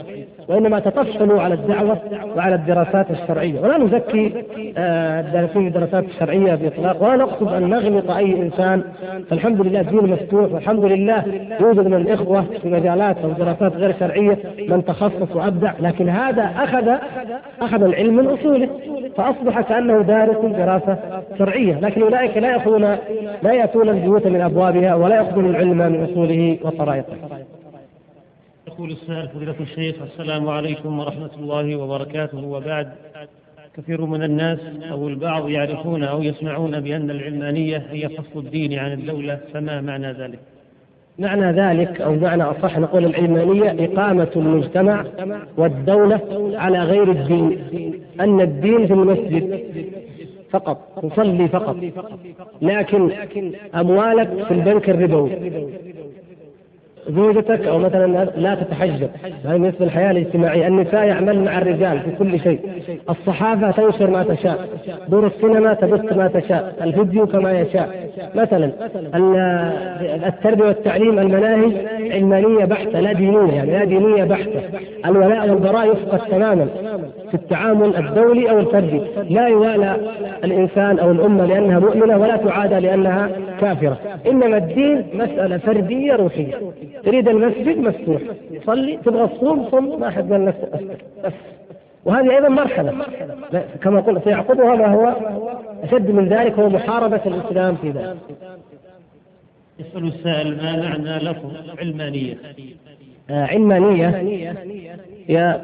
وإنما 0.49 0.81
تطفلوا 0.81 1.43
على 1.43 1.55
الدعوة 1.55 1.99
وعلى 2.37 2.55
الدراسات 2.55 3.11
الشرعية. 3.11 3.61
ولا 3.61 3.79
نزكي 3.79 4.33
آه، 4.79 5.21
الدارسين 5.21 5.67
الدراسات 5.67 6.05
الشرعية 6.05 6.55
بإطلاق 6.55 7.03
ولا 7.03 7.17
نقصد 7.17 7.53
أن 7.53 7.71
نغلط 7.71 8.11
أي 8.11 8.43
إنسان. 8.43 8.83
فالحمد 9.31 9.61
لله 9.61 9.81
الدين 9.81 10.11
مفتوح 10.11 10.53
والحمد 10.53 10.85
لله 10.85 11.25
يوجد 11.61 11.87
من 11.87 11.95
الإخوة 11.95 12.45
في 12.63 12.69
مجالات 12.69 13.17
أو 13.25 13.31
دراسات 13.31 13.77
غير 13.77 13.95
شرعية 14.01 14.39
من 14.69 14.85
تخصص 14.85 15.37
وأبدع 15.37 15.73
لكن 15.81 16.09
هذا 16.09 16.43
أخذ 16.43 16.89
أخذ 17.61 17.83
العلم 17.83 18.17
من 18.17 18.27
أصوله 18.27 18.69
فأصبح 19.17 19.61
كأنه 19.61 20.03
دارس 20.03 20.37
دراسة 20.45 20.99
شرعية. 21.39 21.81
لكن 21.81 22.03
أولئك 22.03 22.37
لا 22.37 22.51
يأخذون 22.51 22.97
لا 23.43 23.53
يأتون 23.53 23.89
البيوت 23.89 24.27
من 24.27 24.41
أبوابها 24.41 24.95
ولا 24.95 25.17
يأخذون 25.17 25.47
العلم 25.47 25.79
من 25.79 26.09
أصوله 26.11 26.59
وطرائقه. 26.63 27.17
يقول 28.83 28.97
السائل 29.03 29.29
فضيلة 29.29 29.55
الشيخ 29.61 29.97
السلام 30.03 30.49
عليكم 30.49 30.99
ورحمة 30.99 31.31
الله 31.39 31.77
وبركاته 31.77 32.47
وبعد 32.47 32.89
كثير 33.77 34.05
من 34.05 34.23
الناس 34.23 34.59
أو 34.91 35.09
البعض 35.09 35.49
يعرفون 35.49 36.05
أو 36.05 36.23
يسمعون 36.23 36.81
بأن 36.81 37.11
العلمانية 37.11 37.87
هي 37.91 38.09
فصل 38.09 38.39
الدين 38.41 38.79
عن 38.79 38.93
الدولة 38.93 39.41
فما 39.55 39.81
معنى 39.81 40.13
ذلك؟ 40.13 40.39
معنى 41.19 41.53
ذلك 41.53 42.01
أو 42.01 42.15
معنى 42.15 42.43
أصح 42.43 42.79
نقول 42.79 43.05
العلمانية 43.05 43.85
إقامة 43.85 44.31
المجتمع 44.37 45.05
والدولة 45.57 46.21
على 46.59 46.79
غير 46.79 47.11
الدين 47.11 47.59
أن 48.21 48.41
الدين 48.41 48.87
في 48.87 48.93
المسجد 48.93 49.61
فقط 50.51 51.09
تصلي 51.13 51.49
فقط 51.49 51.77
لكن 52.63 53.11
أموالك 53.75 54.45
في 54.49 54.55
البنك 54.55 54.91
الربوي 54.91 55.31
زوجتك 57.09 57.67
أو 57.67 57.79
مثلا 57.79 58.25
لا 58.37 58.55
تتحجب. 58.55 59.11
هذا 59.45 59.53
بالنسبة 59.53 59.85
للحياة 59.85 60.11
الاجتماعية، 60.11 60.67
النساء 60.67 61.05
يعملن 61.05 61.45
مع 61.45 61.59
الرجال 61.59 62.01
في 62.01 62.11
كل 62.19 62.41
شيء، 62.41 62.61
الصحافة 63.11 63.71
تنشر 63.71 64.11
ما 64.11 64.23
تشاء، 64.23 64.69
دور 65.09 65.27
السينما 65.27 65.75
تبث 65.75 66.17
ما 66.17 66.29
تشاء، 66.29 66.75
الفيديو 66.83 67.27
كما 67.27 67.61
يشاء، 67.61 67.89
مثلا 68.35 68.71
التربية 70.27 70.65
والتعليم 70.65 71.19
المناهج 71.19 71.73
علمانية 72.13 72.65
بحتة 72.65 73.01
لا 73.01 73.13
دينية 73.13 73.53
يعني 73.53 73.73
لا 73.73 73.85
دينية 73.85 74.25
بحتة، 74.25 74.61
الولاء 75.07 75.51
والبراء 75.51 75.93
يفقد 75.93 76.19
تماما 76.19 76.67
في 77.29 77.35
التعامل 77.35 77.97
الدولي 77.97 78.51
أو 78.51 78.59
الفردي، 78.59 79.01
لا 79.31 79.49
يوالى 79.49 79.97
الإنسان 80.45 80.99
أو 80.99 81.11
الأمة 81.11 81.47
لأنها 81.47 81.79
مؤمنة 81.79 82.17
ولا 82.17 82.37
تعادى 82.37 82.75
لأنها 82.75 83.31
كافرة، 83.61 83.99
إنما 84.27 84.57
الدين 84.57 85.05
مسألة 85.15 85.59
فردية 85.59 86.13
روحية. 86.13 86.55
تريد 87.05 87.29
المسجد 87.29 87.79
مفتوح. 87.79 88.23
صلي 88.67 88.97
تبغى 89.05 89.25
الصوم 89.25 89.71
صوم 89.71 90.01
ما 90.01 90.09
أحد 90.09 90.33
قال 90.33 90.47
لك 90.47 90.57
بس. 91.25 91.33
وهذه 92.05 92.31
أيضا 92.31 92.49
مرحلة. 92.49 92.93
كما 93.83 94.01
قلت 94.01 94.25
سيعقبها 94.25 94.75
ما 94.75 94.95
هو 94.95 95.17
أشد 95.83 96.11
من 96.11 96.29
ذلك 96.29 96.59
هو 96.59 96.69
محاربة 96.69 97.21
الإسلام 97.27 97.75
في 97.75 97.91
ذلك. 97.91 98.17
يسأل 99.79 100.05
السائل 100.05 100.57
ما 100.57 100.77
معنى 100.77 101.25
لفظ 101.25 101.51
علمانية؟ 101.79 102.35
آه 103.31 103.47
علمانية. 103.47 104.07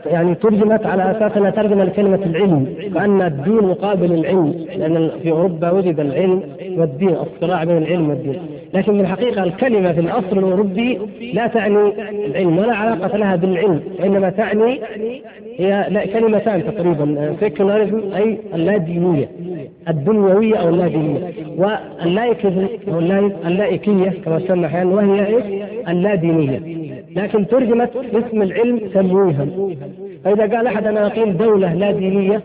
يعني 0.07 0.35
ترجمت 0.35 0.87
على 0.87 1.11
أساس 1.11 1.37
أنها 1.37 1.51
ترجمه 1.51 1.85
لكلمه 1.85 2.23
العلم 2.25 2.75
كأن 2.95 3.23
الدين 3.23 3.55
مقابل 3.55 4.13
العلم 4.13 4.67
لأن 4.77 5.11
في 5.23 5.31
أوروبا 5.31 5.71
وجد 5.71 6.01
العلم 6.01 6.43
والدين 6.77 7.17
الصراع 7.17 7.65
بين 7.65 7.77
العلم 7.77 8.11
والدين. 8.11 8.41
لكن 8.75 8.93
في 8.93 9.01
الحقيقة 9.01 9.43
الكلمة 9.43 9.93
في 9.93 10.01
الأصل 10.01 10.39
الأوروبي 10.39 10.99
لا 11.35 11.47
تعني 11.47 11.93
العلم 12.27 12.59
ولا 12.59 12.75
علاقة 12.75 13.17
لها 13.17 13.37
بالعلم 13.37 13.81
وإنما 14.01 14.31
تعني 14.31 14.81
هي 15.59 16.07
كلمتان 16.13 16.65
تقريبا 16.65 17.37
سيكولاريزم 17.41 18.01
أي 18.17 18.39
اللادينية 18.55 19.29
الدنيوية 19.89 20.57
أو 20.57 20.69
اللادينية. 20.69 21.33
واللايكيه 21.57 22.69
أو 22.89 22.99
اللائكيه 23.47 24.11
كما 24.25 24.39
تسمى 24.39 24.67
أحيانا 24.67 24.95
وهي 24.95 25.27
إيش؟ 25.27 25.45
اللادينية. 25.89 26.61
لكن 27.17 27.47
ترجمت 27.47 27.91
اسم 27.97 28.43
العلم 28.43 28.79
تمويها 28.79 29.47
فإذا 30.25 30.57
قال 30.57 30.67
أحد 30.67 30.87
أنا 30.87 31.07
أقيم 31.07 31.31
دولة 31.31 31.75
لا 31.75 31.91
دينيه 31.91 32.43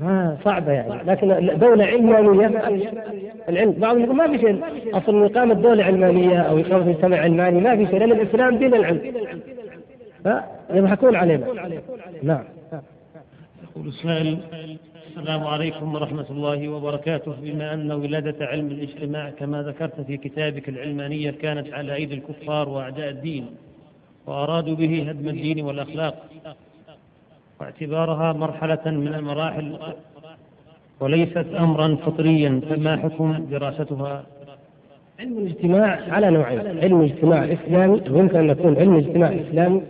ما 0.00 0.38
صعبة 0.44 0.72
يعني. 0.72 1.02
لكن 1.04 1.58
دوله 1.58 1.84
علمانية 1.84 2.46
العلم 3.48 3.72
بعضهم 3.72 4.04
يقول 4.04 4.16
ما 4.16 4.36
في 4.36 4.38
شيء. 4.38 4.64
أصلا 4.98 5.26
إقامة 5.26 5.54
دولة 5.54 5.84
علمانية 5.84 6.38
أو 6.38 6.58
إقامة 6.58 6.88
مجتمع 6.88 7.16
علماني 7.16 7.60
ما 7.60 7.76
في 7.76 7.86
شيء 7.86 7.98
لأن 7.98 8.12
الإسلام 8.12 8.58
دين 8.58 8.74
العلم. 8.74 9.12
فيضحكون 10.70 11.16
علينا. 11.16 11.46
نعم. 12.22 12.44
يقول 13.62 13.88
السائل 13.88 14.38
السلام 15.16 15.44
عليكم 15.46 15.94
ورحمة 15.94 16.26
الله 16.30 16.68
وبركاته. 16.68 17.34
بما 17.42 17.74
أن 17.74 17.92
ولادة 17.92 18.46
علم 18.46 18.66
الاجتماع 18.66 19.30
كما 19.30 19.62
ذكرت 19.62 20.00
في 20.00 20.16
كتابك 20.16 20.68
العلمانية 20.68 21.30
كانت 21.30 21.72
على 21.72 21.94
أيدي 21.94 22.14
الكفار 22.14 22.68
وأعداء 22.68 23.08
الدين 23.08 23.46
وأرادوا 24.26 24.76
به 24.76 25.06
هدم 25.08 25.28
الدين 25.28 25.64
والأخلاق. 25.64 26.28
واعتبارها 27.60 28.32
مرحلة 28.32 28.80
من 28.86 29.14
المراحل 29.14 29.78
وليست 31.00 31.46
أمرا 31.58 31.96
فطريا 32.06 32.60
فما 32.70 32.96
حكم 32.96 33.46
دراستها؟ 33.50 34.22
علم 35.20 35.38
الاجتماع 35.38 35.98
على 36.10 36.30
نوعين 36.30 36.78
علم 36.82 37.00
الاجتماع 37.00 37.44
الإسلامي 37.44 38.00
يمكن 38.06 38.38
أن 38.38 38.50
يكون 38.50 38.76
علم 38.76 38.94
الاجتماع 38.96 39.28
الإسلامي 39.28 39.82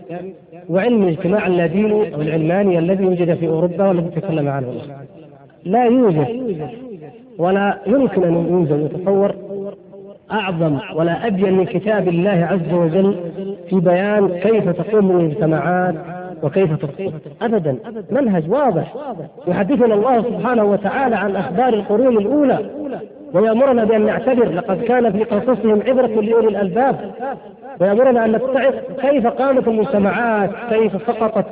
وعلم 0.68 1.02
الاجتماع 1.02 1.46
اللاديني 1.46 2.14
أو 2.14 2.20
العلماني 2.22 2.78
الذي 2.78 3.04
وجد 3.04 3.34
في 3.34 3.48
أوروبا 3.48 3.88
والذي 3.88 4.08
تكلم 4.08 4.48
عنه. 4.48 4.74
لا 5.64 5.84
يوجد 5.84 6.26
ولا 7.38 7.78
يمكن 7.86 8.24
أن 8.24 8.34
يوجد 8.34 8.90
يتصور 8.94 9.34
أعظم 10.30 10.78
ولا 10.94 11.26
أبين 11.26 11.56
من 11.56 11.64
كتاب 11.64 12.08
الله 12.08 12.30
عز 12.30 12.72
وجل 12.72 13.16
في 13.70 13.80
بيان 13.80 14.28
كيف 14.28 14.68
تقوم 14.68 15.10
المجتمعات 15.10 15.94
وكيف 16.42 16.72
تسقط 16.72 17.12
ابدا. 17.42 17.78
منهج 18.10 18.50
واضح. 18.50 18.94
يحدثنا 19.46 19.94
الله 19.94 20.22
سبحانه 20.22 20.64
وتعالى 20.64 21.16
عن 21.16 21.36
أخبار 21.36 21.74
القرون 21.74 22.18
الأولى. 22.18 22.70
ويأمرنا 23.34 23.84
بأن 23.84 24.06
نعتبر 24.06 24.48
لقد 24.48 24.82
كان 24.82 25.12
في 25.12 25.24
قصصهم 25.24 25.82
عبرة 25.86 26.06
لأولي 26.06 26.48
الألباب. 26.48 26.96
ويأمرنا 27.80 28.24
أن 28.24 28.32
نتعظ 28.32 28.74
كيف 29.00 29.26
قامت 29.26 29.68
المجتمعات 29.68 30.50
كيف 30.70 30.92
سقطت 31.06 31.46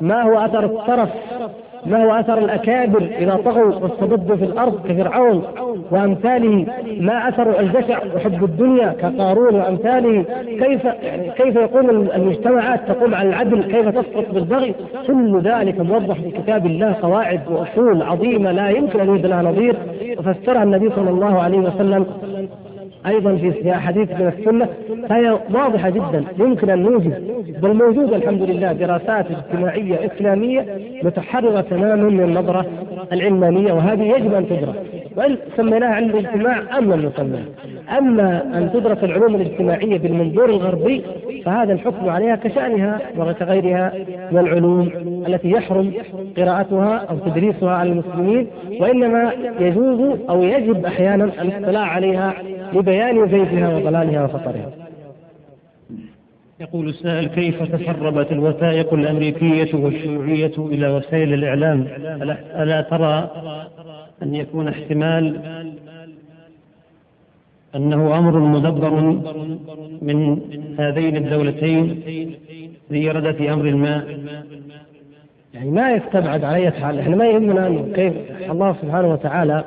ما 0.00 0.22
هو 0.22 0.38
أثر 0.38 0.64
الترف 0.64 1.08
ما 1.86 2.04
هو 2.04 2.12
أثر 2.12 2.38
الأكابر 2.38 3.02
إذا 3.18 3.36
طغوا 3.44 3.74
واستبدوا 3.74 4.36
في 4.36 4.44
الأرض 4.44 4.86
كفرعون 4.88 5.42
وأمثاله 5.90 6.66
ما 7.00 7.28
أثر 7.28 7.60
الجشع 7.60 7.98
وحب 8.16 8.44
الدنيا 8.44 8.88
كقارون 8.88 9.54
وأمثاله؟ 9.54 10.24
كيف 10.46 10.84
يعني 10.84 11.30
كيف 11.30 11.56
يقوم 11.56 11.90
المجتمعات 11.90 12.80
تقوم 12.88 13.14
على 13.14 13.28
العدل؟ 13.28 13.62
كيف 13.62 13.88
تسقط 13.88 14.24
بالبغي؟ 14.32 14.74
كل 15.06 15.40
ذلك 15.40 15.80
موضح 15.80 16.14
في 16.14 16.30
كتاب 16.30 16.66
الله 16.66 16.96
قواعد 17.02 17.40
وأصول 17.50 18.02
عظيمة 18.02 18.52
لا 18.52 18.68
يمكن 18.68 19.00
أن 19.00 19.06
يوجد 19.06 19.26
لها 19.26 19.42
نظير. 19.42 19.76
وفسرها 20.18 20.62
النبي 20.62 20.90
صلى 20.90 21.05
الله 21.10 21.38
عليه 21.42 21.58
وسلم 21.58 22.06
أيضا 23.06 23.36
في 23.36 23.72
احاديث 23.72 24.10
من 24.10 24.32
السنة 24.38 24.68
فهي 25.08 25.38
واضحة 25.54 25.90
جدا 25.90 26.24
يمكن 26.38 26.70
أن 26.70 26.82
نوجد 26.82 27.22
بل 27.62 27.74
موجوده 27.74 28.16
الحمد 28.16 28.42
لله 28.42 28.72
دراسات 28.72 29.26
اجتماعية 29.30 30.06
إسلامية 30.06 30.66
متحررة 31.02 31.60
تماما 31.60 32.08
من 32.10 32.20
النظره 32.20 32.66
العلمانية 33.12 33.72
وهذه 33.72 34.02
يجب 34.02 34.34
أن 34.34 34.48
تدرس 34.48 34.76
وان 35.16 35.38
سميناها 35.56 35.94
علم 35.94 36.10
الاجتماع 36.10 36.78
أم 36.78 36.92
لم 36.92 37.06
نسميها 37.06 37.44
أما 37.98 38.58
أن 38.58 38.70
تدرس 38.72 39.04
العلوم 39.04 39.34
الاجتماعية 39.34 39.98
بالمنظور 39.98 40.50
الغربي 40.50 41.02
فهذا 41.44 41.72
الحكم 41.72 42.08
عليها 42.08 42.36
كشأنها 42.36 43.00
وكغيرها 43.18 43.92
من 44.32 44.38
العلوم 44.38 44.90
التي 45.28 45.50
يحرم 45.50 45.92
قراءتها 46.36 46.96
أو 46.96 47.18
تدريسها 47.18 47.70
على 47.70 47.90
المسلمين 47.90 48.46
وإنما 48.80 49.32
يجوز 49.60 50.18
أو 50.30 50.42
يجب 50.42 50.86
أحيانا 50.86 51.24
الاطلاع 51.24 51.82
عليها 51.86 52.34
لبيان 52.72 53.28
زيفها 53.28 53.76
وضلالها 53.76 54.24
وخطرها. 54.24 54.70
يقول 56.60 56.88
السائل 56.88 57.28
كيف 57.28 57.62
تسربت 57.62 58.32
الوثائق 58.32 58.94
الأمريكية 58.94 59.74
والشيوعية 59.74 60.52
إلى 60.58 60.88
وسائل 60.88 61.34
الإعلام؟ 61.34 61.86
ألا 62.56 62.80
ترى 62.80 63.30
أن 64.22 64.34
يكون 64.34 64.68
احتمال 64.68 65.40
أنه 67.76 68.18
أمر 68.18 68.38
مدبر 68.38 69.00
من 70.02 70.40
هذين 70.78 71.16
الدولتين 71.16 72.02
لإرادة 72.90 73.52
أمر 73.52 73.74
ما. 73.74 74.04
يعني 75.54 75.70
ما 75.70 75.90
يستبعد 75.92 76.44
على 76.44 76.56
اي 76.56 76.70
حال 76.70 76.98
إحنا 76.98 77.16
ما 77.16 77.26
يهمنا 77.26 77.84
كيف 77.94 78.12
الله 78.50 78.76
سبحانه 78.82 79.12
وتعالى 79.12 79.64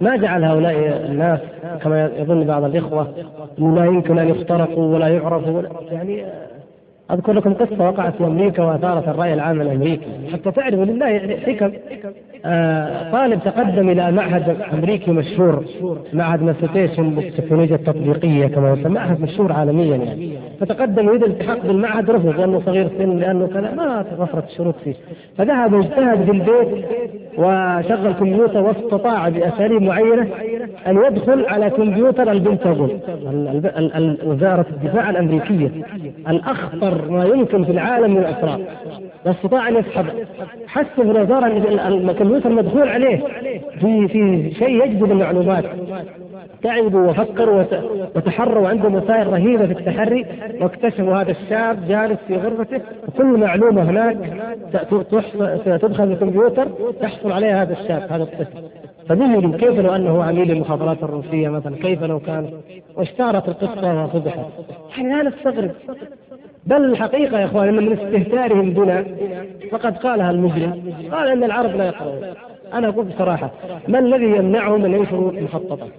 ما 0.00 0.16
جعل 0.16 0.44
هؤلاء 0.44 1.06
الناس 1.10 1.40
كما 1.82 2.10
يظن 2.18 2.44
بعض 2.44 2.64
الإخوة 2.64 3.14
انه 3.58 3.76
لا 3.76 3.84
يمكن 3.84 4.18
أن 4.18 4.28
يخترقوا 4.28 4.94
ولا 4.94 5.08
يعرفوا. 5.08 5.62
يعني 5.92 6.24
أذكر 7.10 7.32
لكم 7.32 7.54
قصة 7.54 7.88
وقعت 7.88 8.16
في 8.16 8.24
أمريكا 8.24 8.62
وأثارت 8.62 9.08
الرأي 9.08 9.34
العام 9.34 9.60
الامريكي 9.60 10.06
حتى 10.32 10.50
تعرفوا 10.50 10.84
لله 10.84 11.36
حكم. 11.36 11.64
آه، 11.64 11.72
طالب 13.12 13.40
تقدم 13.44 13.88
إلى 13.88 14.12
معهد 14.12 14.56
أمريكي 14.72 15.10
مشهور 15.10 15.64
معهد 16.12 16.42
ماساتيشن 16.42 17.14
للتكنولوجيا 17.14 17.76
التطبيقية 17.76 18.46
كما 18.46 18.72
يسمى 18.72 18.94
معهد 18.94 19.20
مشهور 19.20 19.52
عالميا 19.52 19.96
يعني. 19.96 20.30
فتقدم 20.60 21.08
يريد 21.08 21.22
الالتحاق 21.24 21.66
بالمعهد 21.66 22.10
رفض 22.10 22.26
لأنه 22.40 22.62
صغير 22.66 22.88
سن 22.98 23.18
لأنه 23.18 23.46
كذا 23.46 23.74
ما 23.74 24.04
توفرت 24.16 24.48
الشروط 24.50 24.74
فيه. 24.84 24.94
فذهب 25.38 25.74
اجتهد 25.74 26.24
في 26.24 26.30
البيت 26.30 26.84
وشغل 27.38 28.12
كمبيوتر 28.12 28.62
واستطاع 28.62 29.28
بأساليب 29.28 29.82
معينة 29.82 30.26
أن 30.86 30.96
يدخل 30.96 31.46
على 31.46 31.70
كمبيوتر 31.70 32.32
البنتاغون 32.32 33.00
وزارة 34.24 34.66
الدفاع 34.70 35.10
الأمريكية 35.10 35.70
الأخطر 36.28 37.10
ما 37.10 37.24
يمكن 37.24 37.64
في 37.64 37.72
العالم 37.72 38.10
من 38.10 38.18
الاسرار 38.18 38.60
واستطاع 39.26 39.68
أن 39.68 39.76
يسحب. 39.76 40.06
في 40.96 41.02
الوزاره 41.02 41.46
ان 41.46 42.08
الكمبيوتر 42.10 42.48
مدخول 42.48 42.88
عليه. 42.88 43.16
في 43.80 44.08
في 44.08 44.52
شيء 44.58 44.84
يجذب 44.84 45.12
المعلومات. 45.12 45.64
تعبوا 46.62 47.10
وفكروا 47.10 47.64
وتحروا 48.16 48.68
عندهم 48.68 48.94
وسائل 48.94 49.26
رهيبة 49.26 49.66
في 49.66 49.72
التحري. 49.72 50.26
واكتشفوا 50.60 51.14
هذا 51.14 51.30
الشاب 51.30 51.88
جالس 51.88 52.18
في 52.28 52.36
غرفته. 52.36 52.80
وكل 53.08 53.26
معلومة 53.26 53.82
هناك 53.82 54.16
تدخل 55.64 56.06
في 56.06 56.14
الكمبيوتر. 56.14 56.68
تحصل 57.00 57.32
عليها 57.32 57.62
هذا 57.62 57.72
الشاب 57.72 58.02
هذا 58.12 58.22
الطفل. 58.22 58.62
فذهلوا 59.08 59.56
كيف 59.56 59.80
لو 59.80 59.94
أنه 59.94 60.24
عميل 60.24 60.50
المخابرات 60.50 61.02
الروسية 61.02 61.48
مثلا؟ 61.48 61.76
كيف 61.76 62.02
لو 62.02 62.20
كان؟ 62.20 62.50
واشتهرت 62.96 63.48
القصة 63.48 64.04
وفضحت. 64.04 64.38
يعني 64.98 65.22
لا 65.22 65.30
نستغرب 65.30 65.70
بل 66.66 66.84
الحقيقة 66.84 67.40
يا 67.40 67.44
إخوان 67.44 67.74
من 67.76 67.92
استهتارهم 67.92 68.70
بنا 68.70 69.04
فقد 69.72 69.96
قالها 69.96 70.30
المجرم 70.30 70.94
قال 71.12 71.28
أن 71.28 71.44
العرب 71.44 71.76
لا 71.76 71.84
يقرؤون 71.86 72.34
أنا 72.74 72.88
أقول 72.88 73.04
بصراحة 73.04 73.50
ما 73.88 73.98
الذي 73.98 74.24
يمنعهم 74.24 74.82
من 74.82 74.94
ينشروا 74.94 75.32
المخططات 75.32 75.90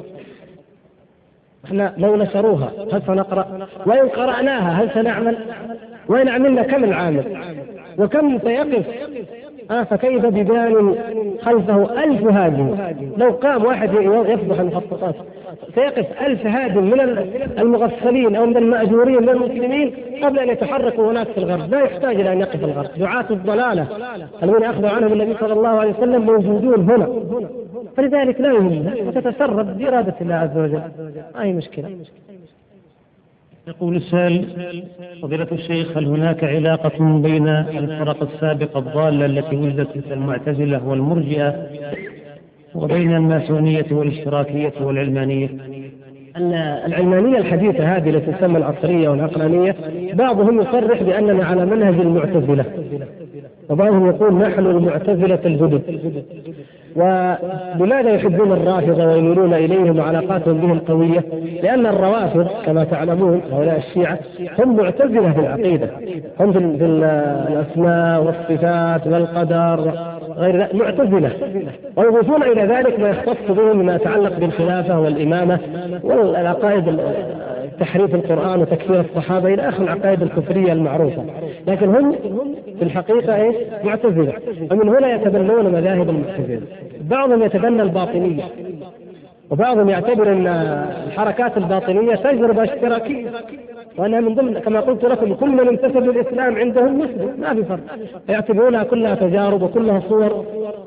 إحنا 1.65 1.93
لو 1.97 2.15
نشروها 2.15 2.71
هل 2.93 3.01
سنقرأ؟ 3.07 3.67
وإن 3.85 4.09
قرأناها 4.09 4.83
هل 4.83 4.89
سنعمل؟ 4.93 5.37
وإن 6.07 6.29
عملنا 6.29 6.63
كم 6.63 6.83
العامل؟ 6.83 7.37
وكم 7.97 8.39
سيقف 8.39 8.85
آه 9.71 9.83
فكيف 9.83 10.25
ببال 10.25 10.95
خلفه 11.41 12.03
ألف 12.03 12.23
هادم 12.27 12.75
لو 13.17 13.31
قام 13.31 13.65
واحد 13.65 13.89
يفضح 14.27 14.59
المخططات. 14.59 15.15
سيقف 15.75 16.05
ألف 16.21 16.47
هادم 16.47 16.83
من 16.83 16.99
المغفلين 17.59 18.35
أو 18.35 18.45
من 18.45 18.57
المأجورين 18.57 19.21
من 19.21 19.29
المسلمين 19.29 19.93
قبل 20.23 20.39
أن 20.39 20.49
يتحركوا 20.49 21.11
هناك 21.11 21.27
في 21.27 21.37
الغرب. 21.37 21.71
لا 21.71 21.79
يحتاج 21.79 22.15
إلى 22.19 22.33
أن 22.33 22.39
يقف 22.39 22.63
الغرب. 22.63 22.89
دعاة 22.97 23.25
الضلالة 23.31 23.87
الذين 24.43 24.63
أخذوا 24.63 24.89
عنهم 24.89 25.13
النبي 25.13 25.35
صلى 25.39 25.53
الله 25.53 25.69
عليه 25.69 25.91
وسلم 25.91 26.21
موجودون 26.21 26.89
هنا. 26.89 27.09
فلذلك 27.97 28.41
لا 28.41 28.53
يهمنا 28.53 28.95
وتتصرف 29.07 29.67
بإرادة 29.67 30.15
الله 30.21 30.35
عز 30.35 30.57
وجل. 30.57 30.81
هي 31.35 31.53
مشكلة؟ 31.53 31.89
يقول 33.67 33.95
السائل 33.95 34.45
فضيلة 35.21 35.47
الشيخ 35.51 35.97
هل 35.97 36.05
هناك 36.05 36.43
علاقة 36.43 37.19
بين 37.19 37.47
الفرق 37.47 38.23
السابقة 38.23 38.79
الضالة 38.79 39.25
التي 39.25 39.55
ولدت 39.55 39.97
مثل 39.97 40.13
المعتزلة 40.13 40.87
والمرجئة 40.87 41.67
وبين 42.75 43.15
الماسونية 43.15 43.85
والاشتراكية 43.91 44.73
والعلمانية؟ 44.81 45.49
العلمانية 46.85 47.37
الحديثة 47.37 47.95
هذه 47.97 48.09
التي 48.09 48.31
تسمى 48.31 48.57
العصرية 48.57 49.09
والعقلانية 49.09 49.75
بعضهم 50.13 50.61
يصرح 50.61 51.03
بأننا 51.03 51.45
على 51.45 51.65
منهج 51.65 51.99
المعتزلة 51.99 52.65
وبعضهم 53.69 54.07
يقول 54.07 54.33
نحن 54.33 54.59
المعتزلة 54.65 55.39
الجدد 55.45 55.81
ولماذا 56.95 58.09
يحبون 58.09 58.51
الرافضة 58.51 59.05
ويميلون 59.05 59.53
إليهم 59.53 59.99
وعلاقاتهم 59.99 60.57
بهم 60.57 60.79
قوية؟ 60.79 61.23
لأن 61.63 61.85
الروافض 61.85 62.47
كما 62.65 62.83
تعلمون 62.83 63.41
هؤلاء 63.51 63.77
الشيعة 63.77 64.19
هم 64.59 64.75
معتزلة 64.75 65.31
في 65.31 65.39
العقيدة 65.39 65.89
هم 66.39 66.53
في 66.53 66.85
الأسماء 66.85 68.23
والصفات 68.23 69.07
والقدر 69.07 69.91
غير 70.37 70.67
معتزلة. 70.73 71.31
ويضيفون 71.95 72.43
إلى 72.43 72.61
ذلك 72.61 72.99
ما 72.99 73.09
يختص 73.09 73.51
بهم 73.51 73.77
مما 73.77 73.95
يتعلق 73.95 74.39
بالخلافة 74.39 74.99
والإمامة 74.99 75.59
والعقائد 76.03 76.99
تحريف 77.79 78.15
القرآن 78.15 78.61
وتكفير 78.61 78.99
الصحابة 78.99 79.53
إلى 79.53 79.69
آخر 79.69 79.83
العقائد 79.83 80.21
الكفرية 80.21 80.73
المعروفة. 80.73 81.23
لكن 81.67 81.95
هم 81.95 82.15
في 82.79 82.81
الحقيقة 82.81 83.35
إيش 83.35 83.55
معتزلة. 83.83 84.33
ومن 84.71 84.89
هنا 84.89 85.15
يتبنون 85.15 85.65
مذاهب 85.65 86.09
المعتزلة. 86.09 86.61
بعضهم 87.09 87.43
يتبنى 87.43 87.81
الباطنية. 87.81 88.43
وبعضهم 89.49 89.89
يعتبر 89.89 90.31
إن 90.31 90.47
الحركات 91.07 91.57
الباطنية 91.57 92.15
تجربه 92.15 92.63
اشتراكيه 92.63 93.31
وانها 93.97 94.19
من 94.19 94.35
ضمن 94.35 94.59
كما 94.59 94.79
قلت 94.79 95.03
لكم 95.03 95.33
كل 95.33 95.49
من 95.49 95.67
انتسب 95.67 95.97
للاسلام 95.97 96.55
عندهم 96.55 96.99
مسلم 96.99 97.35
ما 97.39 97.53
في 97.53 97.63
فرق. 97.63 97.83
يعتبرونها 98.29 98.83
كلها 98.83 99.15
تجارب 99.15 99.61
وكلها 99.61 99.99
صور 100.09 100.45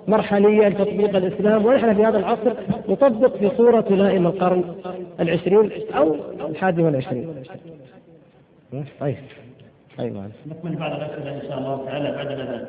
مرحلية 0.08 0.68
لتطبيق 0.68 1.16
الإسلام. 1.16 1.66
ونحن 1.66 1.94
في 1.94 2.04
هذا 2.04 2.18
العصر 2.18 2.52
نطبق 2.88 3.36
في 3.36 3.50
صورة 3.56 3.80
تلائم 3.80 4.26
القرن 4.26 4.64
العشرين 5.20 5.70
أو 5.96 6.16
الحادي 6.48 6.82
والعشرين. 6.82 7.34
طيب. 9.00 9.16
طيب 9.98 10.16
نكمل 10.46 10.76
بعض 10.76 10.92
الأسئلة 10.92 11.34
إن 11.34 11.48
شاء 11.48 11.58
الله 11.58 11.84
تعالى 11.86 12.12
بعد 12.12 12.26
الأذان. 12.26 12.64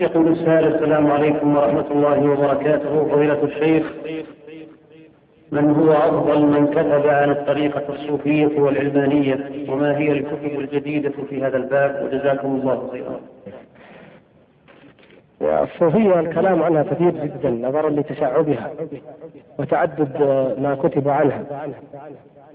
يقول 0.00 0.32
السائل 0.32 0.74
السلام 0.74 1.10
عليكم 1.10 1.56
ورحمة 1.56 1.84
الله 1.90 2.30
وبركاته. 2.30 3.04
فضيلة 3.04 3.44
الشيخ 3.44 3.92
من 5.52 5.70
هو 5.70 5.92
أفضل 5.92 6.42
من 6.46 6.66
كتب 6.66 7.06
عن 7.06 7.30
الطريقة 7.30 7.82
الصوفية 7.88 8.60
والعلمانية 8.60 9.50
وما 9.68 9.98
هي 9.98 10.12
الكتب 10.12 10.60
الجديدة 10.60 11.12
في 11.30 11.42
هذا 11.42 11.56
الباب؟ 11.56 12.04
وجزاكم 12.04 12.48
الله 12.48 12.88
خيرا. 12.92 13.20
الصوفية 15.62 16.20
الكلام 16.20 16.62
عنها 16.62 16.82
كثير 16.82 17.10
جدا 17.10 17.50
نظرا 17.50 17.90
لتشعبها 17.90 18.70
وتعدد 19.58 20.22
ما 20.58 20.74
كتب 20.74 21.08
عنها. 21.08 21.44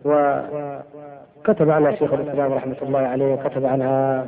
وكتب 0.06 1.70
عنها 1.70 1.92
شيخ 1.92 2.14
الإسلام 2.14 2.54
رحمة 2.54 2.76
الله 2.82 3.00
عليه 3.00 3.34
وكتب 3.34 3.66
عنها 3.66 4.26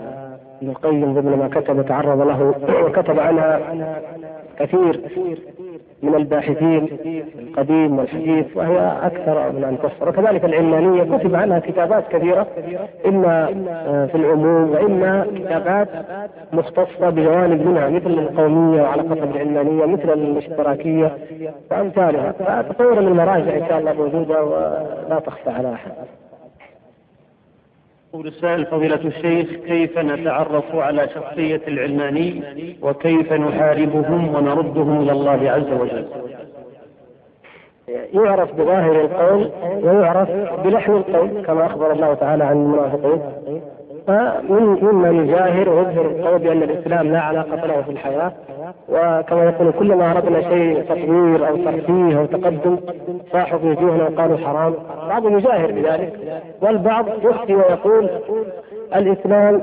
ابن 0.63 0.71
القيم 0.71 1.13
ضمن 1.13 1.37
ما 1.37 1.47
كتب 1.47 1.85
تعرض 1.85 2.21
له 2.21 2.55
وكتب 2.85 3.19
عنها 3.19 3.59
كثير 4.59 5.01
من 6.03 6.15
الباحثين 6.15 6.87
القديم 7.39 7.99
والحديث 7.99 8.57
وهي 8.57 8.97
أكثر 9.01 9.51
من 9.51 9.63
أن 9.63 9.77
تفسر 9.77 10.09
وكذلك 10.09 10.45
العلمانية 10.45 11.17
كتب 11.17 11.35
عنها 11.35 11.59
كتابات 11.59 12.07
كثيرة 12.07 12.47
إما 13.05 13.45
في 14.11 14.15
العموم 14.15 14.71
وإما 14.71 15.27
كتابات 15.35 15.89
مختصة 16.53 17.09
بجوانب 17.09 17.67
منها 17.67 17.89
مثل 17.89 18.09
القومية 18.09 18.81
وعلاقتها 18.81 19.25
بالعلمانية 19.25 19.85
مثل 19.85 20.13
الاشتراكية 20.13 21.17
وأمثالها 21.71 22.31
فتطور 22.31 23.01
من 23.01 23.07
المراجع 23.07 23.55
إن 23.55 23.67
شاء 23.69 23.79
الله 23.79 23.93
موجودة 23.93 24.43
ولا 24.43 25.19
تخفى 25.25 25.49
على 25.49 25.73
أحد. 25.73 25.91
يقول 28.13 28.27
السائل 28.27 28.65
فضيلة 28.65 28.99
الشيخ 29.05 29.47
كيف 29.49 29.97
نتعرف 29.97 30.75
على 30.75 31.09
شخصية 31.15 31.61
العلماني 31.67 32.43
وكيف 32.81 33.33
نحاربهم 33.33 34.35
ونردهم 34.35 35.01
إلى 35.01 35.11
الله 35.11 35.51
عز 35.51 35.81
وجل؟ 35.81 36.05
يعرف 38.13 38.53
بظاهر 38.53 39.01
القول 39.01 39.49
ويعرف 39.83 40.29
بلحن 40.63 40.91
القول 40.91 41.45
كما 41.45 41.65
أخبر 41.65 41.91
الله 41.91 42.13
تعالى 42.13 42.43
عن 42.43 42.57
المنافقين. 42.57 43.21
فمن 44.07 44.77
مما 44.81 45.09
يجاهر 45.09 45.69
ويظهر 45.69 46.05
القول 46.05 46.39
بأن 46.39 46.63
الإسلام 46.63 47.11
لا 47.11 47.19
علاقة 47.19 47.65
له 47.65 47.81
في 47.81 47.91
الحياة. 47.91 48.33
وكما 48.89 49.43
يقول 49.45 49.71
كلما 49.71 50.11
أردنا 50.11 50.41
شيء 50.41 50.81
تطوير 50.83 51.47
أو 51.47 51.57
ترفيه 51.57 52.19
أو 52.19 52.25
تقدم 52.25 52.77
صاحوا 53.31 53.59
في 53.59 53.65
وجوهنا 53.69 54.03
وقالوا 54.09 54.37
حرام. 54.37 54.73
بعضهم 55.09 55.37
يجاهر 55.37 55.71
بذلك 55.71 56.41
والبعض 56.61 57.05
يخفي 57.23 57.55
ويقول 57.55 58.09
الإسلام 58.95 59.61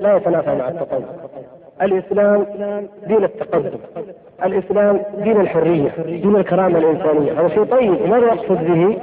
لا 0.00 0.16
يتنافى 0.16 0.54
مع 0.54 0.68
التطور 0.68 1.02
الإسلام 1.82 2.46
دين 3.06 3.24
التقدم. 3.24 3.78
الإسلام 4.44 5.00
دين 5.18 5.40
الحرية 5.40 5.94
دين 6.06 6.36
الكرامة 6.36 6.78
الإنسانية. 6.78 7.40
هذا 7.40 7.48
شيء 7.48 7.64
طيب 7.64 8.08
ماذا 8.08 8.26
يقصد 8.26 8.64
به؟ 8.64 8.98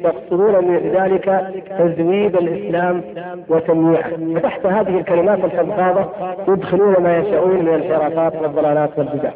يقصدون 0.00 0.78
بذلك 0.78 1.52
تزويد 1.78 2.36
الإسلام 2.36 3.02
وتمييعه 3.48 4.10
فتحت 4.34 4.66
هذه 4.66 4.98
الكلمات 4.98 5.44
الفضفاضة 5.44 6.08
يدخلون 6.48 7.02
ما 7.02 7.18
يشاءون 7.18 7.50
من 7.50 7.68
الانحرافات 7.68 8.42
والضلالات 8.42 8.98
والبدع. 8.98 9.30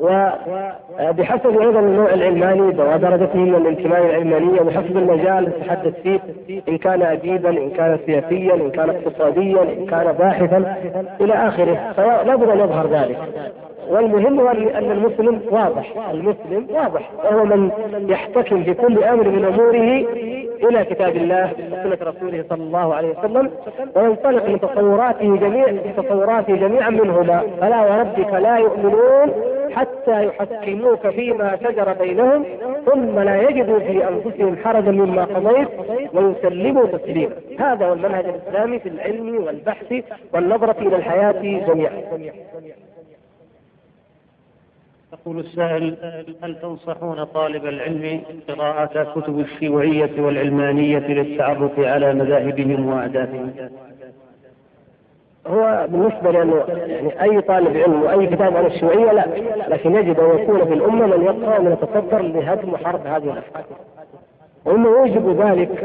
وبحسب 0.00 1.58
أيضا 1.60 1.80
النوع 1.80 2.14
العلماني 2.14 2.60
ودرجته 2.60 3.38
من 3.38 3.54
الانتماء 3.54 4.06
العلمانيه 4.06 4.60
وحسب 4.60 4.96
المجال 4.96 5.48
يتحدث 5.48 5.94
فيه 6.02 6.20
إن 6.68 6.78
كان 6.78 7.02
اديبا 7.02 7.50
إن 7.50 7.70
كان 7.70 7.98
سياسيا 8.06 8.54
إن 8.54 8.70
كان 8.70 8.90
اقتصاديا 8.90 9.62
إن 9.62 9.86
كان 9.86 10.12
باحثا 10.12 10.76
إلى 11.20 11.34
آخره 11.34 11.92
فلابد 11.96 12.48
أن 12.48 12.58
يظهر 12.60 12.86
ذلك. 12.86 13.18
والمهم 13.88 14.40
هو 14.40 14.48
ان 14.48 14.90
المسلم 14.90 15.40
واضح 15.50 16.10
المسلم 16.10 16.66
واضح 16.70 17.10
وهو 17.24 17.44
من 17.44 17.70
يحتكم 18.08 18.64
في 18.64 18.74
كل 18.74 19.04
أمر 19.04 19.28
من 19.28 19.44
أموره 19.44 20.06
إلى 20.68 20.84
كتاب 20.84 21.16
الله 21.16 21.52
وسنة 21.52 22.10
رسوله 22.10 22.44
صلى 22.48 22.62
الله 22.62 22.94
عليه 22.94 23.18
وسلم 23.18 23.50
وينطلق 23.96 24.48
من 24.48 24.60
تصوراته 24.60 25.36
جميع 25.36 25.66
تصوراته 25.96 26.56
جميعا 26.56 26.90
منهما. 26.90 27.42
فلا 27.60 27.80
وربك 27.80 28.32
لا 28.32 28.56
يؤمنون 28.56 29.32
حتى 29.72 30.26
يحكموك 30.26 31.08
فيما 31.08 31.56
شجر 31.56 31.92
بينهم 31.92 32.44
ثم 32.86 33.18
لا 33.18 33.42
يجدوا 33.42 33.78
في 33.78 34.08
أنفسهم 34.08 34.56
حرجا 34.64 34.90
مما 34.90 35.24
قضيت 35.24 35.68
ويسلموا 36.14 36.86
تسليما. 36.86 37.32
هذا 37.58 37.86
هو 37.86 37.92
المنهج 37.92 38.24
الإسلامي 38.24 38.78
في 38.78 38.88
العلم 38.88 39.44
والبحث 39.44 39.94
والنظرة 40.34 40.76
إلى 40.80 40.96
الحياة 40.96 41.42
جميعا. 41.42 42.02
يقول 45.12 45.38
السائل 45.38 45.96
هل 46.42 46.60
تنصحون 46.62 47.24
طالب 47.24 47.66
العلم 47.66 48.22
قراءة 48.48 49.20
كتب 49.20 49.40
الشيوعية 49.40 50.22
والعلمانية 50.22 50.98
للتعرف 50.98 51.78
على 51.78 52.14
مذاهبهم 52.14 52.86
وأهدافهم؟ 52.88 53.50
هو 55.46 55.86
بالنسبة 55.88 56.30
لأنه 56.30 56.64
يعني 56.68 57.22
أي 57.22 57.40
طالب 57.40 57.76
علم 57.76 58.02
وأي 58.02 58.26
كتاب 58.26 58.56
عن 58.56 58.66
الشيوعية 58.66 59.12
لا 59.12 59.26
لكن 59.68 59.94
يجب 59.94 60.20
أن 60.20 60.38
يكون 60.38 60.64
في 60.64 60.74
الأمة 60.74 61.06
من 61.06 61.24
يقرأ 61.24 61.58
ومن 61.58 61.72
يتصدر 61.72 62.22
لهدم 62.22 62.72
وحرب 62.72 63.06
هذه 63.06 63.32
الأفكار 63.32 63.64
وإنه 64.64 64.88
يوجب 64.88 65.42
ذلك 65.42 65.84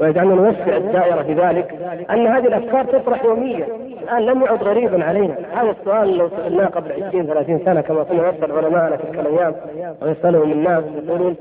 ويجعلنا 0.00 0.34
نوسع 0.34 0.76
الدائرة 0.76 1.22
في 1.22 1.32
ذلك 1.32 1.74
أن 2.10 2.26
هذه 2.26 2.46
الأفكار 2.46 2.84
تطرح 2.84 3.24
يوميا. 3.24 3.66
الآن 4.02 4.26
لم 4.26 4.42
يعد 4.42 4.62
غريبا 4.62 5.04
علينا. 5.04 5.34
هذا 5.54 5.70
السؤال 5.70 6.18
لو 6.18 6.28
سألناه 6.28 6.66
قبل 6.66 6.92
20 6.92 7.26
30 7.26 7.60
سنة 7.64 7.80
كما 7.80 8.02
كنا 8.02 8.30
نسأل 8.30 8.52
علماءنا 8.52 8.96
تلك 8.96 9.18
الأيام 9.18 9.54
ويسألهم 10.02 10.52
الناس 10.52 10.84
يقولون 11.06 11.36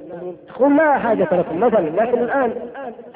يقول 0.50 0.78
لا 0.78 0.98
حاجة 0.98 1.28
لكم 1.32 1.60
مثلا 1.60 1.90
لكن 1.90 2.20
الآن 2.20 2.52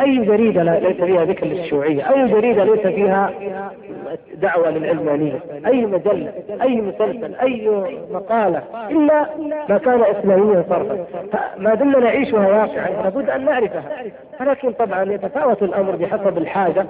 أي 0.01 0.17
جريدة 0.17 0.63
ليس 0.63 0.97
فيها 0.97 1.25
ذكر 1.25 1.45
للشيوعية، 1.45 2.13
أي 2.13 2.27
جريدة 2.27 2.63
ليس 2.63 2.87
فيها 2.87 3.31
دعوة 4.41 4.69
للعلمانية، 4.69 5.39
أي 5.67 5.85
مجلة، 5.85 6.31
أي 6.61 6.81
مسلسل، 6.81 7.35
أي 7.35 7.69
مقالة؟ 8.11 8.61
إلا 8.89 9.25
ما 9.69 9.77
كان 9.77 10.01
اسلاميا 10.01 10.65
صرفا، 10.69 11.05
فما 11.31 11.75
دمنا 11.75 11.99
نعيشها 11.99 12.47
واقعا 12.47 13.03
لابد 13.03 13.29
أن 13.29 13.45
نعرفها، 13.45 13.83
ولكن 14.41 14.71
طبعا 14.71 15.03
يتفاوت 15.11 15.63
الأمر 15.63 15.95
بحسب 15.95 16.37
الحاجة 16.37 16.85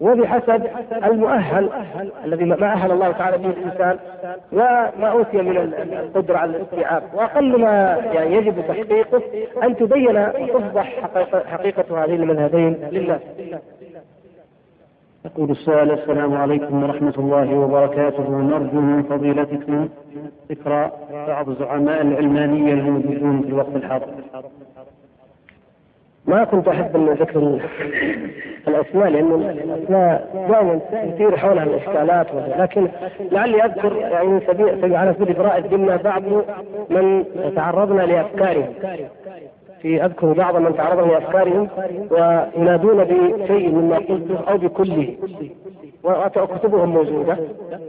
وبحسب 0.00 0.66
المؤهل 1.04 1.70
الذي 2.24 2.44
ما 2.44 2.72
أهل 2.72 2.92
الله 2.92 3.12
تعالى 3.12 3.38
به 3.38 3.50
الإنسان 3.50 3.98
وما 4.52 5.08
أوتي 5.08 5.42
من 5.42 5.56
القدرة 5.56 6.38
على 6.38 6.56
الاستيعاب، 6.56 7.02
وأقل 7.14 7.60
ما 7.60 7.96
يعني 8.12 8.36
يجب 8.36 8.60
تحقيقه 8.68 9.22
أن 9.62 9.76
تبين 9.76 10.16
وتفضح 10.18 11.00
حقيقه 11.46 12.04
هذين 12.04 12.22
المذهبين 12.22 12.76
لله 12.92 13.20
يقول 15.24 15.50
السائل 15.50 15.90
السلام 15.90 16.34
عليكم 16.34 16.82
ورحمة 16.82 17.14
الله 17.18 17.54
وبركاته. 17.54 18.30
نرجو 18.30 18.80
من 18.80 19.02
فضيلتكم 19.02 19.88
ذكر 20.50 20.90
بعض 21.28 21.50
زعماء 21.50 22.02
العلمانية 22.02 22.72
الموجودون 22.72 23.42
في 23.42 23.48
الوقت 23.48 23.76
الحاضر. 23.76 24.06
ما 26.28 26.44
كنت 26.44 26.68
أحب 26.68 26.96
ان 26.96 27.08
ذكر 27.08 27.60
الأسماء 28.68 29.08
لأن 29.08 29.32
الأسماء 29.32 30.30
دائما 30.48 30.80
تثير 31.12 31.36
حولها 31.36 31.64
الإشكالات 31.64 32.26
لكن 32.58 32.88
لعلي 33.32 33.64
أذكر 33.64 33.96
يعني 33.96 34.40
سبيل 34.46 34.96
على 34.96 35.14
سبيل 35.18 35.36
ابراء 35.36 35.58
الذمه 35.58 35.96
بعض 35.96 36.22
من 36.90 37.24
تعرضنا 37.56 38.02
لأفكارهم. 38.02 38.68
في 39.82 40.04
أذكر 40.04 40.32
بعض 40.32 40.56
من 40.56 40.76
تعرض 40.76 41.10
لأفكارهم 41.10 41.68
وينادون 42.10 43.04
بشيء 43.04 43.70
مما 43.70 43.96
قلته 43.96 44.50
أو 44.50 44.56
بكله. 44.58 45.14
وكتبهم 46.04 46.88
موجودة 46.88 47.36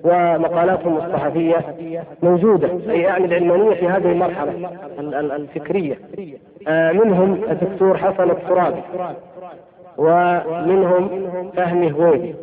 ومقالاتهم 0.04 0.98
الصحفيه 0.98 1.76
موجودة 2.24 2.70
أي 2.92 3.00
يعني 3.02 3.26
العلمانية 3.26 3.76
في 3.76 3.88
هذه 3.88 4.12
المرحلة 4.12 4.70
الفكرية. 5.36 6.00
آه، 6.68 6.92
منهم 6.92 7.44
الدكتور 7.52 7.98
حسن 7.98 8.30
الترابي 8.32 8.82
ومنهم 9.98 11.10
فهمي 11.56 11.92
هويدي 11.92 12.36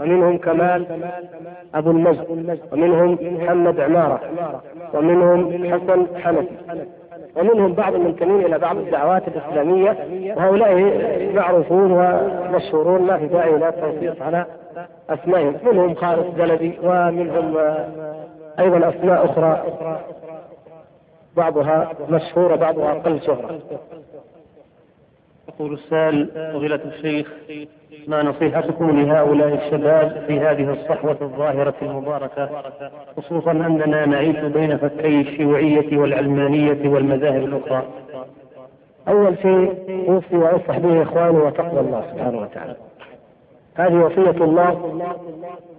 ومنهم 0.00 0.38
كمال 0.38 0.86
أبو 1.74 1.90
المجد 1.90 2.26
ومنهم 2.72 3.18
محمد 3.22 3.80
عمارة 3.80 4.20
ومنهم 4.94 5.64
حسن 5.72 6.06
حنفي. 6.22 6.48
ومنهم 7.36 7.72
بعض 7.72 7.94
المنتمين 7.94 8.46
إلى 8.46 8.58
بعض 8.58 8.76
الدعوات 8.76 9.28
الإسلامية 9.28 9.96
وهؤلاء 10.36 10.74
معروفون 11.34 11.92
ومشهورون 11.92 13.02
ما 13.02 13.18
في 13.18 13.26
داعي 13.26 13.56
إلى 13.56 13.68
التوثيق 13.68 14.22
على 14.22 14.46
أسمائهم. 15.10 15.56
منهم 15.64 15.94
خالد 15.94 16.36
زلبي 16.38 16.78
ومنهم 16.82 17.56
أيضا 18.58 18.88
أسماء 18.88 19.24
أخرى 19.24 19.64
بعضها 21.36 21.92
مشهورة 22.10 22.56
بعضها 22.56 22.92
أقل 22.92 23.22
شهرة. 23.22 23.60
يقول 25.48 25.72
السائل 25.72 26.30
فضيلة 26.54 26.80
الشيخ 26.84 27.32
ما 28.06 28.22
نصيحتكم 28.22 28.90
لهؤلاء 28.90 29.54
الشباب 29.54 30.24
في 30.26 30.40
هذه 30.40 30.72
الصحوة 30.72 31.16
الظاهرة 31.22 31.74
المباركة 31.82 32.50
خصوصا 33.16 33.50
أننا 33.50 34.06
نعيش 34.06 34.36
بين 34.36 34.76
فكي 34.76 35.20
الشيوعية 35.20 35.98
والعلمانية 35.98 36.88
والمذاهب 36.88 37.44
الأخرى. 37.44 37.82
أول 39.08 39.38
شيء 39.42 39.74
أوصي 40.08 40.36
وأنصح 40.36 40.78
به 40.78 41.02
إخواني 41.02 41.38
وتقوى 41.38 41.80
الله 41.80 42.04
سبحانه 42.12 42.40
وتعالى. 42.40 42.76
هذه 43.74 43.94
وصية 43.94 44.44
الله 44.44 45.00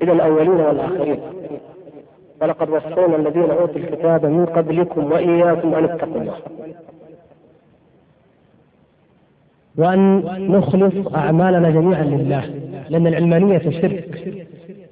إلى 0.01 0.11
الأولين 0.11 0.49
والآخرين. 0.49 1.19
ولقد 2.41 2.69
وصينا 2.69 3.15
الذين 3.15 3.51
أوتوا 3.51 3.75
الكتاب 3.75 4.25
من 4.25 4.45
قبلكم 4.45 5.11
وإياكم 5.11 5.73
أن 5.75 5.83
اتقوا 5.83 6.21
الله. 6.21 6.37
وأن 9.77 10.23
نخلص 10.49 11.15
أعمالنا 11.15 11.69
جميعا 11.69 12.03
لله 12.03 12.43
لأن 12.89 13.07
العلمانية 13.07 13.57
شرك. 13.57 14.33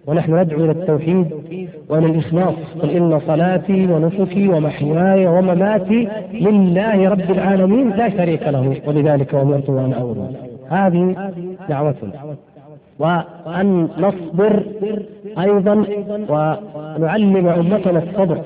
ونحن 0.08 0.40
ندعو 0.40 0.64
إلى 0.64 0.72
التوحيد 0.72 1.28
وإلى 1.90 2.06
الإخلاص. 2.06 2.54
قل 2.82 2.90
إن 2.90 3.20
صلاتي 3.28 3.88
ونسكي 3.88 4.48
ومحياي 4.50 5.28
ومماتي 5.28 6.08
لله 6.34 7.10
رب 7.10 7.32
العالمين 7.32 7.90
لا 7.90 8.10
شريك 8.10 8.44
له 8.44 8.76
ولذلك 8.88 9.36
أمرت 9.36 9.70
وأن 9.70 9.94
أول 9.94 10.18
هذه 10.70 11.32
دعوتنا. 11.70 12.12
وأن 13.00 13.90
نصبر 13.98 14.64
أيضا 15.40 15.86
ونعلم 16.30 17.48
أمتنا 17.48 18.04
الصبر. 18.04 18.38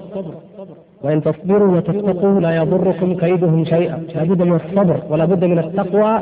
وإن 1.04 1.24
تصبروا 1.24 1.78
وتتقوا 1.78 2.40
لا 2.40 2.56
يضركم 2.56 3.14
كيدهم 3.14 3.66
شيئا. 3.66 4.04
لابد 4.16 4.42
من 4.42 4.56
الصبر 4.56 5.02
ولا 5.10 5.26
بد 5.26 5.46
من 5.46 5.60
التقوى 5.60 6.20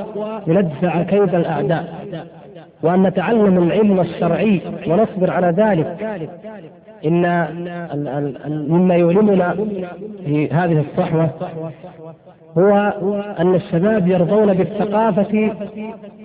لندفع 0.48 1.04
كيد 1.04 1.36
الأعداء. 1.36 2.06
وأن 2.84 3.04
نتعلم 3.04 3.64
العلم 3.64 4.00
الشرعي 4.00 4.62
ونصبر 4.88 5.32
على 5.32 5.48
ذلك. 5.58 6.20
إن 7.06 7.48
مما 8.70 8.96
يؤلمنا 8.96 9.56
في 10.26 10.50
هذه 10.52 10.80
الصحوة 10.90 11.30
هو 12.58 12.94
أن 13.40 13.56
الشباب 13.56 14.08
يرضون 14.08 14.54
بالثقافة 14.54 15.52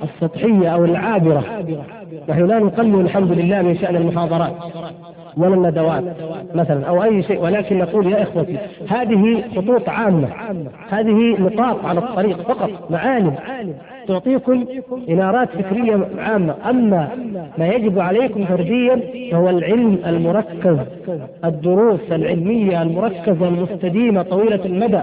السطحية 0.03 0.69
أو 0.69 0.85
العابرة. 0.85 1.45
نحن 2.29 2.47
لا 2.47 2.59
نقلل 2.59 3.01
الحمد 3.01 3.33
لله 3.33 3.63
من 3.63 3.77
شأن 3.77 3.97
المحاضرات. 3.97 4.53
ولا 5.37 5.55
الندوات 5.55 6.05
مثلا 6.55 6.87
أو 6.87 7.03
أي 7.03 7.23
شيء. 7.23 7.41
ولكن 7.41 7.79
نقول 7.79 8.07
يا 8.07 8.23
إخوتي 8.23 8.59
هذه 8.89 9.45
خطوط 9.57 9.89
عامة. 9.89 10.29
هذه 10.91 11.37
نقاط 11.39 11.85
على 11.85 11.99
الطريق 12.01 12.43
فقط 12.43 12.91
معالم 12.91 13.37
تعطيكم 14.09 14.65
إنارات 15.09 15.49
فكرية 15.49 16.09
عامة. 16.19 16.55
أما 16.71 17.09
ما 17.59 17.69
يجب 17.69 17.99
عليكم 17.99 18.45
فرديا 18.45 19.01
فهو 19.33 19.51
العلم 19.51 19.99
المركز 20.07 20.79
الدروس 21.45 22.01
العلمية 22.13 22.83
المركزة 22.83 23.49
المستديمة 23.49 24.23
طويلة 24.23 24.61
المدى 24.65 25.01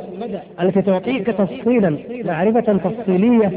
التي 0.62 0.82
تعطيك 0.82 1.28
تفصيلا 1.28 1.98
معرفة 2.26 2.60
تفصيلية 2.78 3.52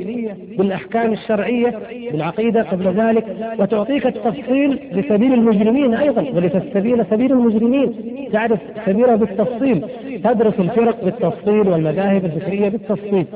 بالأحكام 0.59 1.13
الشرعية 1.13 1.79
بالعقيدة 2.13 2.63
قبل 2.63 2.89
ذلك 2.89 3.25
وتعطيك 3.59 4.07
التفصيل 4.07 4.79
لسبيل 4.93 5.35
المجرمين 5.35 5.95
أيضا 5.95 6.23
ولتستبين 6.35 7.05
سبيل 7.11 7.33
المجرمين. 7.33 7.95
تعرف 8.33 8.61
سبيله 8.87 9.17
بالتفصيل 9.17 9.85
تدرس 10.25 10.61
الفرق 10.61 11.05
بالتفصيل 11.05 11.69
والمذاهب 11.69 12.25
الفكرية 12.25 12.69
بالتفصيل. 12.69 13.27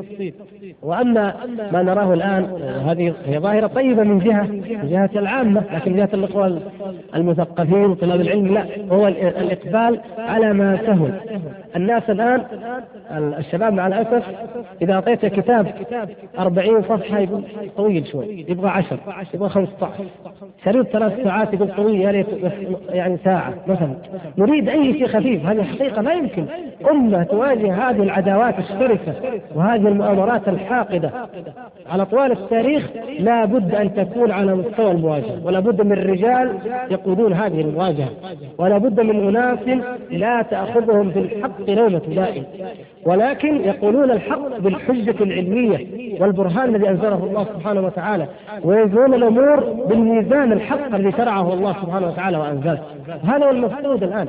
وأما 0.82 1.34
ما 1.72 1.82
نراه 1.82 2.14
الآن 2.14 2.44
هذه 2.88 3.14
هي 3.26 3.38
ظاهرة 3.38 3.66
طيبة 3.66 4.02
من 4.02 4.18
جهة 4.18 4.42
من 4.42 4.88
جهة 4.90 5.10
العامة 5.16 5.62
لكن 5.72 5.96
جهة 5.96 6.08
الاخوه 6.14 6.60
المثقفين 7.14 7.94
طلاب 7.94 8.20
العلم 8.20 8.54
لا 8.54 8.66
هو 8.90 9.08
الإقبال 9.08 10.00
على 10.18 10.52
ما 10.52 10.78
سهل. 10.86 11.12
الناس 11.76 12.10
الآن 12.10 12.42
الشباب 13.38 13.72
مع 13.72 13.86
الأسف 13.86 14.24
إذا 14.82 14.94
اعطيته 14.94 15.28
كتاب 15.28 15.74
40 16.38 16.82
صفحة 16.82 17.18
يقول 17.18 17.42
طويل 17.76 18.06
شوي 18.06 18.46
يبغى 18.48 18.68
10 18.68 18.98
يبغى 19.34 19.48
15 19.48 20.04
شريط 20.64 20.86
ثلاث 20.86 21.24
ساعات 21.24 21.54
يقول 21.54 21.68
طويل 21.76 22.00
يا 22.00 22.10
ريت 22.10 22.26
يعني 22.88 23.18
ساعة 23.24 23.54
مثلا. 23.66 23.94
نريد 24.38 24.68
أي 24.68 24.92
شيء 24.92 25.06
خفيف 25.06 25.46
هذه 25.46 25.62
حقيقة 25.62 26.02
لا 26.02 26.12
يمكن. 26.12 26.44
أمة 26.90 27.22
تواجه 27.22 27.74
هذه 27.90 28.02
العداوات 28.02 28.54
الشرسة 28.58 29.14
وهذه 29.54 29.88
المؤامرات 29.88 30.48
الحاقدة. 30.57 31.11
على 31.86 32.07
طوال 32.07 32.32
التاريخ 32.32 32.90
لا 33.18 33.44
بد 33.44 33.74
أن 33.74 33.94
تكون 33.94 34.30
على 34.30 34.54
مستوى 34.54 34.90
المواجهة 34.90 35.40
ولا 35.44 35.61
بد 35.61 35.82
من 35.82 35.92
رجال 35.92 36.59
يقودون 36.90 37.32
هذه 37.32 37.61
المواجهة 37.61 38.09
ولا 38.59 38.78
بد 38.78 39.00
من 39.00 39.28
أناس 39.28 39.59
لا 40.11 40.42
تأخذهم 40.42 41.11
في 41.11 41.18
الحق 41.18 41.70
لومة 41.70 42.02
لائم 42.09 42.44
ولكن 43.07 43.57
يقولون 43.64 44.11
الحق 44.11 44.59
بالحجة 44.59 45.14
العلمية 45.24 45.86
والبرهان 46.20 46.74
الذي 46.74 46.88
أنزله 46.88 47.24
الله 47.24 47.44
سبحانه 47.44 47.80
وتعالى 47.80 48.26
ويزنون 48.64 49.14
الأمور 49.14 49.61
بالميزان 49.88 50.52
الحق 50.52 50.94
الذي 50.94 51.12
شرعه 51.12 51.54
الله 51.54 51.72
سبحانه 51.72 52.07
وتعالى 52.07 52.38
وأنزله. 52.38 52.82
هذا 53.24 53.46
هو 53.46 53.50
المفقود 53.50 54.02
الآن. 54.02 54.28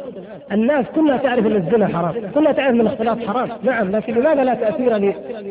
الناس 0.52 0.86
كلها 0.96 1.18
تعرف 1.18 1.46
أن 1.46 1.56
الزنا 1.56 1.88
حرام 1.88 2.14
كلها 2.36 2.52
تعرف 2.52 2.70
أن 2.76 2.82
الاختلاط 2.82 3.18
حرام. 3.28 3.50
نعم 3.64 3.92
لكن 3.92 4.14
لماذا 4.14 4.44
لا 4.44 4.54
تأثير 4.54 4.98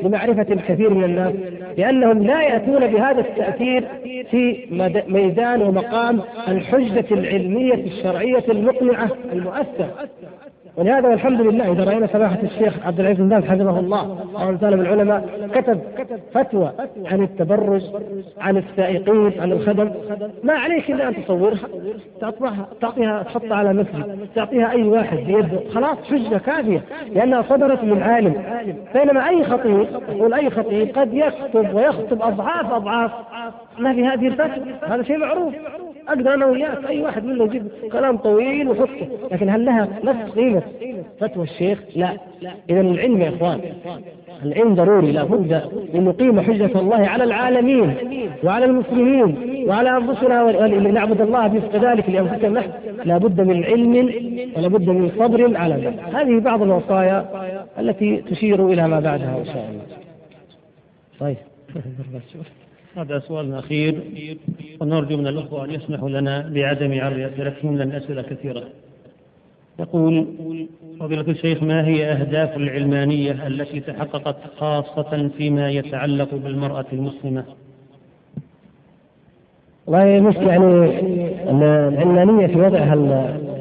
لمعرفة 0.03 0.47
الكثير 0.51 0.91
من 0.95 1.05
الناس؟ 1.05 1.35
لأنهم 1.79 2.23
لا 2.23 2.43
يأتون 2.43 2.87
بهذا 2.87 3.21
التأثير 3.21 3.85
في 4.31 4.67
ميدان 5.09 5.63
ومقام 5.63 6.21
الحجة 6.49 7.07
العلمية 7.11 7.75
الشرعية 7.75 8.45
المقنعة 8.49 9.11
المؤثرة. 9.33 9.91
ولهذا 10.77 11.09
والحمد 11.09 11.41
لله 11.41 11.73
إذا 11.73 11.85
رأينا 11.85 12.07
سماحه 12.07 12.39
الشيخ 12.43 12.87
عبد 12.87 13.01
العزيز 13.01 13.19
بن 13.19 13.29
باز 13.29 13.45
حفظه 13.45 13.79
الله 13.79 14.27
وامثال 14.35 14.77
من 14.77 14.81
العلماء 14.81 15.49
كتب 15.55 15.81
فتوى 16.35 16.73
عن 17.07 17.23
التبرج 17.23 17.83
عن 18.41 18.57
السائقين 18.57 19.41
عن 19.41 19.53
الخدم. 19.53 19.91
ما 20.45 20.53
عليك 20.53 20.91
إلا 20.91 21.09
أن 21.09 21.25
تصورها 21.25 21.69
تعطيها 22.21 22.69
تعطيها 22.81 23.23
تحطها 23.23 23.55
على 23.55 23.73
مسجد 23.73 24.29
تعطيها 24.35 24.71
أي 24.71 24.83
واحد 24.83 25.17
بيده. 25.17 25.61
خلاص 25.75 25.99
حجة 26.11 26.39
كافية 26.39 26.83
لأنها 27.15 27.43
صدرت 27.43 27.85
من 27.85 28.03
عالم. 28.03 28.35
بينما 28.95 29.29
أي 29.29 29.45
خطيب 29.45 29.87
يقول 30.09 30.35
أي 30.35 30.51
خطيب 30.51 30.99
قد 30.99 31.15
يكتب 31.15 31.75
ويخطب 31.75 32.23
أضعاف 32.23 32.73
أضعاف. 32.73 33.11
ما 33.79 33.95
في 33.95 34.07
هذه 34.07 34.27
الفتوى؟ 34.27 34.75
هذا 34.89 35.03
شيء 35.03 35.19
معروف. 35.19 35.55
أقدر 36.09 36.35
أنا 36.35 36.47
وياك 36.47 36.85
أي 36.89 37.03
واحد 37.03 37.25
منا 37.25 37.45
يجيب 37.45 37.69
كلام 37.93 38.17
طويل 38.17 38.69
ويحطه 38.69 39.09
لكن 39.33 39.51
هل 39.51 39.65
لها 39.65 39.89
نفس 40.05 40.31
قيمة 40.31 40.63
فتوى 41.21 41.45
الشيخ؟ 41.45 41.83
لا. 41.97 42.11
إذا 42.71 42.81
العلم 42.81 43.23
يا 43.23 43.29
إخوان 43.29 43.61
العلم 44.45 44.75
ضروري 44.75 45.13
لابد 45.13 45.53
أن 45.95 46.05
نقيم 46.05 46.41
حجة 46.41 46.79
الله 46.79 46.97
على 46.97 47.25
العالمين 47.25 47.95
وعلى 48.45 48.65
المسلمين 48.65 49.37
وعلى 49.69 49.97
أنفسنا 49.97 50.45
ولنعبد 50.45 51.21
الله 51.21 51.47
بوفق 51.47 51.77
ذلك 51.77 52.11
لأنفسنا 52.11 52.49
نحن. 52.49 52.71
لابد 53.05 53.41
من 53.41 53.65
علم 53.65 53.95
ولابد 54.57 54.89
من 54.89 55.11
صبر 55.19 55.57
على 55.57 55.75
ذلك. 55.75 56.15
هذه 56.15 56.41
بعض 56.41 56.63
الوصايا 56.63 57.27
التي 57.79 58.17
تشير 58.17 58.67
إلى 58.67 58.89
ما 58.89 59.01
بعدها 59.01 59.39
إن 59.39 59.45
شاء 59.45 59.71
الله. 59.71 59.85
طيب. 61.21 61.37
هذا 62.97 63.19
سؤال 63.19 63.55
أخير. 63.55 64.01
ونرجو 64.81 65.17
من 65.17 65.27
الأخوة 65.27 65.65
أن 65.65 65.71
يسمحوا 65.71 66.11
لنا 66.11 66.51
بعدم 66.55 67.01
عرض 67.01 67.19
أسئلتهم 67.19 67.79
لأن 67.79 67.93
أسئلة 67.93 68.23
كثيرة. 68.23 68.63
يقول 69.79 70.27
فضيلة 71.01 71.21
الشيخ 71.29 71.63
ما 71.63 71.87
هي 71.87 72.13
أهداف 72.13 72.57
العلمانية 72.57 73.47
التي 73.47 73.81
تحققت 73.81 74.37
خاصة 74.57 75.31
فيما 75.37 75.71
يتعلق 75.71 76.35
بالمرأة 76.35 76.87
المسلمة؟ 76.93 77.45
والله 79.87 80.29
مش 80.29 80.35
يعني 80.35 81.01
العلمانية 81.51 82.47
في 82.47 82.61
وضعها 82.61 82.95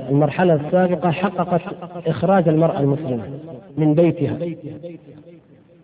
المرحلة 0.09 0.53
السابقة 0.53 1.11
حققت 1.11 1.61
إخراج 2.07 2.47
المرأة 2.49 2.79
المسلمة 2.79 3.23
من 3.77 3.93
بيتها. 3.93 4.37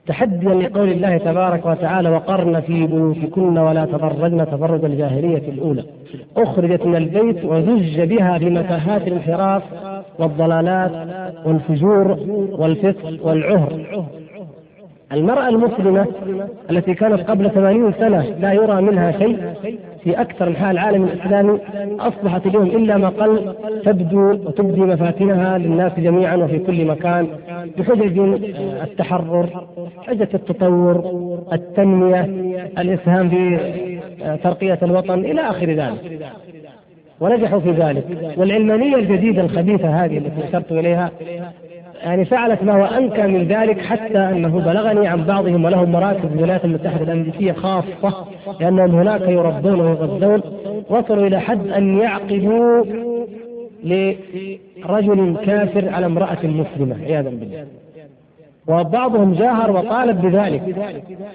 تحديا 0.07 0.53
لقول 0.53 0.89
الله 0.91 1.17
تبارك 1.17 1.65
وتعالى 1.65 2.09
وقرن 2.09 2.61
في 2.61 2.87
بيوتكن 2.87 3.57
ولا 3.57 3.85
تبرجن 3.85 4.45
تبرج 4.51 4.85
الجاهلية 4.85 5.49
الأولى. 5.49 5.83
أخرجت 6.37 6.85
من 6.85 6.95
البيت 6.95 7.45
وزج 7.45 8.01
بها 8.01 8.37
في 8.37 8.49
متاهات 8.49 9.07
الانحراف 9.07 9.63
والضلالات 10.19 10.91
والفجور 11.45 12.17
والفسق 12.51 13.25
والعهر. 13.27 14.05
المرأة 15.13 15.49
المسلمة 15.49 16.07
التي 16.71 16.93
كانت 16.93 17.29
قبل 17.29 17.49
ثمانين 17.49 17.93
سنة 17.99 18.25
لا 18.39 18.53
يرى 18.53 18.81
منها 18.81 19.11
شيء 19.11 19.37
في 20.03 20.21
أكثر 20.21 20.47
أنحاء 20.47 20.71
العالم 20.71 21.03
الإسلامي 21.03 21.59
أصبحت 21.99 22.45
اليوم 22.45 22.65
إلا 22.65 22.97
ما 22.97 23.09
قل 23.09 23.55
تبدو 23.85 24.31
وتبدي 24.31 24.81
مفاتنها 24.81 25.57
للناس 25.57 25.91
جميعا 25.99 26.35
وفي 26.35 26.59
كل 26.59 26.85
مكان 26.85 27.27
بحجج 27.77 28.19
التحرر 28.83 29.67
حجة 30.07 30.29
التطور 30.33 31.03
التنمية 31.53 32.21
الإسهام 32.79 33.29
في 33.29 33.57
ترقية 34.43 34.79
الوطن 34.83 35.19
إلى 35.19 35.41
آخر 35.41 35.69
ذلك. 35.69 36.19
ونجحوا 37.19 37.59
في 37.59 37.71
ذلك. 37.71 38.03
والعلمانية 38.37 38.95
الجديدة 38.95 39.41
الخبيثة 39.41 40.05
هذه 40.05 40.17
التي 40.17 40.47
أشرت 40.49 40.71
إليها 40.71 41.11
يعني 42.03 42.25
فعلت 42.25 42.63
ما 42.63 42.73
هو 42.73 42.85
أنكى 42.85 43.21
من 43.27 43.47
ذلك 43.47 43.81
حتى 43.81 44.17
أنه 44.17 44.59
بلغني 44.59 45.07
عن 45.07 45.23
بعضهم 45.23 45.65
ولهم 45.65 45.91
مراكز 45.91 46.19
في 46.19 46.35
الولايات 46.35 46.65
المتحدة 46.65 47.03
الأمريكية 47.03 47.51
خاصة 47.51 48.25
لأنهم 48.59 48.99
هناك 48.99 49.21
يربون 49.21 49.81
ويغذون. 49.81 50.41
وصلوا 50.89 51.27
إلى 51.27 51.39
حد 51.39 51.67
أن 51.67 51.97
يعقدوا 51.99 52.85
لرجل 53.83 55.37
كافر 55.45 55.89
على 55.89 56.05
امرأة 56.05 56.37
مسلمة 56.43 56.95
عياذا 57.03 57.29
بالله. 57.29 57.65
وبعضهم 58.67 59.33
جاهر 59.33 59.71
وطالب 59.71 60.21
بذلك. 60.21 60.61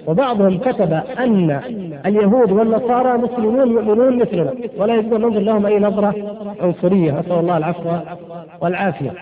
وبعضهم 0.07 0.57
كتب 0.57 0.99
أن 1.19 1.61
اليهود 2.05 2.51
والنصارى 2.51 3.17
مسلمون 3.17 3.71
يؤمنون 3.71 4.19
مثلنا. 4.19 4.53
ولا 4.77 4.93
أن 4.93 5.09
ننظر 5.09 5.39
لهم 5.39 5.65
أي 5.65 5.79
نظرة 5.79 6.15
عنصرية. 6.61 7.19
نسال 7.19 7.39
الله 7.39 7.57
العفو 7.57 7.89
والعافية. 8.61 9.13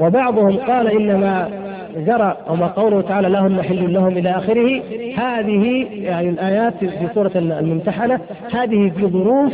وبعضهم 0.00 0.56
قال 0.56 0.88
إنما 0.88 1.48
جرى 1.96 2.36
وما 2.50 2.66
قوله 2.66 3.00
تعالى 3.00 3.28
لهن 3.28 3.62
حل 3.62 3.92
لهم 3.92 4.18
إلى 4.18 4.30
آخره. 4.30 4.82
هذه 5.16 5.86
يعني 5.92 6.28
الآيات 6.28 6.84
في 6.84 7.08
سورة 7.14 7.32
الممتحنة. 7.34 8.20
هذه 8.52 8.92
في 8.96 9.06
ظروف 9.06 9.52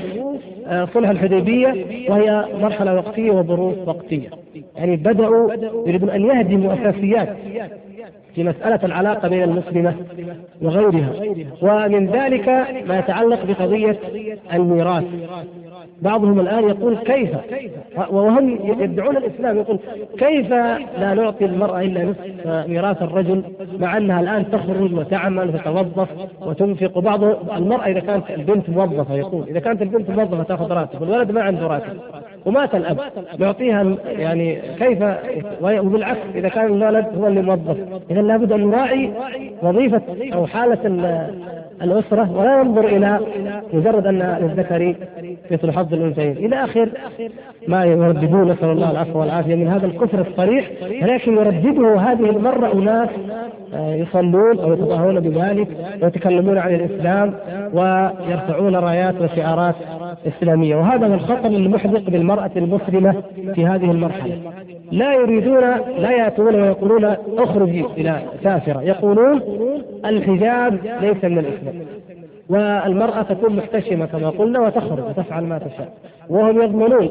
آه، 0.67 0.89
صلح 0.95 1.09
الحديبية 1.11 1.85
وهي 2.11 2.45
مرحلة 2.61 2.95
وقتية 2.95 3.31
وظروف 3.31 3.75
وقتية. 3.87 4.29
يعني 4.77 4.97
بدأوا 4.97 5.51
يريدون 5.87 6.11
أن 6.11 6.23
يهدموا 6.23 6.73
أساسيات 6.75 7.37
في 8.39 8.45
مسألة 8.45 8.81
العلاقة 8.85 9.29
بين 9.29 9.43
المسلمة 9.43 9.95
وغيرها. 10.63 11.13
ومن 11.63 12.11
ذلك 12.11 12.49
ما 12.87 12.99
يتعلق 12.99 13.45
بقضية 13.45 13.99
الميراث. 14.53 15.05
بعضهم 16.03 16.41
الآن 16.41 16.69
يقول 16.69 16.97
كيف؟ 16.97 17.31
وهم 18.11 18.59
يدعون 18.81 19.17
الإسلام 19.17 19.57
يقول 19.57 19.79
كيف 20.19 20.51
لا 20.99 21.15
نعطي 21.15 21.45
المرأة 21.45 21.81
إلا 21.81 22.05
نصف 22.05 22.47
ميراث 22.69 23.03
الرجل 23.03 23.43
مع 23.79 23.97
أنها 23.97 24.21
الآن 24.21 24.51
تخرج 24.51 24.95
وتعمل 24.95 25.49
وتتوظف 25.49 26.09
وتنفق؟ 26.41 26.99
بعض 26.99 27.25
المرأة 27.57 27.87
إذا 27.87 28.01
كانت 28.01 28.31
البنت 28.31 28.71
موظفة 28.71 29.15
يقول 29.15 29.45
إذا 29.49 29.61
كانت 29.61 29.83
البنت 29.83 30.11
موظفة 30.11 30.43
تأخذ 30.43 30.73
راتب 30.73 31.03
والولد 31.03 31.31
ما 31.31 31.43
عنده 31.43 31.67
راتب 31.67 31.99
ومات 32.47 32.75
الأب 32.75 32.99
يعطيها 33.41 33.97
يعني 34.05 34.59
كيف؟ 34.79 34.99
وبالعكس 35.63 36.21
إذا 36.35 36.49
كان 36.49 36.67
الولد 36.67 37.07
هو 37.19 37.27
اللي 37.27 37.43
موظف 37.43 37.77
إذا 38.11 38.23
لابد 38.23 38.53
أن 38.53 38.67
نراعي 38.67 39.11
وظيفة 39.63 40.03
أو 40.35 40.47
حالة 40.47 40.87
الأسرة 41.83 42.33
ولا 42.37 42.63
ننظر 42.63 42.87
إلى 42.87 43.21
مجرد 43.73 44.07
أن 44.07 44.39
للذكر 44.43 44.95
مثل 45.51 45.73
حظ 45.73 45.95
الأنثيين. 45.95 46.37
إلى 46.37 46.65
آخر 46.65 46.89
ما 47.69 47.85
يرددون 47.85 48.53
نسأل 48.53 48.69
الله 48.69 48.91
العفو 48.91 49.21
والعافية 49.21 49.55
من 49.55 49.69
هذا 49.69 49.87
الكفر 49.87 50.21
الصريح 50.21 50.71
ولكن 51.03 51.33
يردده 51.33 51.97
هذه 51.97 52.31
المرة 52.31 52.73
أناس 52.73 53.09
آه، 53.75 53.95
يصلون 53.95 54.59
أو 54.59 54.73
يتظاهرون 54.73 55.21
بذلك 55.21 55.69
ويتكلمون 56.03 56.59
عن 56.59 56.75
الإسلام 56.75 57.35
ويرفعون 57.73 58.77
رايات 58.77 59.15
وشعارات 59.21 59.75
إسلامية. 60.27 60.77
وهذا 60.77 61.07
هو 61.07 61.15
الخطر 61.15 61.47
المحدق 61.47 62.11
بالمرأة 62.11 62.51
المسلمة 62.57 63.23
في 63.55 63.67
هذه 63.67 63.91
المرحلة. 63.91 64.39
لا 64.93 65.15
يريدون 65.15 65.61
لا 65.99 66.11
يأتون 66.11 66.55
ويقولون 66.55 67.05
اخرجي 67.39 67.85
إلى 67.97 68.23
كافرة. 68.45 68.83
يقولون 68.83 69.43
الحجاب 70.05 70.79
ليس 71.01 71.25
من 71.25 71.39
الإسلام. 71.39 71.75
والمرأة 72.49 73.23
تكون 73.23 73.57
محتشمة 73.57 74.07
كما 74.07 74.31
قلنا 74.31 74.61
وتخرج 74.61 75.05
وتفعل 75.05 75.45
ما 75.45 75.59
تشاء. 75.59 75.93
وهم 76.29 76.63
يضمنون 76.63 77.11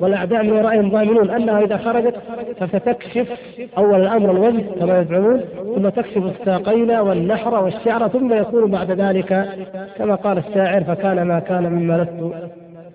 والأعداء 0.00 0.42
من 0.42 0.52
ورائهم 0.52 0.90
ضامنون 0.90 1.30
أنها 1.30 1.60
إذا 1.64 1.76
خرجت 1.76 2.14
فستكشف 2.60 3.28
أول 3.78 4.00
الأمر 4.00 4.30
الوجه 4.30 4.64
كما 4.80 5.00
يزعمون 5.00 5.40
ثم 5.74 5.88
تكشف 5.88 6.22
الساقين 6.40 6.90
والنحر 6.90 7.64
والشعر 7.64 8.08
ثم 8.08 8.32
يكون 8.32 8.70
بعد 8.70 8.90
ذلك 8.90 9.48
كما 9.98 10.14
قال 10.14 10.38
الشاعر 10.38 10.84
فكان 10.84 11.22
ما 11.22 11.38
كان 11.38 11.72
مما 11.72 11.94
لست 12.02 12.34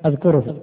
أذكره. 0.06 0.56